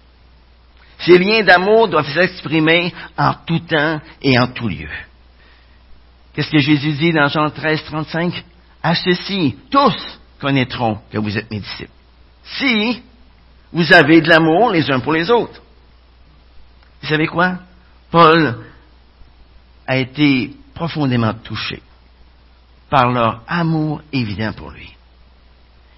Ces 0.99 1.17
liens 1.17 1.43
d'amour 1.43 1.89
doivent 1.89 2.13
s'exprimer 2.13 2.93
en 3.17 3.33
tout 3.45 3.59
temps 3.59 3.99
et 4.21 4.39
en 4.39 4.47
tout 4.47 4.69
lieu. 4.69 4.89
Qu'est-ce 6.33 6.49
que 6.49 6.59
Jésus 6.59 6.93
dit 6.93 7.11
dans 7.11 7.27
Jean 7.27 7.49
13, 7.49 7.83
35? 7.83 8.41
À 8.81 8.95
ceci, 8.95 9.57
tous 9.69 10.19
connaîtront 10.39 10.99
que 11.11 11.17
vous 11.17 11.37
êtes 11.37 11.51
mes 11.51 11.59
disciples. 11.59 11.91
Si 12.45 13.03
vous 13.73 13.91
avez 13.91 14.21
de 14.21 14.29
l'amour 14.29 14.71
les 14.71 14.89
uns 14.89 15.01
pour 15.01 15.11
les 15.11 15.29
autres. 15.29 15.61
Vous 17.01 17.09
savez 17.09 17.27
quoi? 17.27 17.57
Paul 18.09 18.63
a 19.85 19.97
été 19.97 20.51
profondément 20.73 21.33
touché 21.33 21.81
par 22.89 23.11
leur 23.11 23.41
amour 23.47 24.01
évident 24.11 24.53
pour 24.53 24.71
lui. 24.71 24.95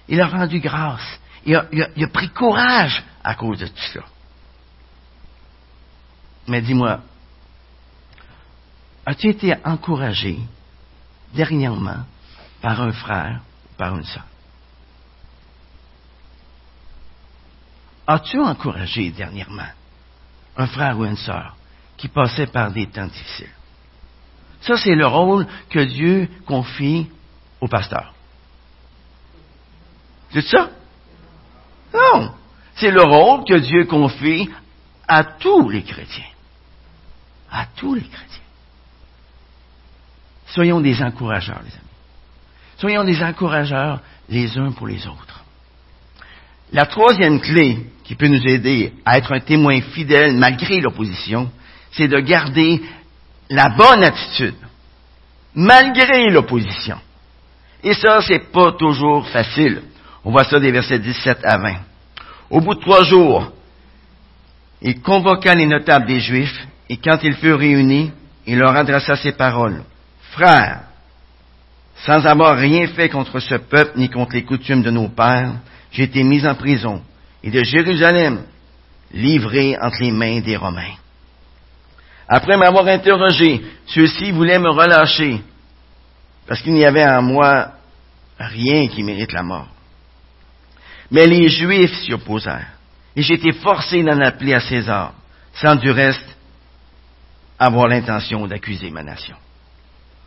Il 0.08 0.20
a 0.20 0.26
rendu 0.26 0.60
grâce. 0.60 1.20
Il 1.44 1.54
a, 1.54 2.08
pris 2.08 2.30
courage 2.30 3.02
à 3.22 3.34
cause 3.34 3.58
de 3.58 3.66
tout 3.66 3.92
ça. 3.92 4.00
Mais 6.46 6.62
dis-moi, 6.62 7.00
as-tu 9.04 9.28
été 9.28 9.54
encouragé 9.64 10.38
dernièrement 11.34 12.04
par 12.60 12.80
un 12.80 12.92
frère 12.92 13.40
ou 13.66 13.74
par 13.76 13.96
une 13.96 14.04
sœur? 14.04 14.24
As-tu 18.06 18.40
encouragé 18.40 19.10
dernièrement 19.10 19.68
un 20.56 20.66
frère 20.66 20.98
ou 20.98 21.04
une 21.04 21.16
sœur 21.16 21.54
qui 21.98 22.08
passait 22.08 22.46
par 22.46 22.72
des 22.72 22.86
temps 22.86 23.06
difficiles? 23.06 23.57
Ça, 24.60 24.76
c'est 24.76 24.94
le 24.94 25.06
rôle 25.06 25.46
que 25.70 25.80
Dieu 25.80 26.28
confie 26.46 27.06
au 27.60 27.68
pasteur. 27.68 28.12
C'est 30.32 30.46
ça? 30.46 30.70
Non. 31.94 32.32
C'est 32.74 32.90
le 32.90 33.02
rôle 33.02 33.44
que 33.44 33.58
Dieu 33.58 33.84
confie 33.84 34.48
à 35.06 35.24
tous 35.24 35.68
les 35.68 35.82
chrétiens. 35.82 36.24
À 37.50 37.66
tous 37.76 37.94
les 37.94 38.02
chrétiens. 38.02 38.38
Soyons 40.48 40.80
des 40.80 41.02
encourageurs, 41.02 41.60
les 41.64 41.72
amis. 41.72 41.82
Soyons 42.78 43.04
des 43.04 43.22
encourageurs 43.22 44.00
les 44.28 44.56
uns 44.58 44.72
pour 44.72 44.86
les 44.86 45.06
autres. 45.06 45.44
La 46.72 46.86
troisième 46.86 47.40
clé 47.40 47.86
qui 48.04 48.14
peut 48.14 48.28
nous 48.28 48.46
aider 48.46 48.92
à 49.04 49.18
être 49.18 49.32
un 49.32 49.40
témoin 49.40 49.80
fidèle 49.80 50.36
malgré 50.36 50.80
l'opposition, 50.80 51.50
c'est 51.92 52.08
de 52.08 52.20
garder 52.20 52.82
la 53.50 53.70
bonne 53.70 54.04
attitude 54.04 54.54
malgré 55.54 56.30
l'opposition. 56.30 56.98
Et 57.82 57.94
ça, 57.94 58.20
c'est 58.20 58.50
pas 58.52 58.72
toujours 58.72 59.26
facile. 59.28 59.82
On 60.24 60.30
voit 60.30 60.44
ça 60.44 60.60
des 60.60 60.70
versets 60.70 60.98
17 60.98 61.38
à 61.44 61.58
20. 61.58 61.74
Au 62.50 62.60
bout 62.60 62.74
de 62.74 62.80
trois 62.80 63.04
jours, 63.04 63.52
il 64.82 65.00
convoqua 65.00 65.54
les 65.54 65.66
notables 65.66 66.06
des 66.06 66.20
Juifs, 66.20 66.66
et 66.88 66.96
quand 66.96 67.18
ils 67.22 67.34
furent 67.34 67.58
réunis, 67.58 68.12
il 68.46 68.58
leur 68.58 68.74
adressa 68.76 69.16
ces 69.16 69.32
paroles. 69.32 69.82
Frères, 70.30 70.82
sans 72.06 72.24
avoir 72.26 72.56
rien 72.56 72.86
fait 72.88 73.08
contre 73.08 73.40
ce 73.40 73.56
peuple 73.56 73.92
ni 73.96 74.08
contre 74.08 74.34
les 74.34 74.44
coutumes 74.44 74.82
de 74.82 74.90
nos 74.90 75.08
pères, 75.08 75.54
j'ai 75.90 76.04
été 76.04 76.22
mis 76.22 76.46
en 76.46 76.54
prison, 76.54 77.02
et 77.42 77.50
de 77.50 77.62
Jérusalem, 77.64 78.42
livré 79.12 79.76
entre 79.80 79.98
les 80.00 80.12
mains 80.12 80.40
des 80.40 80.56
Romains. 80.56 80.94
Après 82.28 82.58
m'avoir 82.58 82.86
interrogé, 82.86 83.62
ceux-ci 83.86 84.32
voulaient 84.32 84.58
me 84.58 84.70
relâcher, 84.70 85.40
parce 86.46 86.60
qu'il 86.60 86.74
n'y 86.74 86.84
avait 86.84 87.06
en 87.06 87.22
moi 87.22 87.72
rien 88.38 88.88
qui 88.88 89.02
mérite 89.02 89.32
la 89.32 89.42
mort. 89.42 89.68
Mais 91.10 91.26
les 91.26 91.48
Juifs 91.48 91.94
s'y 92.02 92.12
opposèrent, 92.12 92.72
et 93.16 93.20
été 93.20 93.52
forcé 93.52 94.02
d'en 94.02 94.20
appeler 94.20 94.52
à 94.54 94.60
César, 94.60 95.14
sans 95.54 95.76
du 95.76 95.90
reste 95.90 96.36
avoir 97.58 97.88
l'intention 97.88 98.46
d'accuser 98.46 98.90
ma 98.90 99.02
nation. 99.02 99.36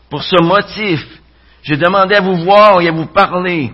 Pour 0.10 0.24
ce 0.24 0.42
motif, 0.42 1.06
je 1.62 1.76
demandais 1.76 2.18
à 2.18 2.22
vous 2.22 2.44
voir 2.44 2.82
et 2.82 2.88
à 2.88 2.92
vous 2.92 3.06
parler, 3.06 3.72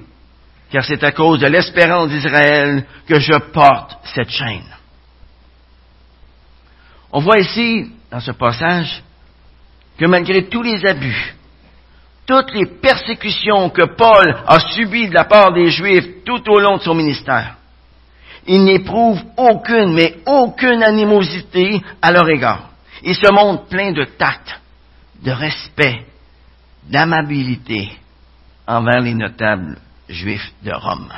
car 0.70 0.84
c'est 0.84 1.04
à 1.04 1.13
cause 1.13 1.40
de 1.40 1.48
l'espérance 1.48 2.10
d'Israël 2.10 2.86
que 3.08 3.20
je 3.20 3.38
porte 3.52 3.98
cette 4.13 4.30
chaîne. 4.30 4.68
On 7.12 7.22
voit 7.22 7.40
ici, 7.40 7.90
dans 8.12 8.20
ce 8.20 8.32
passage, 8.32 9.04
que 9.98 10.06
malgré 10.06 10.46
tous 10.46 10.62
les 10.62 10.86
abus, 10.86 11.36
toutes 12.26 12.54
les 12.54 12.65
persécutions 12.65 13.70
que 13.70 13.96
Paul 13.96 14.36
a 14.46 14.60
subies 14.60 15.10
de 15.10 15.13
la 15.13 15.26
part 15.26 15.54
des 15.54 15.70
Juifs 15.70 16.24
tout 16.26 16.43
au 16.50 16.60
long 16.60 16.78
de 16.78 16.82
son 16.82 16.93
ministère, 16.93 17.56
il 18.48 18.63
n'éprouve 18.63 19.22
aucune, 19.36 19.93
mais 19.93 20.20
aucune 20.26 20.82
animosité 20.84 21.82
à 22.02 22.12
leur 22.12 22.30
égard. 22.30 22.70
Il 23.04 23.15
se 23.15 23.32
montre 23.32 23.65
plein 23.65 23.91
de 23.91 24.06
tact, 24.06 24.60
de 25.22 25.32
respect, 25.32 26.06
d'amabilité 26.84 27.91
envers 28.65 29.02
les 29.02 29.13
notables 29.13 29.78
juifs 30.08 30.54
de 30.63 30.72
Rome. 30.72 31.12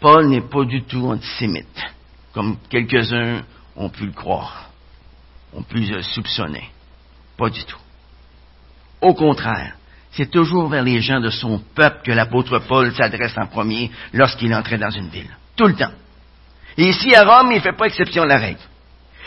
Paul 0.00 0.28
n'est 0.28 0.42
pas 0.42 0.64
du 0.64 0.82
tout 0.82 1.10
antisémite, 1.10 1.80
comme 2.32 2.56
quelques-uns 2.68 3.42
ont 3.78 3.88
pu 3.88 4.06
le 4.06 4.12
croire, 4.12 4.70
ont 5.54 5.62
pu 5.62 5.78
le 5.78 6.02
soupçonner. 6.02 6.68
Pas 7.38 7.48
du 7.48 7.64
tout. 7.64 7.78
Au 9.00 9.14
contraire, 9.14 9.74
c'est 10.10 10.30
toujours 10.30 10.68
vers 10.68 10.82
les 10.82 11.00
gens 11.00 11.20
de 11.20 11.30
son 11.30 11.60
peuple 11.74 12.02
que 12.04 12.10
l'apôtre 12.10 12.58
Paul 12.58 12.92
s'adresse 12.94 13.38
en 13.38 13.46
premier 13.46 13.90
lorsqu'il 14.12 14.52
entrait 14.52 14.78
dans 14.78 14.90
une 14.90 15.08
ville. 15.08 15.30
Tout 15.56 15.68
le 15.68 15.76
temps. 15.76 15.92
Et 16.76 16.88
ici, 16.88 17.14
à 17.14 17.24
Rome, 17.24 17.52
il 17.52 17.56
ne 17.58 17.62
fait 17.62 17.72
pas 17.72 17.86
exception 17.86 18.24
à 18.24 18.26
la 18.26 18.38
règle. 18.38 18.60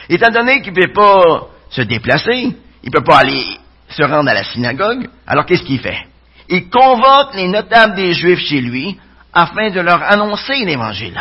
Étant 0.09 0.31
donné 0.31 0.61
qu'il 0.61 0.73
ne 0.73 0.85
peut 0.85 0.93
pas 0.93 1.47
se 1.69 1.81
déplacer, 1.81 2.55
il 2.83 2.85
ne 2.85 2.91
peut 2.91 3.03
pas 3.03 3.19
aller 3.19 3.45
se 3.87 4.03
rendre 4.03 4.29
à 4.29 4.33
la 4.33 4.43
synagogue, 4.43 5.09
alors 5.27 5.45
qu'est-ce 5.45 5.63
qu'il 5.63 5.79
fait? 5.79 6.07
Il 6.49 6.69
convoque 6.69 7.35
les 7.35 7.47
notables 7.47 7.95
des 7.95 8.13
Juifs 8.13 8.39
chez 8.39 8.61
lui 8.61 8.99
afin 9.33 9.69
de 9.69 9.79
leur 9.79 10.01
annoncer 10.03 10.65
l'Évangile. 10.65 11.19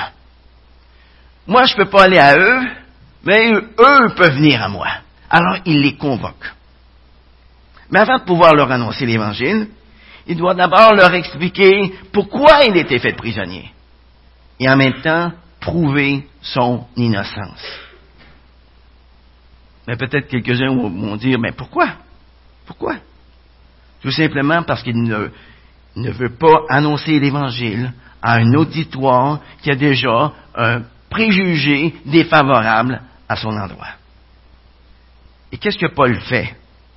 Moi, 1.46 1.64
je 1.64 1.74
ne 1.74 1.78
peux 1.78 1.90
pas 1.90 2.04
aller 2.04 2.18
à 2.18 2.36
eux, 2.36 2.60
mais 3.24 3.52
eux 3.52 4.09
peuvent 4.16 4.35
venir 4.35 4.62
à 4.62 4.68
moi. 4.68 4.88
Alors, 5.28 5.59
il 5.64 5.80
les 5.80 5.96
convoque. 5.96 6.52
Mais 7.90 8.00
avant 8.00 8.18
de 8.18 8.24
pouvoir 8.24 8.54
leur 8.54 8.70
annoncer 8.70 9.04
l'Évangile, 9.06 9.68
il 10.26 10.37
doit 10.37 10.54
d'abord 10.54 10.94
leur 10.94 11.12
expliquer 11.14 11.94
pourquoi 12.12 12.64
il 12.64 12.76
était 12.76 12.98
fait 12.98 13.14
prisonnier. 13.14 13.70
Et 14.59 14.68
en 14.68 14.76
même 14.76 15.00
temps, 15.02 15.33
prouver 15.61 16.26
son 16.40 16.87
innocence. 16.96 17.80
Mais 19.87 19.96
peut-être 19.96 20.28
quelques-uns 20.28 20.74
vont 20.74 21.16
dire, 21.16 21.38
mais 21.38 21.52
pourquoi? 21.52 21.88
Pourquoi? 22.66 22.96
Tout 24.02 24.11
simplement 24.11 24.62
parce 24.62 24.83
qu'il 24.83 25.02
ne, 25.02 25.28
ne 25.96 26.11
veut 26.11 26.37
pas 26.37 26.62
annoncer 26.68 27.18
l'Évangile 27.18 27.92
à 28.22 28.35
un 28.35 28.54
auditoire 28.54 29.40
qui 29.62 29.70
a 29.70 29.74
déjà 29.74 30.33
un 30.54 30.83
préjugé 31.11 31.94
défavorable 32.06 33.00
à 33.30 33.36
son 33.36 33.56
endroit. 33.56 33.94
Et 35.52 35.56
qu'est-ce 35.56 35.78
que 35.78 35.94
Paul 35.94 36.20
fait 36.22 36.52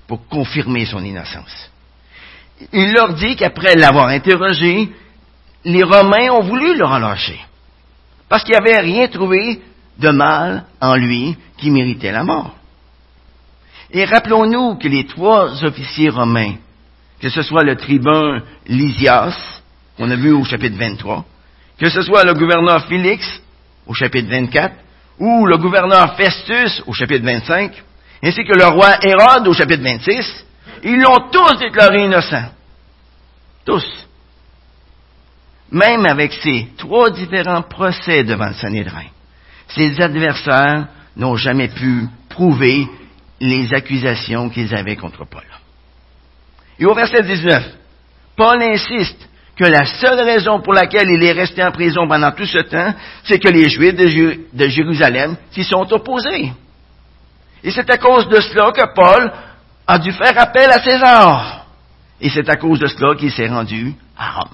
pour 0.08 0.28
confirmer 0.28 0.84
son 0.88 1.04
innocence? 1.04 1.72
Il 2.72 2.92
leur 2.92 3.14
dit 3.14 3.36
qu'après 3.36 3.76
l'avoir 3.76 4.08
interrogé, 4.08 4.90
les 5.64 5.84
Romains 5.84 6.32
ont 6.32 6.42
voulu 6.42 6.76
le 6.76 6.86
relâcher. 6.86 7.40
Parce 8.28 8.44
qu'il 8.44 8.56
avait 8.56 8.80
rien 8.80 9.08
trouvé 9.10 9.62
de 10.00 10.10
mal 10.10 10.66
en 10.82 10.96
lui 10.96 11.38
qui 11.58 11.70
méritait 11.70 12.12
la 12.12 12.24
mort. 12.24 12.56
Et 13.92 14.04
rappelons-nous 14.06 14.78
que 14.78 14.88
les 14.88 15.06
trois 15.06 15.64
officiers 15.64 16.10
romains, 16.10 16.56
que 17.20 17.30
ce 17.30 17.44
soit 17.44 17.64
le 17.64 17.76
tribun 17.76 18.42
Lysias, 18.66 19.62
qu'on 19.98 20.10
a 20.10 20.16
vu 20.16 20.32
au 20.32 20.44
chapitre 20.44 20.78
23, 20.80 21.26
que 21.78 21.90
ce 21.90 22.02
soit 22.02 22.24
le 22.24 22.34
gouverneur 22.34 22.88
Félix 22.88 23.24
au 23.86 23.94
chapitre 23.94 24.32
24, 24.32 24.83
ou 25.20 25.46
le 25.46 25.58
gouverneur 25.58 26.16
Festus 26.16 26.82
au 26.86 26.94
chapitre 26.94 27.26
25, 27.26 27.72
ainsi 28.24 28.44
que 28.44 28.54
le 28.54 28.66
roi 28.66 28.98
Hérode 29.02 29.48
au 29.48 29.54
chapitre 29.54 29.84
26, 29.84 30.46
ils 30.84 31.00
l'ont 31.00 31.30
tous 31.32 31.60
déclaré 31.60 32.06
innocent. 32.06 32.50
Tous. 33.66 33.86
Même 35.72 36.06
avec 36.06 36.34
ces 36.34 36.70
trois 36.78 37.10
différents 37.10 37.64
procès 37.64 38.24
devant 38.24 38.48
le 38.48 38.54
Sanhédrin, 38.54 39.06
ses 39.70 40.00
adversaires 40.02 40.88
n'ont 41.16 41.36
jamais 41.36 41.70
pu 41.70 42.08
prouver 42.30 42.88
les 43.40 43.74
accusations 43.74 44.50
qu'ils 44.50 44.74
avaient 44.76 44.96
contre 44.96 45.26
Paul. 45.26 45.44
Et 46.80 46.86
au 46.86 46.94
verset 46.94 47.24
19, 47.24 47.64
Paul 48.36 48.62
insiste 48.62 49.30
que 49.56 49.66
la 49.66 49.86
seule 49.86 50.20
raison 50.22 50.62
pour 50.62 50.74
laquelle 50.74 51.10
il 51.10 51.24
est 51.24 51.32
resté 51.32 51.64
en 51.64 51.72
prison 51.72 52.08
pendant 52.08 52.32
tout 52.32 52.46
ce 52.46 52.60
temps, 52.60 52.94
c'est 53.24 53.40
que 53.40 53.50
les 53.50 53.70
Juifs 53.70 53.96
de, 53.96 54.68
Jérusalem 54.68 55.36
s'y 55.52 55.64
sont 55.64 55.92
opposés. 55.94 56.52
Et 57.64 57.72
c'est 57.72 57.90
à 57.90 57.98
cause 57.98 58.28
de 58.28 58.42
cela 58.42 58.72
que 58.72 58.94
Paul 58.94 59.32
a 59.86 60.00
dû 60.00 60.12
faire 60.12 60.38
appel 60.40 60.70
à 60.72 60.82
César. 60.82 61.66
Et 62.20 62.30
c'est 62.30 62.50
à 62.50 62.56
cause 62.56 62.80
de 62.80 62.88
cela 62.88 63.16
qu'il 63.16 63.32
s'est 63.32 63.48
rendu 63.48 63.94
à 64.18 64.32
Rome. 64.32 64.50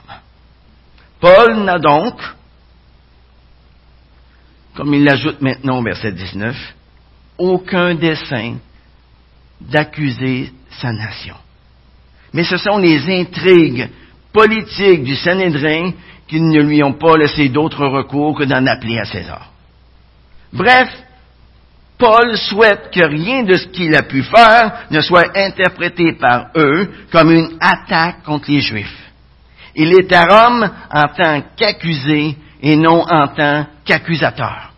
Paul 1.19 1.63
n'a 1.63 1.79
donc, 1.79 2.19
comme 4.75 4.93
il 4.93 5.03
l'ajoute 5.03 5.41
maintenant 5.41 5.79
au 5.79 5.83
verset 5.83 6.11
19, 6.11 6.55
aucun 7.37 7.95
dessein 7.95 8.57
d'accuser 9.61 10.51
sa 10.81 10.91
nation. 10.91 11.35
Mais 12.33 12.43
ce 12.43 12.57
sont 12.57 12.77
les 12.77 13.21
intrigues 13.21 13.89
politiques 14.31 15.03
du 15.03 15.15
Sanhédrin 15.15 15.91
qui 16.27 16.39
ne 16.39 16.61
lui 16.61 16.83
ont 16.83 16.93
pas 16.93 17.17
laissé 17.17 17.49
d'autre 17.49 17.85
recours 17.85 18.37
que 18.37 18.43
d'en 18.43 18.65
appeler 18.67 18.99
à 18.99 19.05
César. 19.05 19.49
Bref, 20.53 20.89
Paul 21.97 22.37
souhaite 22.37 22.91
que 22.93 23.03
rien 23.03 23.43
de 23.43 23.55
ce 23.55 23.67
qu'il 23.67 23.95
a 23.95 24.03
pu 24.03 24.23
faire 24.23 24.85
ne 24.89 25.01
soit 25.01 25.35
interprété 25.35 26.13
par 26.13 26.47
eux 26.55 26.89
comme 27.11 27.31
une 27.31 27.57
attaque 27.59 28.23
contre 28.23 28.49
les 28.49 28.61
Juifs. 28.61 29.11
Il 29.75 29.93
est 29.93 30.11
à 30.13 30.25
Rome 30.25 30.69
en 30.91 31.07
tant 31.15 31.41
qu'accusé 31.57 32.37
et 32.61 32.75
non 32.75 33.01
en 33.01 33.27
tant 33.27 33.65
qu'accusateur. 33.85 34.71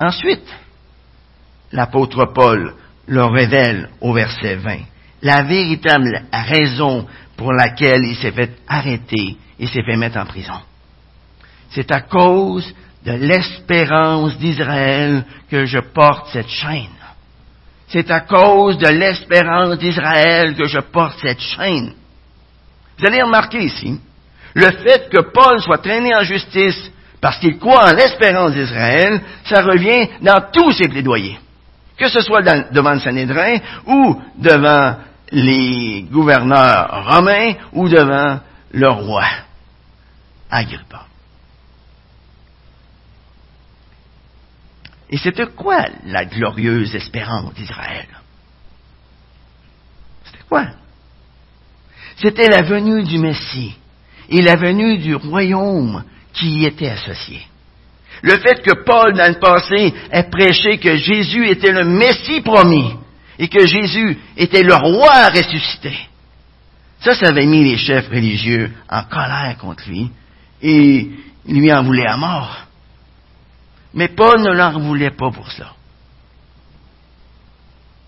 Ensuite, 0.00 0.48
l'apôtre 1.70 2.26
Paul 2.34 2.74
leur 3.06 3.32
révèle 3.32 3.88
au 4.00 4.12
verset 4.12 4.56
20 4.56 4.78
la 5.22 5.42
véritable 5.44 6.22
raison 6.32 7.06
pour 7.36 7.52
laquelle 7.52 8.04
il 8.04 8.16
s'est 8.16 8.32
fait 8.32 8.56
arrêter 8.68 9.36
et 9.58 9.66
s'est 9.66 9.82
fait 9.82 9.96
mettre 9.96 10.18
en 10.18 10.26
prison. 10.26 10.60
C'est 11.70 11.90
à 11.90 12.02
cause 12.02 12.72
de 13.04 13.12
l'espérance 13.12 14.36
d'Israël 14.38 15.24
que 15.50 15.64
je 15.64 15.78
porte 15.78 16.28
cette 16.32 16.48
chaîne. 16.48 16.88
C'est 17.88 18.10
à 18.10 18.20
cause 18.20 18.78
de 18.78 18.88
l'espérance 18.88 19.78
d'Israël 19.78 20.54
que 20.54 20.66
je 20.66 20.78
porte 20.78 21.18
cette 21.20 21.40
chaîne. 21.40 21.92
Vous 22.98 23.06
allez 23.06 23.22
remarquer 23.22 23.64
ici, 23.64 23.98
le 24.54 24.70
fait 24.70 25.08
que 25.10 25.30
Paul 25.32 25.60
soit 25.60 25.78
traîné 25.78 26.14
en 26.14 26.22
justice 26.22 26.90
parce 27.20 27.38
qu'il 27.38 27.58
croit 27.58 27.90
en 27.90 27.94
l'espérance 27.94 28.52
d'Israël, 28.52 29.20
ça 29.44 29.62
revient 29.62 30.08
dans 30.20 30.42
tous 30.52 30.72
ses 30.72 30.88
plaidoyers. 30.88 31.38
Que 31.96 32.08
ce 32.08 32.20
soit 32.20 32.42
devant 32.72 32.94
le 32.94 33.60
ou 33.86 34.22
devant 34.38 34.96
les 35.32 36.02
gouverneurs 36.10 37.06
romains 37.06 37.54
ou 37.72 37.88
devant 37.88 38.40
le 38.70 38.88
roi 38.90 39.24
Agrippa. 40.50 41.06
Et 45.08 45.16
c'était 45.16 45.46
quoi 45.46 45.84
la 46.04 46.26
glorieuse 46.26 46.94
espérance 46.94 47.54
d'Israël? 47.54 48.06
C'était 50.24 50.44
quoi? 50.48 50.66
C'était 52.16 52.48
la 52.48 52.62
venue 52.62 53.02
du 53.02 53.18
Messie 53.18 53.74
et 54.28 54.42
la 54.42 54.56
venue 54.56 54.98
du 54.98 55.14
royaume 55.14 56.04
qui 56.34 56.60
y 56.60 56.66
était 56.66 56.90
associé. 56.90 57.46
Le 58.22 58.38
fait 58.38 58.62
que 58.62 58.84
Paul, 58.84 59.14
dans 59.14 59.28
le 59.32 59.40
passé, 59.40 59.92
ait 60.10 60.30
prêché 60.30 60.78
que 60.78 60.96
Jésus 60.96 61.48
était 61.48 61.72
le 61.72 61.84
Messie 61.84 62.40
promis 62.42 62.94
et 63.38 63.48
que 63.48 63.66
Jésus 63.66 64.18
était 64.36 64.62
le 64.62 64.74
roi 64.74 65.28
ressuscité. 65.28 65.96
Ça, 67.00 67.14
ça 67.14 67.28
avait 67.28 67.46
mis 67.46 67.64
les 67.64 67.78
chefs 67.78 68.08
religieux 68.08 68.72
en 68.88 69.02
colère 69.04 69.56
contre 69.58 69.88
lui 69.88 70.10
et 70.62 71.10
lui 71.46 71.72
en 71.72 71.82
voulait 71.82 72.06
à 72.06 72.16
mort. 72.16 72.66
Mais 73.94 74.08
Paul 74.08 74.40
ne 74.40 74.52
leur 74.52 74.78
voulait 74.78 75.10
pas 75.10 75.30
pour 75.30 75.50
cela. 75.50 75.72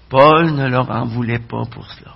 Paul 0.08 0.52
ne 0.52 0.68
leur 0.68 0.88
en 0.90 1.06
voulait 1.06 1.40
pas 1.40 1.64
pour 1.70 1.90
cela. 1.90 2.14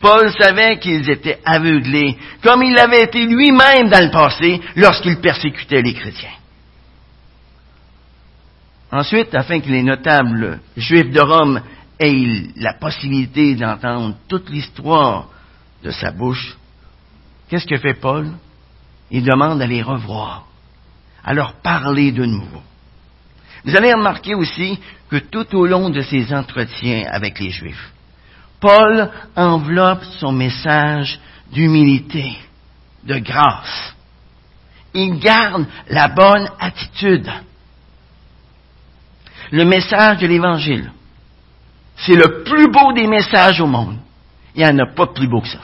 Paul 0.00 0.32
savait 0.32 0.78
qu'ils 0.78 1.10
étaient 1.10 1.40
aveuglés, 1.44 2.16
comme 2.42 2.62
il 2.62 2.72
l'avait 2.72 3.02
été 3.02 3.26
lui-même 3.26 3.90
dans 3.90 4.02
le 4.02 4.10
passé 4.10 4.60
lorsqu'il 4.76 5.20
persécutait 5.20 5.82
les 5.82 5.92
chrétiens. 5.92 6.30
Ensuite, 8.90 9.34
afin 9.34 9.60
que 9.60 9.68
les 9.68 9.82
notables 9.82 10.60
juifs 10.76 11.10
de 11.10 11.20
Rome 11.20 11.60
aient 12.00 12.48
la 12.56 12.72
possibilité 12.74 13.54
d'entendre 13.54 14.16
toute 14.26 14.50
l'histoire 14.50 15.28
de 15.84 15.90
sa 15.90 16.10
bouche, 16.10 16.56
qu'est-ce 17.48 17.66
que 17.66 17.76
fait 17.76 17.94
Paul? 17.94 18.32
Il 19.10 19.22
demande 19.22 19.60
à 19.60 19.66
les 19.66 19.82
revoir, 19.82 20.46
à 21.22 21.34
leur 21.34 21.54
parler 21.54 22.12
de 22.12 22.24
nouveau. 22.24 22.62
Vous 23.64 23.76
allez 23.76 23.92
remarquer 23.92 24.34
aussi 24.34 24.78
que 25.10 25.16
tout 25.16 25.54
au 25.54 25.66
long 25.66 25.90
de 25.90 26.00
ses 26.00 26.32
entretiens 26.32 27.04
avec 27.10 27.38
les 27.38 27.50
Juifs, 27.50 27.92
Paul 28.60 29.10
enveloppe 29.36 30.04
son 30.18 30.32
message 30.32 31.18
d'humilité, 31.52 32.36
de 33.04 33.18
grâce. 33.18 33.94
Il 34.94 35.18
garde 35.18 35.66
la 35.88 36.08
bonne 36.08 36.48
attitude. 36.58 37.30
Le 39.50 39.64
message 39.64 40.18
de 40.18 40.26
l'Évangile, 40.26 40.92
c'est 42.00 42.14
le 42.14 42.42
plus 42.44 42.70
beau 42.70 42.92
des 42.92 43.06
messages 43.06 43.60
au 43.60 43.66
monde. 43.66 43.98
Il 44.54 44.64
n'y 44.64 44.70
en 44.70 44.78
a 44.78 44.86
pas 44.86 45.06
de 45.06 45.12
plus 45.12 45.28
beau 45.28 45.40
que 45.40 45.48
ça. 45.48 45.60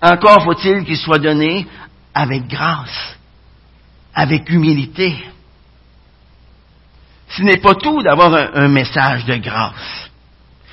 Encore 0.00 0.44
faut-il 0.44 0.84
qu'il 0.84 0.96
soit 0.96 1.18
donné 1.18 1.66
avec 2.14 2.46
grâce, 2.46 3.16
avec 4.14 4.48
humilité. 4.50 5.16
Ce 7.30 7.42
n'est 7.42 7.58
pas 7.58 7.74
tout 7.74 8.02
d'avoir 8.02 8.34
un, 8.54 8.68
message 8.68 9.24
de 9.24 9.36
grâce. 9.36 10.10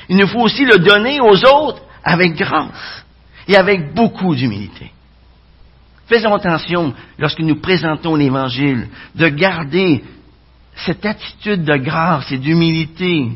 Il 0.10 0.17
nous 0.17 0.28
faut 0.28 0.41
aussi 0.41 0.65
le 0.65 0.78
donner 0.80 1.19
aux 1.19 1.38
autres 1.45 1.82
avec 2.04 2.36
grâce 2.36 3.04
et 3.48 3.56
avec 3.56 3.93
beaucoup 3.93 4.36
d'humilité. 4.36 4.91
Faisons 6.08 6.36
attention, 6.36 6.93
lorsque 7.17 7.39
nous 7.39 7.60
présentons 7.60 8.15
l'Évangile, 8.15 8.89
de 9.15 9.28
garder 9.28 10.04
cette 10.76 11.06
attitude 11.06 11.63
de 11.63 11.78
grâce 11.78 12.32
et 12.32 12.38
d'humilité 12.38 13.32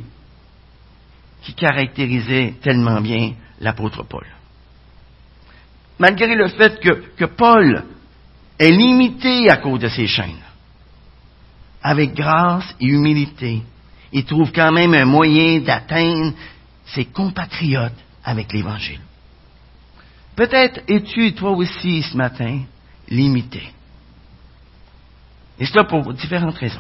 qui 1.42 1.54
caractérisait 1.54 2.56
tellement 2.62 3.02
bien 3.02 3.34
l'apôtre 3.60 4.04
Paul. 4.04 4.26
Malgré 5.98 6.36
le 6.36 6.48
fait 6.48 6.80
que, 6.80 7.16
que 7.16 7.26
Paul 7.26 7.84
est 8.58 8.72
limité 8.72 9.50
à 9.50 9.58
cause 9.58 9.80
de 9.80 9.90
ses 9.90 10.08
chaînes, 10.08 10.44
avec 11.82 12.14
grâce 12.14 12.76
et 12.80 12.86
humilité, 12.86 13.62
il 14.12 14.26
trouve 14.26 14.52
quand 14.52 14.72
même 14.72 14.94
un 14.94 15.06
moyen 15.06 15.60
d'atteindre 15.60 16.34
ses 16.86 17.06
compatriotes 17.06 17.94
avec 18.24 18.52
l'Évangile. 18.52 19.00
Peut-être 20.36 20.82
es-tu, 20.88 21.34
toi 21.34 21.52
aussi, 21.52 22.02
ce 22.02 22.16
matin, 22.16 22.62
limité. 23.10 23.64
Et 25.60 25.66
cela 25.66 25.84
pour 25.84 26.14
différentes 26.14 26.58
raisons. 26.58 26.80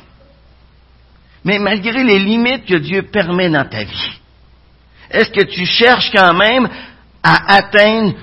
Mais 1.43 1.59
malgré 1.59 2.03
les 2.03 2.19
limites 2.19 2.65
que 2.65 2.77
Dieu 2.77 3.03
permet 3.03 3.49
dans 3.49 3.67
ta 3.67 3.83
vie, 3.83 4.19
est-ce 5.09 5.31
que 5.31 5.43
tu 5.43 5.65
cherches 5.65 6.11
quand 6.11 6.33
même 6.33 6.69
à 7.23 7.55
atteindre 7.55 8.15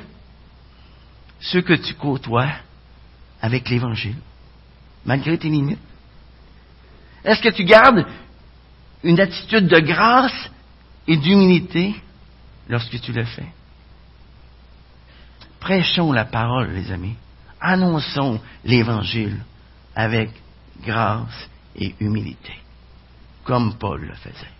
ceux 1.40 1.62
que 1.62 1.74
tu 1.74 1.94
côtoies 1.94 2.52
avec 3.40 3.68
l'Évangile, 3.68 4.16
malgré 5.04 5.36
tes 5.36 5.48
limites? 5.48 5.78
Est-ce 7.24 7.42
que 7.42 7.48
tu 7.48 7.64
gardes 7.64 8.06
une 9.02 9.20
attitude 9.20 9.66
de 9.66 9.80
grâce 9.80 10.50
et 11.08 11.16
d'humilité 11.16 11.94
lorsque 12.68 13.00
tu 13.00 13.12
le 13.12 13.24
fais? 13.24 13.48
Prêchons 15.60 16.12
la 16.12 16.24
parole, 16.24 16.72
les 16.72 16.92
amis. 16.92 17.16
Annonçons 17.60 18.40
l'Évangile 18.64 19.42
avec 19.96 20.30
grâce 20.82 21.48
et 21.74 21.94
humilité, 21.98 22.54
comme 23.44 23.74
Paul 23.74 24.02
le 24.02 24.14
faisait. 24.14 24.52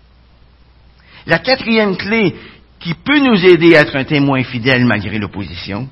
La 1.27 1.39
quatrième 1.39 1.97
clé 1.97 2.35
qui 2.79 2.95
peut 2.95 3.19
nous 3.19 3.45
aider 3.45 3.77
à 3.77 3.81
être 3.81 3.97
un 3.97 4.05
témoin 4.05 4.43
fidèle 4.45 4.85
malgré 4.85 5.19
l'opposition, 5.19 5.89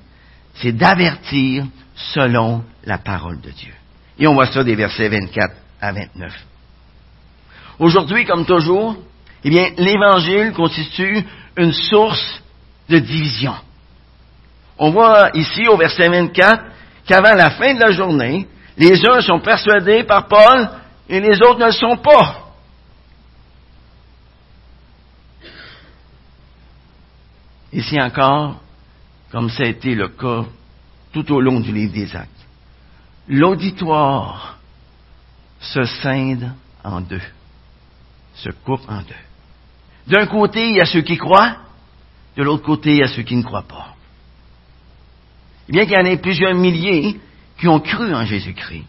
c'est 0.55 0.73
d'avertir 0.73 1.65
selon 1.95 2.63
la 2.85 2.99
parole 2.99 3.41
de 3.41 3.51
Dieu. 3.51 3.73
Et 4.19 4.27
on 4.27 4.35
voit 4.35 4.47
ça 4.47 4.63
des 4.63 4.75
versets 4.77 5.09
24 5.09 5.55
à 5.81 5.93
29. 5.93 6.33
Aujourd'hui, 7.81 8.25
comme 8.25 8.47
toujours, 8.47 8.97
eh 9.43 9.51
bien, 9.51 9.71
l'Évangile 9.77 10.53
constitue 10.53 11.25
une 11.57 11.73
source 11.73 12.43
de 12.89 12.99
division. 12.99 13.55
On 14.79 14.91
voit 14.91 15.31
ici 15.35 15.67
au 15.69 15.77
verset 15.77 16.09
24 16.09 16.63
qu'avant 17.07 17.35
la 17.35 17.51
fin 17.51 17.75
de 17.75 17.81
la 17.81 17.91
journée, 17.91 18.47
les 18.77 19.05
uns 19.07 19.21
sont 19.21 19.41
persuadés 19.41 20.05
par 20.05 20.29
Paul 20.29 20.69
et 21.09 21.21
les 21.21 21.41
autres 21.43 21.59
ne 21.59 21.67
le 21.67 21.73
sont 21.73 21.97
pas. 21.97 22.44
Ici 27.75 28.01
encore, 28.01 28.61
comme 29.33 29.51
ça 29.51 29.65
a 29.65 29.67
été 29.67 29.97
le 29.97 30.09
cas 30.09 30.45
tout 31.13 31.31
au 31.33 31.41
long 31.41 31.59
du 31.59 31.73
livre 31.73 31.93
des 31.93 32.15
actes, 32.15 32.31
l'auditoire 33.29 34.59
se 35.59 35.85
scinde 35.85 36.53
en 36.85 37.01
deux, 37.01 37.23
se 38.37 38.51
coupe 38.51 38.89
en 38.89 38.99
deux. 38.99 39.15
D'un 40.07 40.27
côté, 40.27 40.69
il 40.69 40.77
y 40.77 40.81
a 40.81 40.87
ceux 40.87 41.01
qui 41.01 41.17
croient, 41.17 41.57
de 42.37 42.45
l'autre 42.45 42.63
côté, 42.63 42.93
il 42.93 42.99
y 42.99 43.03
a 43.03 43.09
ceux 43.09 43.23
qui 43.23 43.37
ne 43.37 43.43
croient 43.43 43.67
pas. 43.67 43.97
Bien 45.69 45.85
qu'il 45.85 45.97
y 45.97 46.01
en 46.01 46.05
ait 46.05 46.19
plusieurs 46.19 46.55
milliers 46.55 47.19
qui 47.59 47.67
ont 47.67 47.81
cru 47.81 48.15
en 48.15 48.25
Jésus-Christ, 48.25 48.85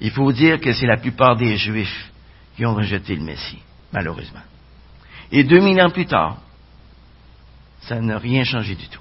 il 0.00 0.10
faut 0.12 0.30
dire 0.32 0.60
que 0.60 0.72
c'est 0.72 0.86
la 0.86 0.98
plupart 0.98 1.36
des 1.36 1.56
Juifs 1.56 2.12
qui 2.56 2.64
ont 2.64 2.74
rejeté 2.74 3.16
le 3.16 3.24
Messie, 3.24 3.62
malheureusement. 3.92 4.42
Et 5.32 5.42
deux 5.42 5.60
mille 5.60 5.80
ans 5.80 5.90
plus 5.90 6.06
tard, 6.06 6.38
ça 7.86 8.00
n'a 8.00 8.18
rien 8.18 8.44
changé 8.44 8.74
du 8.74 8.88
tout. 8.88 9.00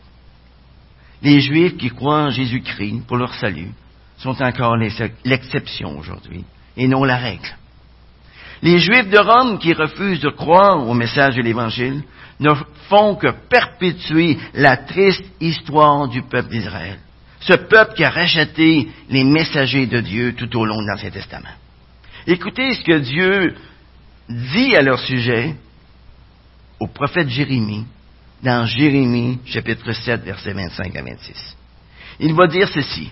Les 1.22 1.40
Juifs 1.40 1.78
qui 1.78 1.90
croient 1.90 2.24
en 2.24 2.30
Jésus-Christ 2.30 3.06
pour 3.08 3.18
leur 3.18 3.34
salut 3.36 3.72
sont 4.18 4.42
encore 4.42 4.78
l'exception 5.24 5.98
aujourd'hui 5.98 6.44
et 6.76 6.88
non 6.88 7.04
la 7.04 7.18
règle. 7.18 7.56
Les 8.62 8.80
Juifs 8.80 9.10
de 9.10 9.18
Rome 9.18 9.60
qui 9.60 9.74
refusent 9.74 10.22
de 10.22 10.30
croire 10.30 10.88
au 10.88 10.94
message 10.94 11.36
de 11.36 11.42
l'Évangile 11.42 12.04
ne 12.40 12.54
font 12.90 13.16
que 13.16 13.32
perpétuer 13.50 14.38
la 14.54 14.78
triste 14.78 15.26
histoire 15.40 16.08
du 16.08 16.22
peuple 16.24 16.50
d'Israël. 16.50 17.00
Ce 17.40 17.54
peuple 17.54 17.94
qui 17.96 18.04
a 18.04 18.10
racheté 18.10 18.88
les 19.10 19.24
messagers 19.24 19.86
de 19.86 20.00
Dieu 20.00 20.34
tout 20.34 20.58
au 20.58 20.66
long 20.66 20.82
de 20.82 20.88
l'Ancien 20.88 21.10
Testament. 21.10 21.56
Écoutez 22.26 22.74
ce 22.76 22.84
que 22.84 23.00
Dieu 23.00 23.56
dit 24.30 24.76
à 24.76 24.82
leur 24.82 25.00
sujet 25.00 25.56
au 26.80 26.88
prophète 26.88 27.30
Jérémie 27.30 27.86
dans 28.44 28.66
Jérémie 28.66 29.40
chapitre 29.46 29.94
7 29.94 30.24
versets 30.24 30.54
25 30.54 30.96
à 30.96 31.02
26. 31.02 31.56
Il 32.20 32.34
va 32.34 32.48
dire 32.48 32.68
ceci. 32.68 33.12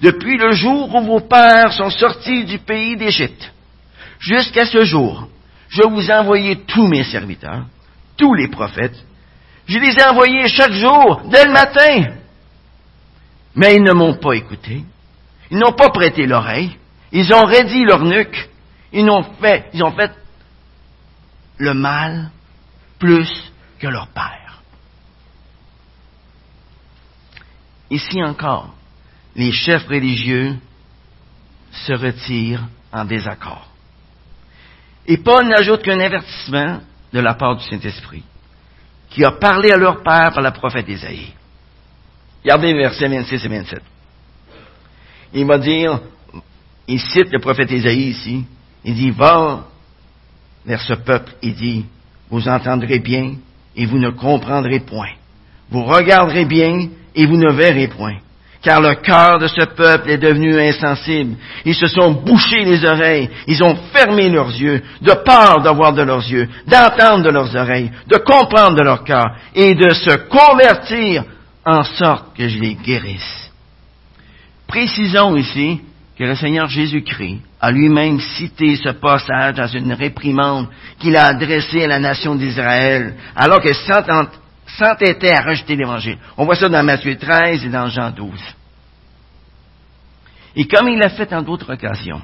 Depuis 0.00 0.38
le 0.38 0.52
jour 0.52 0.94
où 0.94 1.02
vos 1.02 1.20
pères 1.20 1.72
sont 1.72 1.90
sortis 1.90 2.44
du 2.44 2.58
pays 2.58 2.96
d'Égypte, 2.96 3.52
jusqu'à 4.18 4.64
ce 4.64 4.84
jour, 4.84 5.28
je 5.68 5.82
vous 5.82 6.10
ai 6.10 6.14
envoyé 6.14 6.56
tous 6.64 6.86
mes 6.86 7.04
serviteurs, 7.04 7.66
tous 8.16 8.32
les 8.34 8.48
prophètes. 8.48 8.96
Je 9.66 9.78
les 9.78 9.98
ai 9.98 10.04
envoyés 10.04 10.48
chaque 10.48 10.72
jour, 10.72 11.22
dès 11.26 11.44
le 11.44 11.52
matin. 11.52 12.14
Mais 13.54 13.74
ils 13.76 13.82
ne 13.82 13.92
m'ont 13.92 14.14
pas 14.14 14.32
écouté. 14.32 14.84
Ils 15.50 15.58
n'ont 15.58 15.72
pas 15.72 15.90
prêté 15.90 16.26
l'oreille. 16.26 16.76
Ils 17.12 17.32
ont 17.34 17.44
raidi 17.44 17.84
leur 17.84 18.04
nuque. 18.04 18.48
Ils 18.92 19.08
ont 19.10 19.22
fait, 19.40 19.68
ils 19.74 19.82
ont 19.82 19.92
fait 19.92 20.12
le 21.58 21.74
mal 21.74 22.30
plus 22.98 23.28
que 23.78 23.88
leur 23.88 24.08
père. 24.08 24.39
Ici 27.90 28.22
encore, 28.22 28.72
les 29.34 29.52
chefs 29.52 29.86
religieux 29.88 30.56
se 31.72 31.92
retirent 31.92 32.66
en 32.92 33.04
désaccord. 33.04 33.68
Et 35.06 35.18
Paul 35.18 35.46
n'ajoute 35.48 35.82
qu'un 35.82 35.98
avertissement 35.98 36.80
de 37.12 37.20
la 37.20 37.34
part 37.34 37.56
du 37.56 37.64
Saint-Esprit, 37.64 38.22
qui 39.08 39.24
a 39.24 39.32
parlé 39.32 39.72
à 39.72 39.76
leur 39.76 40.02
père 40.02 40.32
par 40.32 40.42
la 40.42 40.52
prophète 40.52 40.88
Isaïe. 40.88 41.32
Regardez 42.42 42.72
versets 42.74 43.08
26 43.08 43.44
et 43.44 43.48
27. 43.48 43.82
Il 45.34 45.46
va 45.46 45.58
dire, 45.58 46.00
il 46.86 47.00
cite 47.00 47.32
le 47.32 47.40
prophète 47.40 47.70
Isaïe 47.70 48.10
ici, 48.10 48.44
il 48.84 48.94
dit, 48.94 49.10
va 49.10 49.66
vers 50.64 50.80
ce 50.80 50.94
peuple, 50.94 51.32
il 51.42 51.54
dit, 51.54 51.86
vous 52.30 52.48
entendrez 52.48 53.00
bien 53.00 53.34
et 53.74 53.86
vous 53.86 53.98
ne 53.98 54.10
comprendrez 54.10 54.80
point. 54.80 55.10
Vous 55.70 55.84
regarderez 55.84 56.44
bien 56.44 56.88
et 57.14 57.26
vous 57.26 57.36
ne 57.36 57.52
verrez 57.52 57.88
point 57.88 58.16
car 58.62 58.80
le 58.80 58.94
cœur 58.96 59.38
de 59.38 59.48
ce 59.48 59.64
peuple 59.74 60.10
est 60.10 60.18
devenu 60.18 60.60
insensible. 60.60 61.36
Ils 61.64 61.74
se 61.74 61.86
sont 61.86 62.12
bouchés 62.12 62.64
les 62.64 62.84
oreilles, 62.84 63.30
ils 63.46 63.62
ont 63.62 63.76
fermé 63.92 64.28
leurs 64.28 64.50
yeux, 64.50 64.82
de 65.00 65.12
peur 65.24 65.62
d'avoir 65.62 65.92
de 65.92 66.02
leurs 66.02 66.26
yeux, 66.28 66.48
d'entendre 66.66 67.24
de 67.24 67.30
leurs 67.30 67.54
oreilles, 67.56 67.90
de 68.06 68.18
comprendre 68.18 68.76
de 68.76 68.84
leur 68.84 69.04
cœur, 69.04 69.24
et 69.54 69.74
de 69.74 69.90
se 69.90 70.16
convertir 70.28 71.24
en 71.64 71.82
sorte 71.82 72.36
que 72.36 72.48
je 72.48 72.58
les 72.58 72.74
guérisse. 72.74 73.50
Précisons 74.66 75.36
ici 75.36 75.80
que 76.18 76.24
le 76.24 76.36
Seigneur 76.36 76.68
Jésus-Christ 76.68 77.40
a 77.60 77.70
lui-même 77.70 78.20
cité 78.20 78.76
ce 78.76 78.90
passage 78.90 79.54
dans 79.54 79.66
une 79.66 79.92
réprimande 79.92 80.68
qu'il 80.98 81.16
a 81.16 81.26
adressée 81.26 81.84
à 81.84 81.88
la 81.88 81.98
nation 81.98 82.34
d'Israël, 82.34 83.14
alors 83.34 83.60
que 83.60 83.72
s'entêtait 84.78 85.32
à 85.32 85.42
rejeter 85.42 85.76
l'Évangile. 85.76 86.18
On 86.36 86.44
voit 86.44 86.56
ça 86.56 86.68
dans 86.68 86.82
Matthieu 86.82 87.16
13 87.16 87.64
et 87.64 87.68
dans 87.68 87.88
Jean 87.88 88.10
12. 88.10 88.40
Et 90.56 90.66
comme 90.66 90.88
il 90.88 90.98
l'a 90.98 91.10
fait 91.10 91.32
en 91.32 91.42
d'autres 91.42 91.72
occasions, 91.72 92.22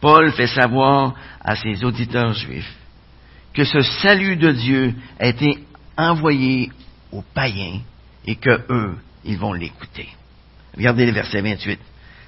Paul 0.00 0.32
fait 0.32 0.46
savoir 0.46 1.14
à 1.40 1.56
ses 1.56 1.84
auditeurs 1.84 2.32
juifs 2.32 2.72
que 3.54 3.64
ce 3.64 3.82
salut 3.82 4.36
de 4.36 4.50
Dieu 4.50 4.94
a 5.18 5.26
été 5.26 5.58
envoyé 5.96 6.70
aux 7.10 7.22
païens 7.34 7.80
et 8.26 8.36
que 8.36 8.62
eux, 8.70 8.96
ils 9.24 9.38
vont 9.38 9.52
l'écouter. 9.52 10.08
Regardez 10.76 11.06
le 11.06 11.12
verset 11.12 11.40
28. 11.42 11.78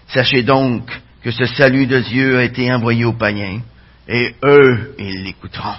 Sachez 0.09 0.43
donc 0.43 0.91
que 1.23 1.31
ce 1.31 1.47
salut 1.47 1.87
de 1.87 2.01
Dieu 2.01 2.39
a 2.39 2.45
été 2.45 2.73
envoyé 2.73 3.05
aux 3.05 3.15
païens 3.15 3.63
et 4.07 4.35
eux, 4.45 4.95
ils 4.99 5.25
l'écouteront. 5.25 5.77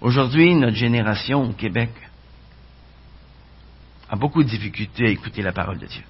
Aujourd'hui, 0.00 0.54
notre 0.54 0.76
génération 0.76 1.42
au 1.42 1.52
Québec 1.52 1.90
a 4.08 4.16
beaucoup 4.16 4.42
de 4.42 4.48
difficultés 4.48 5.06
à 5.06 5.10
écouter 5.10 5.42
la 5.42 5.52
parole 5.52 5.78
de 5.78 5.86
Dieu. 5.86 6.04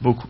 Beaucoup. 0.00 0.28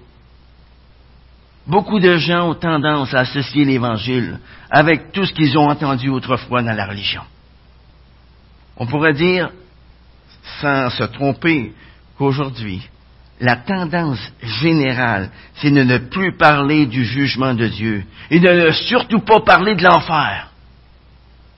Beaucoup 1.66 1.98
de 1.98 2.16
gens 2.18 2.50
ont 2.50 2.54
tendance 2.54 3.14
à 3.14 3.20
associer 3.20 3.64
l'Évangile 3.64 4.38
avec 4.70 5.12
tout 5.12 5.24
ce 5.24 5.32
qu'ils 5.32 5.56
ont 5.56 5.70
entendu 5.70 6.08
autrefois 6.08 6.62
dans 6.62 6.76
la 6.76 6.86
religion. 6.86 7.22
On 8.76 8.86
pourrait 8.86 9.14
dire, 9.14 9.50
sans 10.60 10.90
se 10.90 11.04
tromper, 11.04 11.72
qu'aujourd'hui, 12.18 12.86
la 13.40 13.56
tendance 13.56 14.20
générale, 14.42 15.30
c'est 15.54 15.70
de 15.70 15.82
ne 15.82 15.98
plus 15.98 16.36
parler 16.36 16.86
du 16.86 17.04
jugement 17.04 17.54
de 17.54 17.68
Dieu 17.68 18.04
et 18.30 18.40
de 18.40 18.48
ne 18.48 18.70
surtout 18.72 19.20
pas 19.20 19.40
parler 19.40 19.76
de 19.76 19.84
l'enfer 19.84 20.50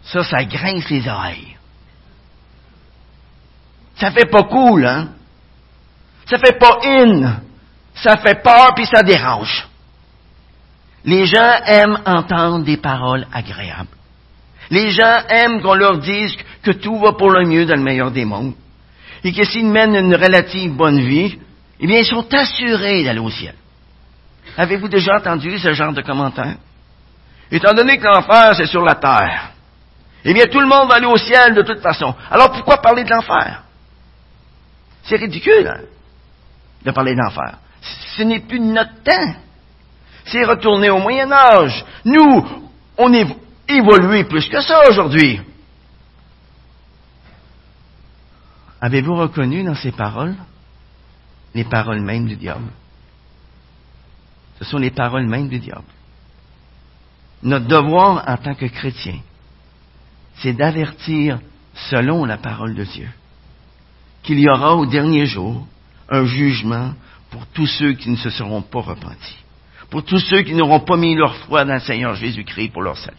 Ça, 0.06 0.22
ça 0.22 0.44
grince 0.44 0.88
les 0.88 1.06
oreilles. 1.08 1.56
Ça 3.96 4.10
fait 4.10 4.30
pas 4.30 4.44
cool, 4.44 4.86
hein? 4.86 5.08
Ça 6.26 6.38
fait 6.38 6.58
pas 6.58 6.78
in. 6.84 7.40
Ça 7.94 8.16
fait 8.16 8.42
peur 8.42 8.74
puis 8.74 8.86
ça 8.86 9.02
dérange. 9.02 9.66
Les 11.04 11.24
gens 11.24 11.60
aiment 11.64 12.00
entendre 12.04 12.64
des 12.64 12.76
paroles 12.76 13.26
agréables. 13.32 13.88
Les 14.70 14.90
gens 14.90 15.22
aiment 15.28 15.62
qu'on 15.62 15.74
leur 15.74 15.98
dise 15.98 16.36
que 16.62 16.72
tout 16.72 16.98
va 16.98 17.12
pour 17.12 17.30
le 17.30 17.46
mieux 17.46 17.64
dans 17.64 17.76
le 17.76 17.82
meilleur 17.82 18.10
des 18.10 18.24
mondes. 18.24 18.54
Et 19.22 19.32
que 19.32 19.44
s'ils 19.44 19.66
mènent 19.66 19.94
une 19.94 20.14
relative 20.14 20.72
bonne 20.72 21.00
vie, 21.00 21.38
eh 21.78 21.86
bien, 21.86 21.98
ils 22.00 22.06
sont 22.06 22.32
assurés 22.34 23.04
d'aller 23.04 23.20
au 23.20 23.30
ciel. 23.30 23.54
Avez-vous 24.56 24.88
déjà 24.88 25.16
entendu 25.16 25.58
ce 25.58 25.72
genre 25.72 25.92
de 25.92 26.02
commentaires? 26.02 26.56
Étant 27.50 27.74
donné 27.74 27.98
que 27.98 28.06
l'enfer, 28.06 28.54
c'est 28.56 28.66
sur 28.66 28.82
la 28.82 28.96
terre, 28.96 29.50
eh 30.28 30.34
bien, 30.34 30.46
tout 30.46 30.60
le 30.60 30.66
monde 30.66 30.88
va 30.88 30.96
aller 30.96 31.06
au 31.06 31.16
ciel 31.16 31.54
de 31.54 31.62
toute 31.62 31.80
façon. 31.80 32.12
Alors 32.30 32.50
pourquoi 32.50 32.78
parler 32.78 33.04
de 33.04 33.10
l'enfer? 33.10 33.62
C'est 35.04 35.16
ridicule, 35.16 35.68
hein, 35.68 35.82
de 36.84 36.90
parler 36.90 37.14
d'enfer. 37.14 37.58
Ce 38.16 38.22
n'est 38.22 38.40
plus 38.40 38.58
notre 38.58 39.02
temps. 39.04 39.34
C'est 40.24 40.44
retourner 40.44 40.90
au 40.90 40.98
Moyen 40.98 41.30
Âge. 41.30 41.84
Nous, 42.04 42.44
on 42.98 43.12
est 43.12 43.24
plus 44.24 44.48
que 44.48 44.60
ça 44.60 44.88
aujourd'hui. 44.90 45.40
Avez-vous 48.80 49.14
reconnu 49.14 49.62
dans 49.62 49.76
ces 49.76 49.92
paroles 49.92 50.34
les 51.54 51.64
paroles 51.64 52.00
mêmes 52.00 52.26
du 52.26 52.34
diable? 52.34 52.70
Ce 54.58 54.64
sont 54.64 54.78
les 54.78 54.90
paroles 54.90 55.26
mêmes 55.26 55.48
du 55.48 55.60
diable. 55.60 55.84
Notre 57.44 57.66
devoir 57.66 58.24
en 58.26 58.36
tant 58.36 58.54
que 58.54 58.66
chrétien, 58.66 59.20
c'est 60.38 60.52
d'avertir 60.52 61.40
selon 61.90 62.24
la 62.24 62.38
parole 62.38 62.74
de 62.74 62.84
Dieu 62.84 63.08
qu'il 64.26 64.40
y 64.40 64.48
aura 64.48 64.74
au 64.74 64.86
dernier 64.86 65.24
jour 65.26 65.66
un 66.08 66.26
jugement 66.26 66.92
pour 67.30 67.46
tous 67.46 67.66
ceux 67.66 67.92
qui 67.92 68.10
ne 68.10 68.16
se 68.16 68.30
seront 68.30 68.60
pas 68.60 68.80
repentis, 68.80 69.38
pour 69.88 70.04
tous 70.04 70.18
ceux 70.18 70.42
qui 70.42 70.54
n'auront 70.54 70.80
pas 70.80 70.96
mis 70.96 71.14
leur 71.14 71.36
foi 71.36 71.64
dans 71.64 71.74
le 71.74 71.80
Seigneur 71.80 72.14
Jésus-Christ 72.14 72.70
pour 72.70 72.82
leur 72.82 72.98
salut. 72.98 73.16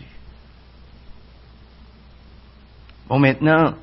Bon, 3.08 3.20
maintenant, 3.20 3.74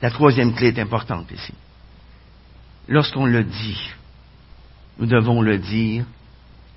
la 0.00 0.10
troisième 0.10 0.54
clé 0.54 0.68
est 0.68 0.78
importante 0.78 1.30
ici. 1.32 1.54
Lorsqu'on 2.86 3.26
le 3.26 3.42
dit, 3.42 3.90
nous 4.98 5.06
devons 5.06 5.42
le 5.42 5.58
dire 5.58 6.04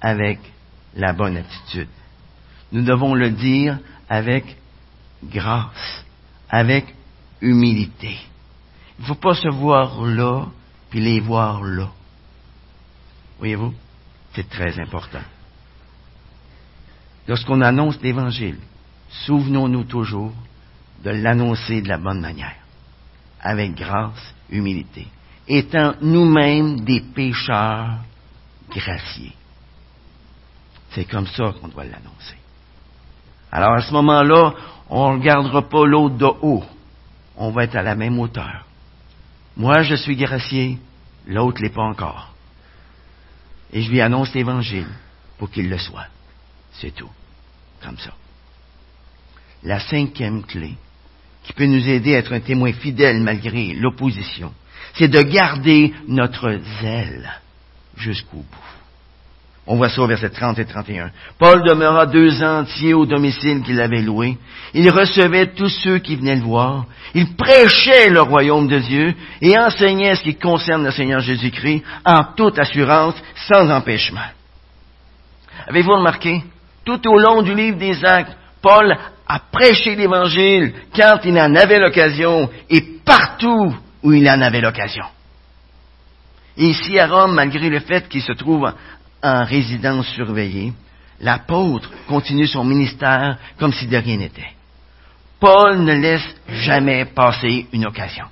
avec 0.02 0.40
la 0.96 1.14
bonne 1.14 1.38
attitude. 1.38 1.88
Nous 2.72 2.82
devons 2.82 3.14
le 3.14 3.30
dire 3.30 3.78
avec 4.12 4.58
grâce, 5.24 6.04
avec 6.50 6.94
humilité. 7.40 8.18
Il 9.00 9.04
ne 9.04 9.08
faut 9.08 9.16
pas 9.16 9.36
se 9.36 9.48
voir 9.48 10.02
là, 10.02 10.48
puis 10.90 11.00
les 11.00 11.22
voir 11.22 11.64
là. 11.64 11.90
Voyez-vous, 13.40 13.74
c'est 14.36 14.50
très 14.50 14.78
important. 14.82 15.24
Lorsqu'on 17.26 17.62
annonce 17.62 18.02
l'Évangile, 18.02 18.60
souvenons-nous 19.26 19.86
toujours 19.86 20.34
de 21.06 21.12
l'annoncer 21.12 21.82
de 21.82 21.88
la 21.88 21.98
bonne 21.98 22.20
manière, 22.20 22.58
avec 23.40 23.76
grâce, 23.76 24.36
humilité, 24.50 25.08
étant 25.48 25.96
nous-mêmes 26.02 26.82
des 26.82 27.00
pécheurs 27.00 28.00
graciés. 28.70 29.36
C'est 30.90 31.06
comme 31.06 31.28
ça 31.28 31.54
qu'on 31.62 31.70
doit 31.70 31.86
l'annoncer. 31.86 32.41
Alors 33.52 33.74
à 33.74 33.82
ce 33.82 33.92
moment-là, 33.94 34.54
on 34.90 35.10
ne 35.10 35.20
regardera 35.20 35.68
pas 35.68 35.86
l'autre 35.86 36.16
de 36.16 36.26
haut. 36.26 36.64
On 37.38 37.52
va 37.52 37.66
être 37.66 37.76
à 37.76 37.82
la 37.82 37.96
même 37.96 38.20
hauteur. 38.20 38.66
Moi, 39.58 39.84
je 39.84 39.96
suis 39.96 40.16
gracié, 40.16 40.78
l'autre 41.28 41.62
l'est 41.62 41.70
pas 41.70 41.84
encore. 41.84 42.34
Et 43.74 43.82
je 43.82 43.90
lui 43.90 44.02
annonce 44.02 44.34
l'Évangile 44.34 44.88
pour 45.38 45.50
qu'il 45.50 45.70
le 45.70 45.78
soit. 45.78 46.08
C'est 46.74 46.96
tout. 46.96 47.10
Comme 47.82 47.98
ça. 47.98 48.12
La 49.64 49.80
cinquième 49.80 50.44
clé, 50.44 50.76
qui 51.44 51.54
peut 51.54 51.66
nous 51.66 51.88
aider 51.88 52.16
à 52.16 52.20
être 52.20 52.34
un 52.34 52.40
témoin 52.40 52.74
fidèle 52.74 53.22
malgré 53.22 53.74
l'opposition, 53.74 54.54
c'est 54.94 55.08
de 55.08 55.22
garder 55.22 55.94
notre 56.08 56.60
zèle 56.82 57.32
jusqu'au 57.96 58.38
bout. 58.38 58.81
On 59.68 59.76
voit 59.76 59.90
ça 59.90 60.02
au 60.02 60.08
verset 60.08 60.30
30 60.30 60.58
et 60.60 60.66
31. 60.66 61.12
Paul 61.38 61.64
demeura 61.64 62.08
deux 62.08 62.42
ans 62.44 62.62
entiers 62.62 62.96
au 62.96 63.06
domicile 63.06 63.62
qu'il 63.62 63.80
avait 63.80 64.02
loué. 64.02 64.38
Il 64.74 64.90
recevait 64.90 65.54
tous 65.54 65.70
ceux 65.70 66.00
qui 66.00 66.16
venaient 66.16 66.36
le 66.36 66.42
voir. 66.42 66.86
Il 67.14 67.36
prêchait 67.36 68.10
le 68.10 68.22
royaume 68.22 68.68
de 68.68 68.80
Dieu 68.80 69.14
et 69.40 69.58
enseignait 69.58 70.16
ce 70.16 70.24
qui 70.24 70.36
concerne 70.36 70.84
le 70.84 70.92
Seigneur 70.92 71.20
Jésus-Christ 71.20 71.84
en 72.04 72.24
toute 72.36 72.58
assurance, 72.58 73.16
sans 73.36 73.70
empêchement. 73.70 74.20
Avez-vous 75.68 75.94
remarqué? 75.94 76.44
Tout 76.84 77.08
au 77.08 77.20
long 77.20 77.44
du 77.44 77.54
livre 77.54 77.78
des 77.78 78.04
actes, 78.04 78.36
Paul 78.64 78.98
a 79.28 79.40
prêché 79.52 79.96
l'Évangile 79.96 80.74
quand 80.96 81.20
il 81.24 81.40
en 81.40 81.56
avait 81.56 81.80
l'occasion 81.80 82.50
et 82.70 82.82
partout 83.06 83.76
où 84.02 84.12
il 84.12 84.28
en 84.28 84.42
avait 84.42 84.62
l'occasion. 84.62 85.06
Ici 86.58 87.00
à 87.00 87.08
Rome, 87.08 87.36
malgré 87.36 87.70
le 87.70 87.80
fait 87.80 88.10
qu'il 88.10 88.22
se 88.22 88.34
trouve 88.34 88.74
en 89.24 89.46
résidence 89.46 90.08
surveillée, 90.08 90.74
l'apôtre 91.20 91.90
continue 92.08 92.48
son 92.48 92.64
ministère 92.64 93.38
comme 93.58 93.74
si 93.74 93.88
de 93.88 93.98
rien 93.98 94.18
n'était. 94.18 94.54
Paul 95.40 95.80
ne 95.84 95.94
laisse 95.94 96.36
jamais 96.48 97.06
passer 97.06 97.68
une 97.74 97.86
occasion. 97.86 98.26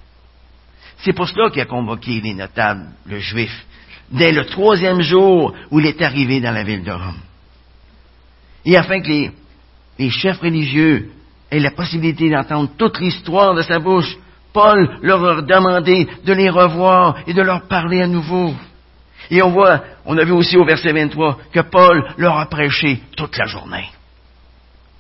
C'est 0.99 1.13
pour 1.13 1.27
cela 1.27 1.49
qu'il 1.49 1.61
a 1.61 1.65
convoqué 1.65 2.19
les 2.21 2.33
notables, 2.33 2.87
le 3.05 3.19
juif, 3.19 3.65
dès 4.11 4.31
le 4.31 4.45
troisième 4.45 5.01
jour 5.01 5.53
où 5.71 5.79
il 5.79 5.85
est 5.85 6.01
arrivé 6.01 6.41
dans 6.41 6.51
la 6.51 6.63
ville 6.63 6.83
de 6.83 6.91
Rome. 6.91 7.19
Et 8.65 8.75
afin 8.77 9.01
que 9.01 9.07
les, 9.97 10.09
chefs 10.09 10.39
religieux 10.39 11.11
aient 11.49 11.59
la 11.59 11.71
possibilité 11.71 12.29
d'entendre 12.29 12.69
toute 12.77 12.99
l'histoire 12.99 13.55
de 13.55 13.61
sa 13.61 13.79
bouche, 13.79 14.17
Paul 14.51 14.99
leur 15.01 15.23
a 15.23 15.41
demandé 15.41 16.07
de 16.25 16.33
les 16.33 16.49
revoir 16.49 17.17
et 17.27 17.33
de 17.33 17.41
leur 17.41 17.67
parler 17.67 18.01
à 18.01 18.07
nouveau. 18.07 18.53
Et 19.32 19.41
on 19.43 19.51
voit, 19.51 19.84
on 20.05 20.17
a 20.17 20.23
vu 20.23 20.32
aussi 20.32 20.57
au 20.57 20.65
verset 20.65 20.91
23 20.91 21.38
que 21.51 21.59
Paul 21.59 22.13
leur 22.17 22.38
a 22.38 22.47
prêché 22.47 23.01
toute 23.15 23.38
la 23.38 23.45
journée. 23.45 23.89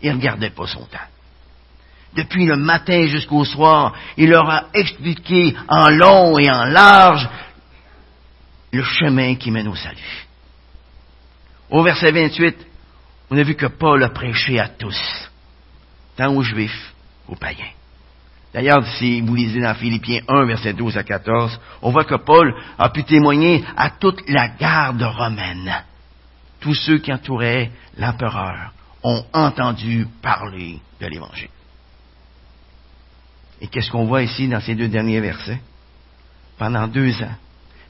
Il 0.01 0.11
ne 0.11 0.17
regardait 0.17 0.51
pas 0.51 0.67
son 0.67 0.85
temps. 0.85 0.97
Depuis 2.15 2.45
le 2.45 2.55
matin 2.55 3.05
jusqu'au 3.07 3.43
soir, 3.45 3.93
il 4.17 4.29
leur 4.29 4.49
a 4.49 4.65
expliqué 4.73 5.55
en 5.67 5.89
long 5.89 6.37
et 6.39 6.49
en 6.49 6.65
large 6.65 7.27
le 8.71 8.83
chemin 8.83 9.35
qui 9.35 9.51
mène 9.51 9.67
au 9.67 9.75
salut. 9.75 10.27
Au 11.69 11.83
verset 11.83 12.11
28, 12.11 12.57
on 13.31 13.37
a 13.37 13.43
vu 13.43 13.55
que 13.55 13.67
Paul 13.67 14.03
a 14.03 14.09
prêché 14.09 14.59
à 14.59 14.69
tous, 14.69 15.29
tant 16.15 16.33
aux 16.33 16.41
juifs 16.41 16.93
qu'aux 17.27 17.35
païens. 17.35 17.71
D'ailleurs, 18.53 18.85
si 18.97 19.21
vous 19.21 19.35
lisez 19.35 19.61
dans 19.61 19.75
Philippiens 19.75 20.21
1, 20.27 20.45
verset 20.45 20.73
12 20.73 20.97
à 20.97 21.03
14, 21.03 21.59
on 21.81 21.91
voit 21.91 22.05
que 22.05 22.15
Paul 22.15 22.55
a 22.79 22.89
pu 22.89 23.03
témoigner 23.03 23.63
à 23.77 23.91
toute 23.91 24.27
la 24.27 24.49
garde 24.49 25.03
romaine. 25.03 25.83
Tous 26.59 26.73
ceux 26.73 26.97
qui 26.97 27.13
entouraient 27.13 27.71
l'empereur 27.97 28.73
ont 29.03 29.23
entendu 29.33 30.07
parler 30.21 30.79
de 30.99 31.07
l'Évangile. 31.07 31.49
Et 33.61 33.67
qu'est-ce 33.67 33.91
qu'on 33.91 34.05
voit 34.05 34.23
ici 34.23 34.47
dans 34.47 34.61
ces 34.61 34.75
deux 34.75 34.87
derniers 34.87 35.19
versets? 35.19 35.59
Pendant 36.57 36.87
deux 36.87 37.21
ans, 37.21 37.35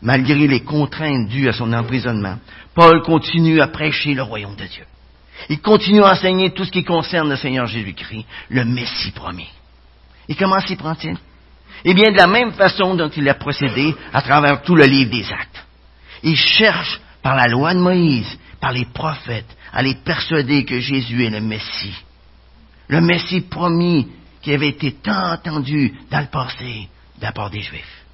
malgré 0.01 0.47
les 0.47 0.62
contraintes 0.62 1.30
dues 1.30 1.47
à 1.47 1.53
son 1.53 1.72
emprisonnement, 1.74 2.38
Paul 2.76 3.01
continue 3.03 3.62
à 3.62 3.68
prêcher 3.68 4.14
le 4.14 4.24
royaume 4.24 4.55
de 4.55 4.66
Dieu. 4.66 4.86
Il 5.47 5.62
continue 5.62 6.03
à 6.03 6.12
enseigner 6.12 6.51
tout 6.51 6.66
ce 6.66 6.72
qui 6.72 6.84
concerne 6.84 7.30
le 7.30 7.38
Seigneur 7.38 7.66
Jésus-Christ, 7.66 8.26
le 8.49 8.66
Messie 8.66 9.12
promis. 9.12 9.49
Et 10.30 10.36
comment 10.36 10.60
s'y 10.60 10.76
prend-il? 10.76 11.18
Eh 11.84 11.94
bien, 11.94 12.12
de 12.12 12.18
la 12.18 12.28
même 12.28 12.54
façon 12.54 12.96
dont 12.96 13.10
il 13.10 13.28
a 13.28 13.34
procédé 13.34 13.96
à 14.14 14.22
travers 14.22 14.62
tout 14.62 14.76
le 14.76 14.86
livre 14.86 15.10
des 15.12 15.26
actes. 15.32 15.66
Il 16.24 16.38
cherche, 16.38 17.02
par 17.24 17.36
la 17.36 17.48
loi 17.48 17.74
de 17.74 17.80
Moïse, 17.80 18.38
par 18.62 18.72
les 18.72 18.86
prophètes, 18.86 19.58
à 19.74 19.82
les 19.82 19.96
persuader 19.96 20.66
que 20.66 20.80
Jésus 20.80 21.26
est 21.26 21.30
le 21.30 21.42
Messie. 21.42 21.96
Le 22.88 23.02
Messie 23.02 23.42
promis 23.42 24.08
qui 24.42 24.54
avait 24.54 24.70
été 24.70 24.94
tant 24.94 25.34
entendu 25.34 25.94
dans 26.12 26.20
le 26.20 26.28
passé 26.28 26.88
de 27.18 27.24
la 27.24 27.50
des 27.50 27.62
Juifs. 27.62 28.06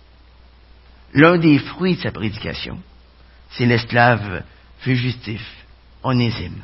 L'un 1.13 1.38
des 1.38 1.59
fruits 1.59 1.95
de 1.95 2.01
sa 2.01 2.11
prédication, 2.11 2.80
c'est 3.51 3.66
l'esclave 3.66 4.43
fugitif, 4.80 5.41
Onésime, 6.03 6.61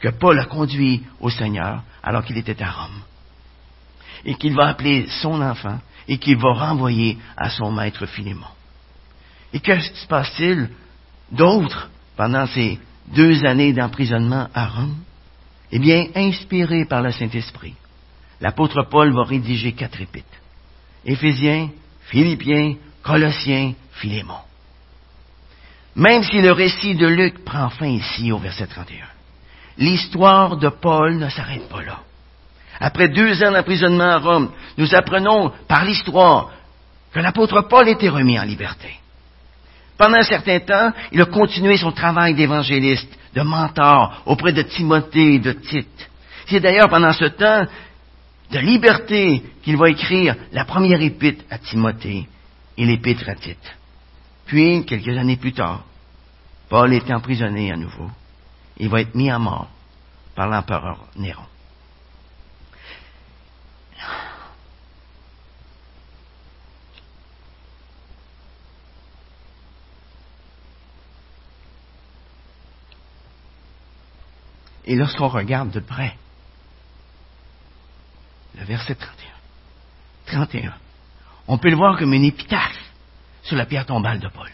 que 0.00 0.08
Paul 0.08 0.38
a 0.38 0.46
conduit 0.46 1.02
au 1.20 1.30
Seigneur 1.30 1.82
alors 2.02 2.24
qu'il 2.24 2.38
était 2.38 2.62
à 2.62 2.70
Rome 2.70 3.02
et 4.24 4.34
qu'il 4.34 4.54
va 4.54 4.68
appeler 4.68 5.06
son 5.22 5.40
enfant 5.40 5.78
et 6.08 6.18
qu'il 6.18 6.36
va 6.36 6.52
renvoyer 6.52 7.18
à 7.36 7.50
son 7.50 7.70
maître 7.70 8.06
Philémon. 8.06 8.46
Et 9.52 9.60
que 9.60 9.78
se 9.80 10.06
passe-t-il 10.06 10.70
d'autre 11.30 11.90
pendant 12.16 12.46
ces 12.46 12.78
deux 13.08 13.44
années 13.44 13.72
d'emprisonnement 13.72 14.48
à 14.54 14.66
Rome? 14.66 14.96
Eh 15.72 15.78
bien, 15.78 16.06
inspiré 16.14 16.84
par 16.84 17.02
le 17.02 17.12
Saint-Esprit, 17.12 17.74
l'apôtre 18.40 18.82
Paul 18.90 19.12
va 19.12 19.24
rédiger 19.24 19.72
quatre 19.72 20.00
épîtres. 20.00 20.26
Éphésiens, 21.04 21.70
Philippiens, 22.02 22.74
Colossiens, 23.02 23.74
Philémon. 23.92 24.34
Même 25.94 26.22
si 26.24 26.40
le 26.40 26.52
récit 26.52 26.94
de 26.94 27.06
Luc 27.06 27.44
prend 27.44 27.70
fin 27.70 27.86
ici 27.86 28.32
au 28.32 28.38
verset 28.38 28.66
31, 28.66 29.06
l'histoire 29.78 30.56
de 30.56 30.68
Paul 30.68 31.18
ne 31.18 31.28
s'arrête 31.28 31.68
pas 31.68 31.82
là. 31.82 32.00
Après 32.80 33.08
deux 33.08 33.42
ans 33.44 33.52
d'emprisonnement 33.52 34.10
à 34.10 34.18
Rome, 34.18 34.50
nous 34.78 34.94
apprenons 34.94 35.52
par 35.68 35.84
l'histoire 35.84 36.50
que 37.12 37.20
l'apôtre 37.20 37.60
Paul 37.68 37.88
était 37.88 38.08
remis 38.08 38.38
en 38.40 38.44
liberté. 38.44 38.96
Pendant 39.98 40.16
un 40.16 40.22
certain 40.22 40.60
temps, 40.60 40.92
il 41.12 41.20
a 41.20 41.26
continué 41.26 41.76
son 41.76 41.92
travail 41.92 42.34
d'évangéliste, 42.34 43.12
de 43.34 43.42
mentor 43.42 44.22
auprès 44.24 44.54
de 44.54 44.62
Timothée 44.62 45.34
et 45.34 45.38
de 45.38 45.52
Tite. 45.52 46.10
C'est 46.46 46.60
d'ailleurs 46.60 46.88
pendant 46.88 47.12
ce 47.12 47.26
temps 47.26 47.66
de 48.50 48.58
liberté 48.58 49.42
qu'il 49.62 49.76
va 49.76 49.90
écrire 49.90 50.34
la 50.52 50.64
première 50.64 51.02
épître 51.02 51.44
à 51.50 51.58
Timothée 51.58 52.26
et 52.78 52.86
l'épître 52.86 53.28
à 53.28 53.34
Tite. 53.34 53.76
Puis, 54.46 54.84
quelques 54.86 55.16
années 55.16 55.36
plus 55.36 55.52
tard, 55.52 55.84
Paul 56.70 56.92
est 56.94 57.10
emprisonné 57.10 57.70
à 57.70 57.76
nouveau. 57.76 58.10
Il 58.78 58.88
va 58.88 59.02
être 59.02 59.14
mis 59.14 59.30
à 59.30 59.38
mort 59.38 59.68
par 60.34 60.48
l'empereur 60.48 61.04
Néron. 61.16 61.42
Et 74.84 74.96
lorsqu'on 74.96 75.28
regarde 75.28 75.70
de 75.70 75.80
près, 75.80 76.16
le 78.58 78.64
verset 78.64 78.94
31, 78.94 79.14
31, 80.26 80.72
on 81.48 81.58
peut 81.58 81.70
le 81.70 81.76
voir 81.76 81.98
comme 81.98 82.14
une 82.14 82.24
épitaphe 82.24 82.78
sur 83.42 83.56
la 83.56 83.66
pierre 83.66 83.86
tombale 83.86 84.20
de 84.20 84.28
Paul. 84.28 84.50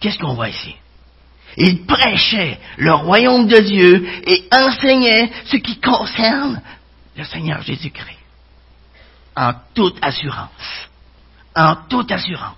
Qu'est-ce 0.00 0.18
qu'on 0.18 0.34
voit 0.34 0.48
ici? 0.48 0.76
Il 1.56 1.86
prêchait 1.86 2.58
le 2.76 2.92
royaume 2.92 3.46
de 3.46 3.58
Dieu 3.60 4.06
et 4.26 4.48
enseignait 4.52 5.32
ce 5.46 5.56
qui 5.56 5.80
concerne 5.80 6.60
le 7.16 7.24
Seigneur 7.24 7.62
Jésus-Christ. 7.62 8.18
En 9.34 9.54
toute 9.74 9.98
assurance. 10.02 10.88
En 11.54 11.76
toute 11.88 12.12
assurance. 12.12 12.56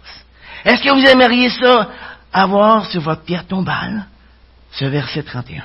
Est-ce 0.64 0.82
que 0.82 0.90
vous 0.90 1.06
aimeriez 1.06 1.50
ça 1.50 1.90
avoir 2.32 2.86
sur 2.86 3.00
votre 3.00 3.22
pierre 3.22 3.46
tombale? 3.46 4.06
Ce 4.72 4.84
verset 4.84 5.22
31. 5.22 5.64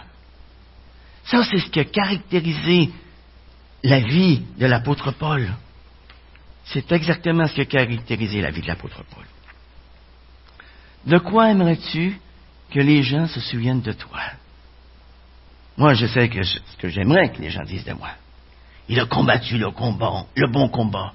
Ça, 1.26 1.43
c'est 1.43 1.59
ce 1.59 1.69
qui 1.69 1.80
a 1.80 1.86
caractérisé 1.86 2.89
la 3.84 3.99
vie 3.99 4.41
de 4.57 4.65
l'apôtre 4.65 5.11
Paul. 5.11 5.53
C'est 6.65 6.91
exactement 6.91 7.47
ce 7.47 7.53
qui 7.53 7.61
a 7.61 7.65
caractérisé 7.65 8.41
la 8.41 8.51
vie 8.51 8.61
de 8.61 8.67
l'apôtre 8.67 9.03
Paul. 9.13 9.26
De 11.05 11.17
quoi 11.17 11.49
aimerais-tu 11.49 12.17
que 12.71 12.80
les 12.80 13.03
gens 13.03 13.28
se 13.28 13.39
souviennent 13.39 13.82
de 13.82 13.91
toi? 13.91 14.21
Moi, 15.78 15.93
je 15.95 16.05
sais 16.05 16.30
que 16.30 16.43
ce 16.43 16.59
que 16.78 16.88
j'aimerais 16.88 17.32
que 17.32 17.41
les 17.41 17.49
gens 17.49 17.63
disent 17.63 17.86
de 17.86 17.93
moi. 17.93 18.11
Il 18.89 18.99
a 18.99 19.05
combattu 19.05 19.57
le 19.57 19.71
combat, 19.71 20.26
le 20.36 20.47
bon 20.51 20.69
combat. 20.69 21.13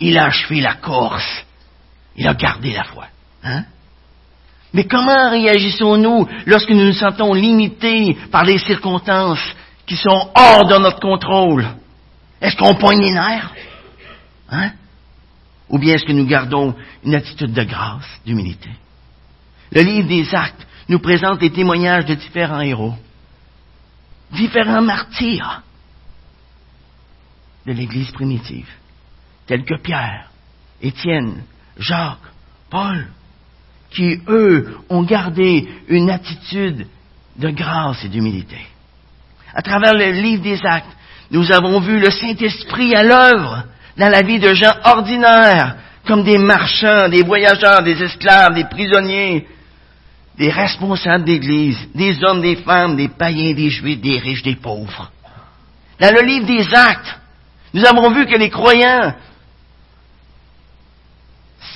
Il 0.00 0.18
a 0.18 0.26
achevé 0.26 0.60
la 0.60 0.74
course. 0.74 1.44
Il 2.16 2.26
a 2.28 2.34
gardé 2.34 2.72
la 2.72 2.84
foi. 2.84 3.08
Hein? 3.42 3.64
Mais 4.72 4.84
comment 4.84 5.30
réagissons-nous 5.30 6.28
lorsque 6.46 6.70
nous 6.70 6.84
nous 6.84 6.92
sentons 6.92 7.32
limités 7.32 8.16
par 8.30 8.44
les 8.44 8.58
circonstances 8.58 9.42
qui 9.86 9.96
sont 9.96 10.30
hors 10.34 10.66
de 10.66 10.78
notre 10.78 11.00
contrôle? 11.00 11.66
Est-ce 12.40 12.56
qu'on 12.56 12.74
poigne 12.74 13.00
les 13.00 13.12
nerfs? 13.12 13.52
Hein? 14.50 14.72
Ou 15.68 15.78
bien 15.78 15.94
est-ce 15.94 16.04
que 16.04 16.12
nous 16.12 16.26
gardons 16.26 16.74
une 17.04 17.14
attitude 17.14 17.52
de 17.52 17.64
grâce, 17.64 18.20
d'humilité? 18.24 18.70
Le 19.72 19.82
livre 19.82 20.08
des 20.08 20.34
actes 20.34 20.66
nous 20.88 21.00
présente 21.00 21.40
les 21.40 21.50
témoignages 21.50 22.04
de 22.04 22.14
différents 22.14 22.60
héros, 22.60 22.94
différents 24.32 24.82
martyrs 24.82 25.62
de 27.66 27.72
l'Église 27.72 28.12
primitive, 28.12 28.68
tels 29.46 29.64
que 29.64 29.80
Pierre, 29.80 30.30
Étienne, 30.80 31.42
Jacques, 31.78 32.18
Paul, 32.70 33.08
qui, 33.96 34.20
eux, 34.28 34.76
ont 34.90 35.04
gardé 35.04 35.66
une 35.88 36.10
attitude 36.10 36.86
de 37.36 37.50
grâce 37.50 38.04
et 38.04 38.08
d'humilité. 38.08 38.58
À 39.54 39.62
travers 39.62 39.94
le 39.94 40.10
livre 40.12 40.42
des 40.42 40.60
actes, 40.64 40.94
nous 41.30 41.50
avons 41.50 41.80
vu 41.80 41.98
le 41.98 42.10
Saint-Esprit 42.10 42.94
à 42.94 43.02
l'œuvre 43.02 43.64
dans 43.96 44.10
la 44.10 44.20
vie 44.20 44.38
de 44.38 44.52
gens 44.52 44.74
ordinaires, 44.84 45.76
comme 46.06 46.24
des 46.24 46.36
marchands, 46.36 47.08
des 47.08 47.22
voyageurs, 47.22 47.82
des 47.82 48.00
esclaves, 48.02 48.54
des 48.54 48.64
prisonniers, 48.64 49.46
des 50.36 50.50
responsables 50.50 51.24
d'église, 51.24 51.78
des 51.94 52.22
hommes, 52.22 52.42
des 52.42 52.56
femmes, 52.56 52.96
des 52.96 53.08
païens, 53.08 53.54
des 53.54 53.70
juifs, 53.70 54.00
des 54.00 54.18
riches, 54.18 54.42
des 54.42 54.56
pauvres. 54.56 55.10
Dans 55.98 56.14
le 56.14 56.20
livre 56.20 56.46
des 56.46 56.74
actes, 56.74 57.18
nous 57.72 57.84
avons 57.86 58.10
vu 58.10 58.26
que 58.26 58.36
les 58.36 58.50
croyants 58.50 59.14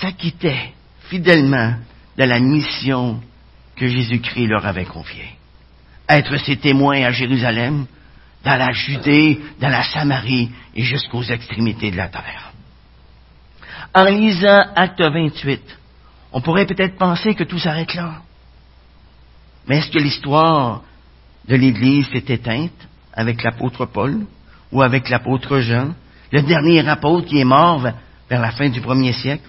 s'acquittaient 0.01 0.75
fidèlement 1.09 1.77
de 2.17 2.25
la 2.25 2.39
mission 2.39 3.21
que 3.77 3.87
Jésus-Christ 3.87 4.47
leur 4.47 4.67
avait 4.67 4.85
confiée. 4.85 5.37
Être 6.09 6.37
ses 6.39 6.57
témoins 6.57 7.03
à 7.03 7.13
Jérusalem, 7.13 7.87
dans 8.45 8.57
la 8.57 8.73
Judée, 8.73 9.41
dans 9.61 9.69
la 9.69 9.83
Samarie 9.83 10.51
et 10.75 10.83
jusqu'aux 10.83 11.23
extrémités 11.23 11.91
de 11.91 11.97
la 11.97 12.09
terre. 12.09 12.53
En 13.95 14.05
lisant 14.05 14.67
Acte 14.77 15.01
28, 15.01 15.61
on 16.33 16.41
pourrait 16.41 16.67
peut-être 16.67 16.97
penser 16.97 17.35
que 17.35 17.45
tout 17.45 17.59
s'arrête 17.59 17.95
là. 17.95 18.23
Mais 19.67 19.79
est-ce 19.79 19.91
que 19.91 19.99
l'histoire 19.99 20.83
de 21.49 21.57
l'Église 21.57 22.09
s'est 22.09 22.25
éteinte 22.29 22.89
avec 23.13 23.43
l'apôtre 23.43 23.87
Paul 23.87 24.21
ou 24.73 24.83
avec 24.83 25.09
l'apôtre 25.09 25.59
Jean, 25.59 25.95
le 26.31 26.43
dernier 26.43 26.89
apôtre 26.89 27.27
qui 27.27 27.41
est 27.41 27.45
mort 27.45 27.81
vers 28.29 28.41
la 28.41 28.53
fin 28.53 28.69
du 28.69 28.81
premier 28.81 29.13
siècle? 29.13 29.49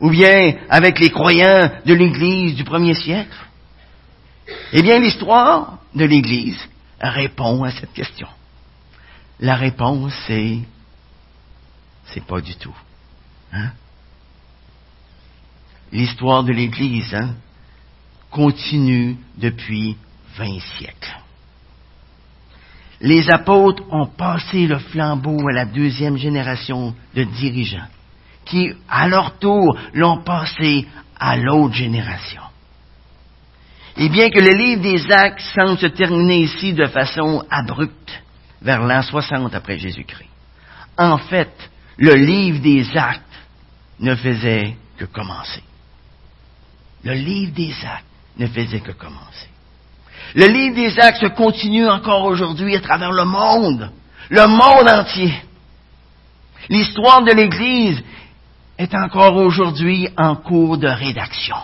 Ou 0.00 0.10
bien 0.10 0.54
avec 0.68 1.00
les 1.00 1.10
croyants 1.10 1.70
de 1.84 1.94
l'Église 1.94 2.54
du 2.54 2.64
premier 2.64 2.94
siècle? 2.94 3.36
Eh 4.72 4.82
bien, 4.82 4.98
l'histoire 4.98 5.78
de 5.94 6.04
l'Église 6.04 6.60
répond 7.00 7.64
à 7.64 7.72
cette 7.72 7.92
question. 7.92 8.28
La 9.40 9.56
réponse, 9.56 10.12
c'est 10.26 10.58
c'est 12.06 12.24
pas 12.24 12.40
du 12.40 12.54
tout. 12.54 12.74
Hein? 13.52 13.70
L'histoire 15.92 16.42
de 16.42 16.52
l'Église 16.52 17.14
hein, 17.14 17.34
continue 18.30 19.16
depuis 19.36 19.96
vingt 20.36 20.60
siècles. 20.78 21.16
Les 23.00 23.30
apôtres 23.30 23.84
ont 23.90 24.06
passé 24.06 24.66
le 24.66 24.78
flambeau 24.78 25.48
à 25.48 25.52
la 25.52 25.64
deuxième 25.64 26.16
génération 26.16 26.94
de 27.14 27.24
dirigeants 27.24 27.86
qui, 28.48 28.72
à 28.88 29.08
leur 29.08 29.38
tour, 29.38 29.78
l'ont 29.94 30.22
passé 30.22 30.86
à 31.18 31.36
l'autre 31.36 31.74
génération. 31.74 32.42
Et 33.96 34.08
bien 34.08 34.30
que 34.30 34.38
le 34.38 34.50
livre 34.50 34.82
des 34.82 35.10
actes 35.10 35.42
semble 35.54 35.78
se 35.78 35.86
terminer 35.86 36.42
ici 36.42 36.72
de 36.72 36.86
façon 36.86 37.44
abrupte, 37.50 38.22
vers 38.62 38.82
l'an 38.82 39.02
60 39.02 39.54
après 39.54 39.78
Jésus-Christ, 39.78 40.28
en 40.96 41.18
fait, 41.18 41.70
le 41.96 42.14
livre 42.14 42.60
des 42.60 42.96
actes 42.96 43.22
ne 44.00 44.14
faisait 44.14 44.76
que 44.96 45.04
commencer. 45.04 45.62
Le 47.04 47.14
livre 47.14 47.52
des 47.54 47.74
actes 47.84 48.04
ne 48.38 48.46
faisait 48.46 48.80
que 48.80 48.92
commencer. 48.92 49.48
Le 50.34 50.46
livre 50.46 50.76
des 50.76 50.98
actes 50.98 51.20
se 51.20 51.28
continue 51.28 51.88
encore 51.88 52.24
aujourd'hui 52.24 52.76
à 52.76 52.80
travers 52.80 53.12
le 53.12 53.24
monde, 53.24 53.90
le 54.28 54.46
monde 54.46 54.88
entier. 54.88 55.34
L'histoire 56.68 57.22
de 57.22 57.32
l'Église 57.32 58.02
est 58.78 58.94
encore 58.94 59.36
aujourd'hui 59.36 60.08
en 60.16 60.36
cours 60.36 60.78
de 60.78 60.88
rédaction. 60.88 61.56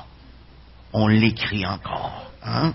On 0.92 1.06
l'écrit 1.06 1.64
encore. 1.64 2.30
Hein? 2.44 2.74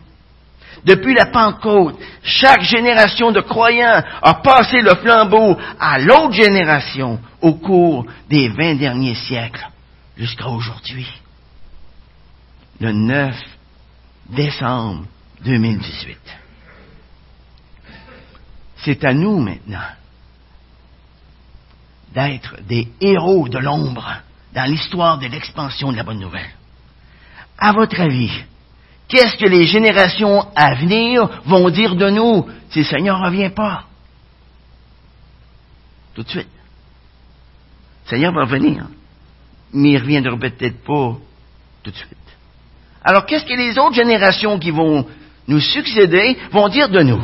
Depuis 0.86 1.14
la 1.14 1.26
Pentecôte, 1.26 2.00
chaque 2.24 2.62
génération 2.62 3.32
de 3.32 3.42
croyants 3.42 4.02
a 4.22 4.34
passé 4.36 4.82
le 4.82 4.96
flambeau 4.96 5.58
à 5.80 6.00
l'autre 6.00 6.34
génération 6.34 7.20
au 7.42 7.54
cours 7.56 8.06
des 8.30 8.48
vingt 8.50 8.76
derniers 8.76 9.16
siècles 9.16 9.68
jusqu'à 10.16 10.48
aujourd'hui. 10.48 11.08
Le 12.80 12.94
9 12.94 13.36
décembre 14.30 15.06
2018. 15.44 16.18
C'est 18.78 19.04
à 19.04 19.14
nous 19.14 19.40
maintenant 19.40 19.80
d'être 22.14 22.56
des 22.68 22.88
héros 23.02 23.50
de 23.50 23.60
l'ombre 23.60 24.22
dans 24.54 24.70
l'histoire 24.70 25.18
de 25.18 25.28
l'expansion 25.28 25.92
de 25.92 25.98
la 25.98 26.04
bonne 26.04 26.20
nouvelle. 26.20 26.50
À 27.58 27.72
votre 27.74 28.00
avis, 28.00 28.32
Qu'est-ce 29.10 29.38
que 29.38 29.50
les 29.50 29.66
générations 29.66 30.46
à 30.56 30.76
venir 30.76 31.42
vont 31.46 31.70
dire 31.72 31.96
de 31.96 32.12
nous 32.12 32.48
si 32.70 32.80
le 32.80 32.86
Seigneur 32.86 33.20
ne 33.20 33.26
revient 33.26 33.50
pas? 33.50 33.86
Tout 36.14 36.22
de 36.22 36.30
suite. 36.30 36.48
Le 38.06 38.10
Seigneur 38.10 38.32
va 38.34 38.42
revenir, 38.42 38.86
mais 39.74 39.90
il 39.90 39.94
ne 39.96 40.00
reviendra 40.00 40.38
peut-être 40.38 40.84
pas 40.84 41.18
tout 41.84 41.90
de 41.90 41.96
suite. 41.96 42.18
Alors, 43.04 43.26
qu'est-ce 43.26 43.46
que 43.46 43.54
les 43.54 43.80
autres 43.80 43.96
générations 43.96 44.60
qui 44.60 44.70
vont 44.70 45.08
nous 45.48 45.60
succéder 45.60 46.38
vont 46.52 46.68
dire 46.68 46.90
de 46.90 47.02
nous? 47.02 47.24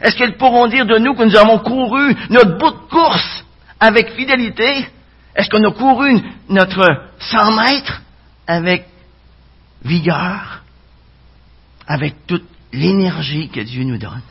Est-ce 0.00 0.16
qu'elles 0.16 0.38
pourront 0.38 0.68
dire 0.68 0.86
de 0.86 0.96
nous 0.96 1.14
que 1.14 1.24
nous 1.24 1.36
avons 1.36 1.58
couru 1.58 2.16
notre 2.30 2.56
bout 2.56 2.70
de 2.70 2.88
course 2.88 3.44
avec 3.78 4.12
fidélité? 4.14 4.86
Est-ce 5.34 5.48
qu'on 5.48 5.64
a 5.66 5.72
couru 5.72 6.20
notre 6.48 6.84
100 7.18 7.52
mètres 7.52 8.02
avec 8.46 8.86
vigueur, 9.84 10.62
avec 11.86 12.26
toute 12.26 12.44
l'énergie 12.72 13.48
que 13.48 13.60
Dieu 13.60 13.84
nous 13.84 13.98
donne? 13.98 14.22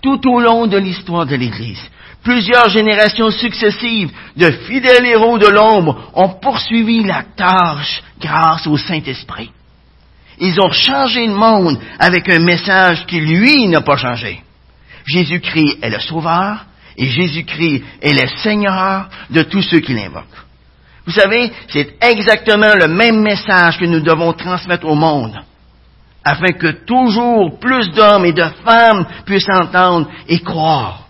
Tout 0.00 0.20
au 0.28 0.40
long 0.40 0.66
de 0.66 0.76
l'histoire 0.76 1.26
de 1.26 1.34
l'Église, 1.34 1.82
plusieurs 2.22 2.68
générations 2.68 3.30
successives 3.30 4.12
de 4.36 4.50
fidèles 4.50 5.06
héros 5.06 5.38
de 5.38 5.48
l'ombre 5.48 6.10
ont 6.14 6.28
poursuivi 6.40 7.02
la 7.02 7.24
tâche 7.36 8.02
grâce 8.20 8.66
au 8.66 8.76
Saint-Esprit. 8.76 9.50
Ils 10.38 10.60
ont 10.60 10.72
changé 10.72 11.26
le 11.26 11.34
monde 11.34 11.78
avec 11.98 12.28
un 12.28 12.40
message 12.40 13.06
qui, 13.06 13.20
lui, 13.20 13.66
n'a 13.68 13.80
pas 13.80 13.96
changé. 13.96 14.42
Jésus-Christ 15.06 15.78
est 15.82 15.90
le 15.90 16.00
Sauveur 16.00 16.64
et 16.96 17.06
Jésus-Christ 17.06 17.82
est 18.00 18.12
le 18.12 18.28
Seigneur 18.42 19.08
de 19.30 19.42
tous 19.42 19.62
ceux 19.62 19.80
qui 19.80 19.94
l'invoquent. 19.94 20.44
Vous 21.06 21.12
savez, 21.12 21.52
c'est 21.68 21.96
exactement 22.00 22.74
le 22.74 22.88
même 22.88 23.20
message 23.20 23.78
que 23.78 23.84
nous 23.84 24.00
devons 24.00 24.32
transmettre 24.32 24.86
au 24.86 24.94
monde, 24.94 25.38
afin 26.24 26.52
que 26.58 26.84
toujours 26.84 27.58
plus 27.58 27.90
d'hommes 27.90 28.24
et 28.24 28.32
de 28.32 28.46
femmes 28.64 29.06
puissent 29.26 29.50
entendre 29.50 30.08
et 30.28 30.40
croire. 30.40 31.08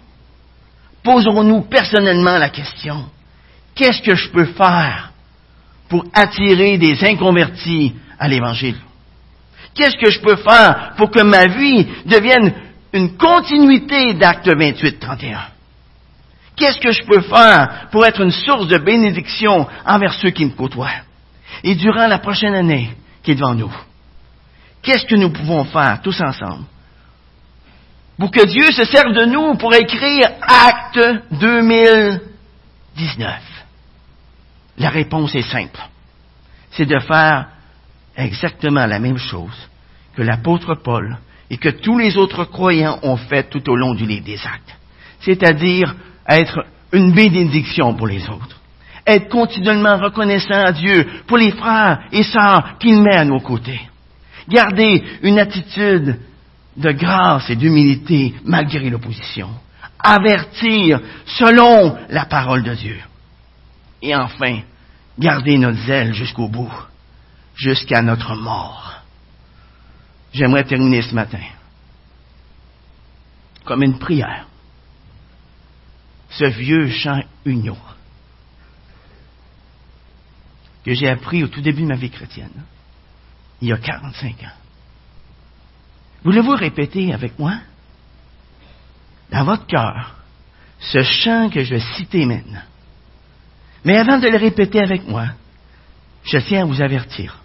Posons-nous 1.05 1.62
personnellement 1.62 2.39
la 2.39 2.49
question, 2.49 3.05
qu'est-ce 3.74 4.03
que 4.03 4.14
je 4.14 4.30
peux 4.30 4.47
faire 4.47 5.12
pour 5.89 6.05
attirer 6.12 6.78
des 6.78 7.05
inconvertis 7.05 7.95
à 8.18 8.26
l'Évangile? 8.26 8.76
Qu'est-ce 9.74 9.97
que 9.97 10.11
je 10.11 10.20
peux 10.20 10.37
faire 10.37 10.95
pour 10.97 11.11
que 11.11 11.22
ma 11.22 11.47
vie 11.47 11.87
devienne 12.07 12.55
une 12.93 13.16
continuité 13.16 14.14
d'acte 14.14 14.47
28-31? 14.49 15.53
Qu'est-ce 16.57 16.78
que 16.78 16.92
je 16.92 17.05
peux 17.05 17.22
faire 17.22 17.88
pour 17.90 18.07
être 18.07 18.20
une 18.20 18.30
source 18.30 18.68
de 18.68 18.78
bénédiction 18.78 19.66
envers 19.84 20.14
ceux 20.14 20.30
qui 20.30 20.44
me 20.44 20.52
côtoient? 20.52 21.02
Et 21.62 21.74
durant 21.74 22.07
la 22.07 22.18
prochaine 22.18 22.55
année 22.55 22.90
qui 23.22 23.32
est 23.32 23.34
devant 23.34 23.55
nous, 23.55 23.74
qu'est-ce 24.82 25.07
que 25.07 25.16
nous 25.16 25.30
pouvons 25.30 25.64
faire 25.64 26.00
tous 26.02 26.20
ensemble? 26.20 26.64
Pour 28.18 28.30
que 28.30 28.46
Dieu 28.46 28.70
se 28.70 28.84
serve 28.84 29.12
de 29.12 29.24
nous 29.24 29.57
pour 29.57 29.74
écrire 29.74 30.28
Acte 30.40 31.00
2019? 31.32 33.40
La 34.78 34.90
réponse 34.90 35.34
est 35.34 35.50
simple. 35.50 35.80
C'est 36.70 36.86
de 36.86 36.98
faire 37.00 37.48
exactement 38.16 38.86
la 38.86 39.00
même 39.00 39.18
chose 39.18 39.68
que 40.14 40.22
l'apôtre 40.22 40.76
Paul 40.76 41.18
et 41.50 41.57
que 41.57 41.68
tous 41.68 41.98
les 41.98 42.16
autres 42.16 42.44
croyants 42.44 43.00
ont 43.02 43.16
fait 43.16 43.50
tout 43.50 43.68
au 43.68 43.76
long 43.76 43.94
du 43.94 44.07
livre 44.07 44.24
des 44.24 44.40
actes. 44.46 44.76
C'est-à-dire 45.20 45.94
être 46.29 46.64
une 46.93 47.12
bénédiction 47.12 47.95
pour 47.95 48.07
les 48.07 48.29
autres. 48.29 48.61
Être 49.07 49.29
continuellement 49.29 49.99
reconnaissant 49.99 50.64
à 50.64 50.72
Dieu 50.72 51.07
pour 51.27 51.37
les 51.37 51.53
frères 51.53 52.01
et 52.11 52.22
sœurs 52.22 52.79
qu'il 52.79 53.03
met 53.03 53.16
à 53.16 53.25
nos 53.25 53.41
côtés. 53.41 53.81
Garder 54.49 55.03
une 55.22 55.39
attitude 55.39 56.20
de 56.77 56.93
grâce 56.93 57.51
et 57.51 57.57
d'humilité 57.57 58.35
malgré 58.45 58.89
l'opposition. 58.89 59.51
Avertir 59.99 61.01
selon 61.27 61.97
la 62.09 62.25
parole 62.27 62.62
de 62.62 62.75
Dieu. 62.75 62.99
Et 64.03 64.14
enfin, 64.14 64.61
garder 65.18 65.59
notre 65.59 65.79
zèle 65.81 66.14
jusqu'au 66.14 66.49
bout 66.49 66.72
jusqu'à 67.55 68.03
notre 68.03 68.35
mort. 68.35 69.03
J'aimerais 70.33 70.64
terminer 70.64 71.03
ce 71.03 71.14
matin 71.14 71.39
comme 73.64 73.83
une 73.83 73.99
prière. 73.99 74.47
Ce 76.39 76.45
vieux 76.45 76.89
chant 76.91 77.22
union 77.45 77.76
que 80.85 80.93
j'ai 80.93 81.09
appris 81.09 81.43
au 81.43 81.49
tout 81.49 81.62
début 81.62 81.82
de 81.82 81.89
ma 81.89 81.97
vie 81.97 82.11
chrétienne, 82.11 82.62
il 83.61 83.68
y 83.68 83.72
a 83.72 83.78
45 83.78 84.43
ans. 84.43 84.59
Voulez-vous 86.24 86.57
répéter 86.57 87.14
avec 87.14 87.39
moi? 87.39 87.59
Dans 89.30 89.45
votre 89.45 89.66
cœur, 89.66 90.16
ce 90.78 91.03
chant 91.03 91.49
que 91.49 91.62
je 91.62 91.74
vais 91.74 91.97
citer 91.97 92.26
maintenant. 92.26 92.62
Mais 93.85 93.97
avant 93.97 94.18
de 94.18 94.28
le 94.28 94.37
répéter 94.37 94.80
avec 94.80 95.07
moi, 95.07 95.28
je 96.24 96.39
tiens 96.39 96.62
à 96.62 96.66
vous 96.66 96.82
avertir 96.82 97.41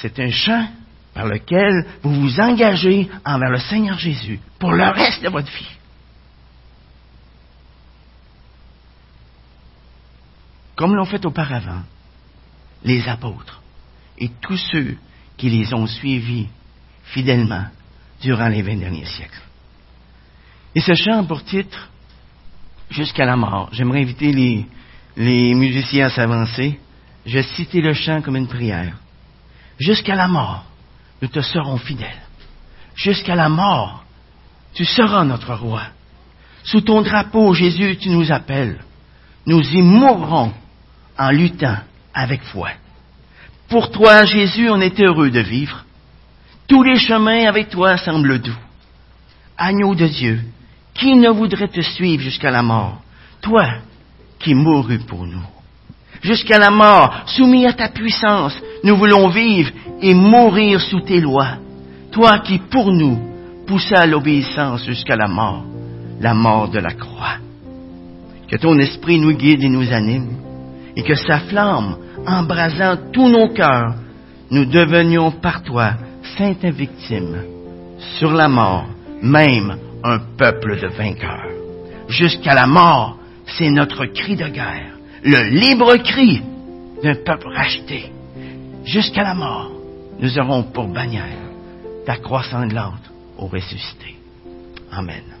c'est 0.00 0.18
un 0.18 0.30
chant 0.30 0.66
par 1.14 1.26
lequel 1.26 1.86
vous 2.02 2.14
vous 2.14 2.40
engagez 2.40 3.08
envers 3.24 3.50
le 3.50 3.58
Seigneur 3.58 3.98
Jésus 3.98 4.40
pour 4.58 4.72
le 4.72 4.88
reste 4.88 5.22
de 5.22 5.28
votre 5.28 5.50
vie. 5.50 5.76
Comme 10.80 10.96
l'ont 10.96 11.04
fait 11.04 11.26
auparavant 11.26 11.82
les 12.84 13.06
apôtres 13.06 13.60
et 14.16 14.30
tous 14.40 14.56
ceux 14.56 14.96
qui 15.36 15.50
les 15.50 15.74
ont 15.74 15.86
suivis 15.86 16.46
fidèlement 17.04 17.66
durant 18.22 18.48
les 18.48 18.62
vingt 18.62 18.78
derniers 18.78 19.04
siècles. 19.04 19.42
Et 20.74 20.80
ce 20.80 20.94
chant 20.94 21.24
pour 21.24 21.44
titre 21.44 21.90
Jusqu'à 22.88 23.26
la 23.26 23.36
mort. 23.36 23.68
J'aimerais 23.72 24.00
inviter 24.00 24.32
les, 24.32 24.66
les 25.18 25.54
musiciens 25.54 26.06
à 26.06 26.10
s'avancer. 26.10 26.80
Je 27.26 27.34
vais 27.34 27.42
citer 27.42 27.82
le 27.82 27.92
chant 27.92 28.22
comme 28.22 28.36
une 28.36 28.48
prière. 28.48 28.96
Jusqu'à 29.78 30.14
la 30.14 30.28
mort, 30.28 30.64
nous 31.20 31.28
te 31.28 31.42
serons 31.42 31.76
fidèles. 31.76 32.22
Jusqu'à 32.94 33.34
la 33.34 33.50
mort, 33.50 34.02
tu 34.72 34.86
seras 34.86 35.24
notre 35.24 35.54
roi. 35.56 35.82
Sous 36.64 36.80
ton 36.80 37.02
drapeau, 37.02 37.52
Jésus, 37.52 37.98
tu 37.98 38.08
nous 38.08 38.32
appelles. 38.32 38.82
Nous 39.44 39.60
y 39.60 39.82
mourrons 39.82 40.54
en 41.20 41.30
luttant 41.30 41.76
avec 42.14 42.42
foi. 42.42 42.70
Pour 43.68 43.90
toi, 43.90 44.24
Jésus, 44.24 44.68
on 44.70 44.80
est 44.80 44.98
heureux 45.00 45.30
de 45.30 45.40
vivre. 45.40 45.84
Tous 46.66 46.82
les 46.82 46.96
chemins 46.96 47.46
avec 47.46 47.68
toi 47.68 47.96
semblent 47.98 48.40
doux. 48.40 48.58
Agneau 49.58 49.94
de 49.94 50.06
Dieu, 50.06 50.40
qui 50.94 51.14
ne 51.14 51.28
voudrait 51.30 51.68
te 51.68 51.82
suivre 51.82 52.22
jusqu'à 52.22 52.50
la 52.50 52.62
mort? 52.62 53.00
Toi 53.42 53.66
qui 54.38 54.54
mourus 54.54 55.04
pour 55.04 55.26
nous 55.26 55.44
jusqu'à 56.22 56.58
la 56.58 56.70
mort, 56.70 57.22
soumis 57.26 57.66
à 57.66 57.72
ta 57.72 57.88
puissance, 57.88 58.60
nous 58.84 58.96
voulons 58.96 59.28
vivre 59.28 59.70
et 60.00 60.14
mourir 60.14 60.80
sous 60.80 61.00
tes 61.00 61.20
lois. 61.20 61.56
Toi 62.12 62.40
qui, 62.40 62.58
pour 62.58 62.92
nous, 62.92 63.18
poussa 63.66 64.06
l'obéissance 64.06 64.84
jusqu'à 64.84 65.16
la 65.16 65.28
mort, 65.28 65.64
la 66.20 66.34
mort 66.34 66.68
de 66.68 66.78
la 66.78 66.92
croix. 66.92 67.36
Que 68.48 68.56
ton 68.56 68.78
esprit 68.78 69.18
nous 69.18 69.32
guide 69.32 69.62
et 69.62 69.68
nous 69.68 69.92
anime, 69.92 70.36
et 70.96 71.02
que 71.02 71.14
sa 71.14 71.40
flamme, 71.40 71.96
embrasant 72.26 72.96
tous 73.12 73.28
nos 73.28 73.48
cœurs, 73.48 73.94
nous 74.50 74.64
devenions 74.64 75.30
par 75.30 75.62
toi 75.62 75.92
sainte 76.36 76.64
victime, 76.64 77.42
sur 78.18 78.32
la 78.32 78.48
mort, 78.48 78.86
même 79.22 79.76
un 80.02 80.18
peuple 80.36 80.80
de 80.80 80.88
vainqueurs. 80.88 81.48
Jusqu'à 82.08 82.54
la 82.54 82.66
mort, 82.66 83.18
c'est 83.46 83.70
notre 83.70 84.06
cri 84.06 84.36
de 84.36 84.48
guerre 84.48 84.90
le 85.22 85.50
libre 85.50 85.96
cri 85.96 86.42
d'un 87.02 87.14
peuple 87.14 87.48
racheté 87.48 88.10
jusqu'à 88.84 89.22
la 89.22 89.34
mort. 89.34 89.70
Nous 90.18 90.38
aurons 90.38 90.62
pour 90.64 90.88
bannière 90.88 91.38
ta 92.06 92.16
croix 92.16 92.42
sanglante 92.42 93.10
au 93.38 93.46
ressuscité. 93.46 94.16
Amen. 94.90 95.39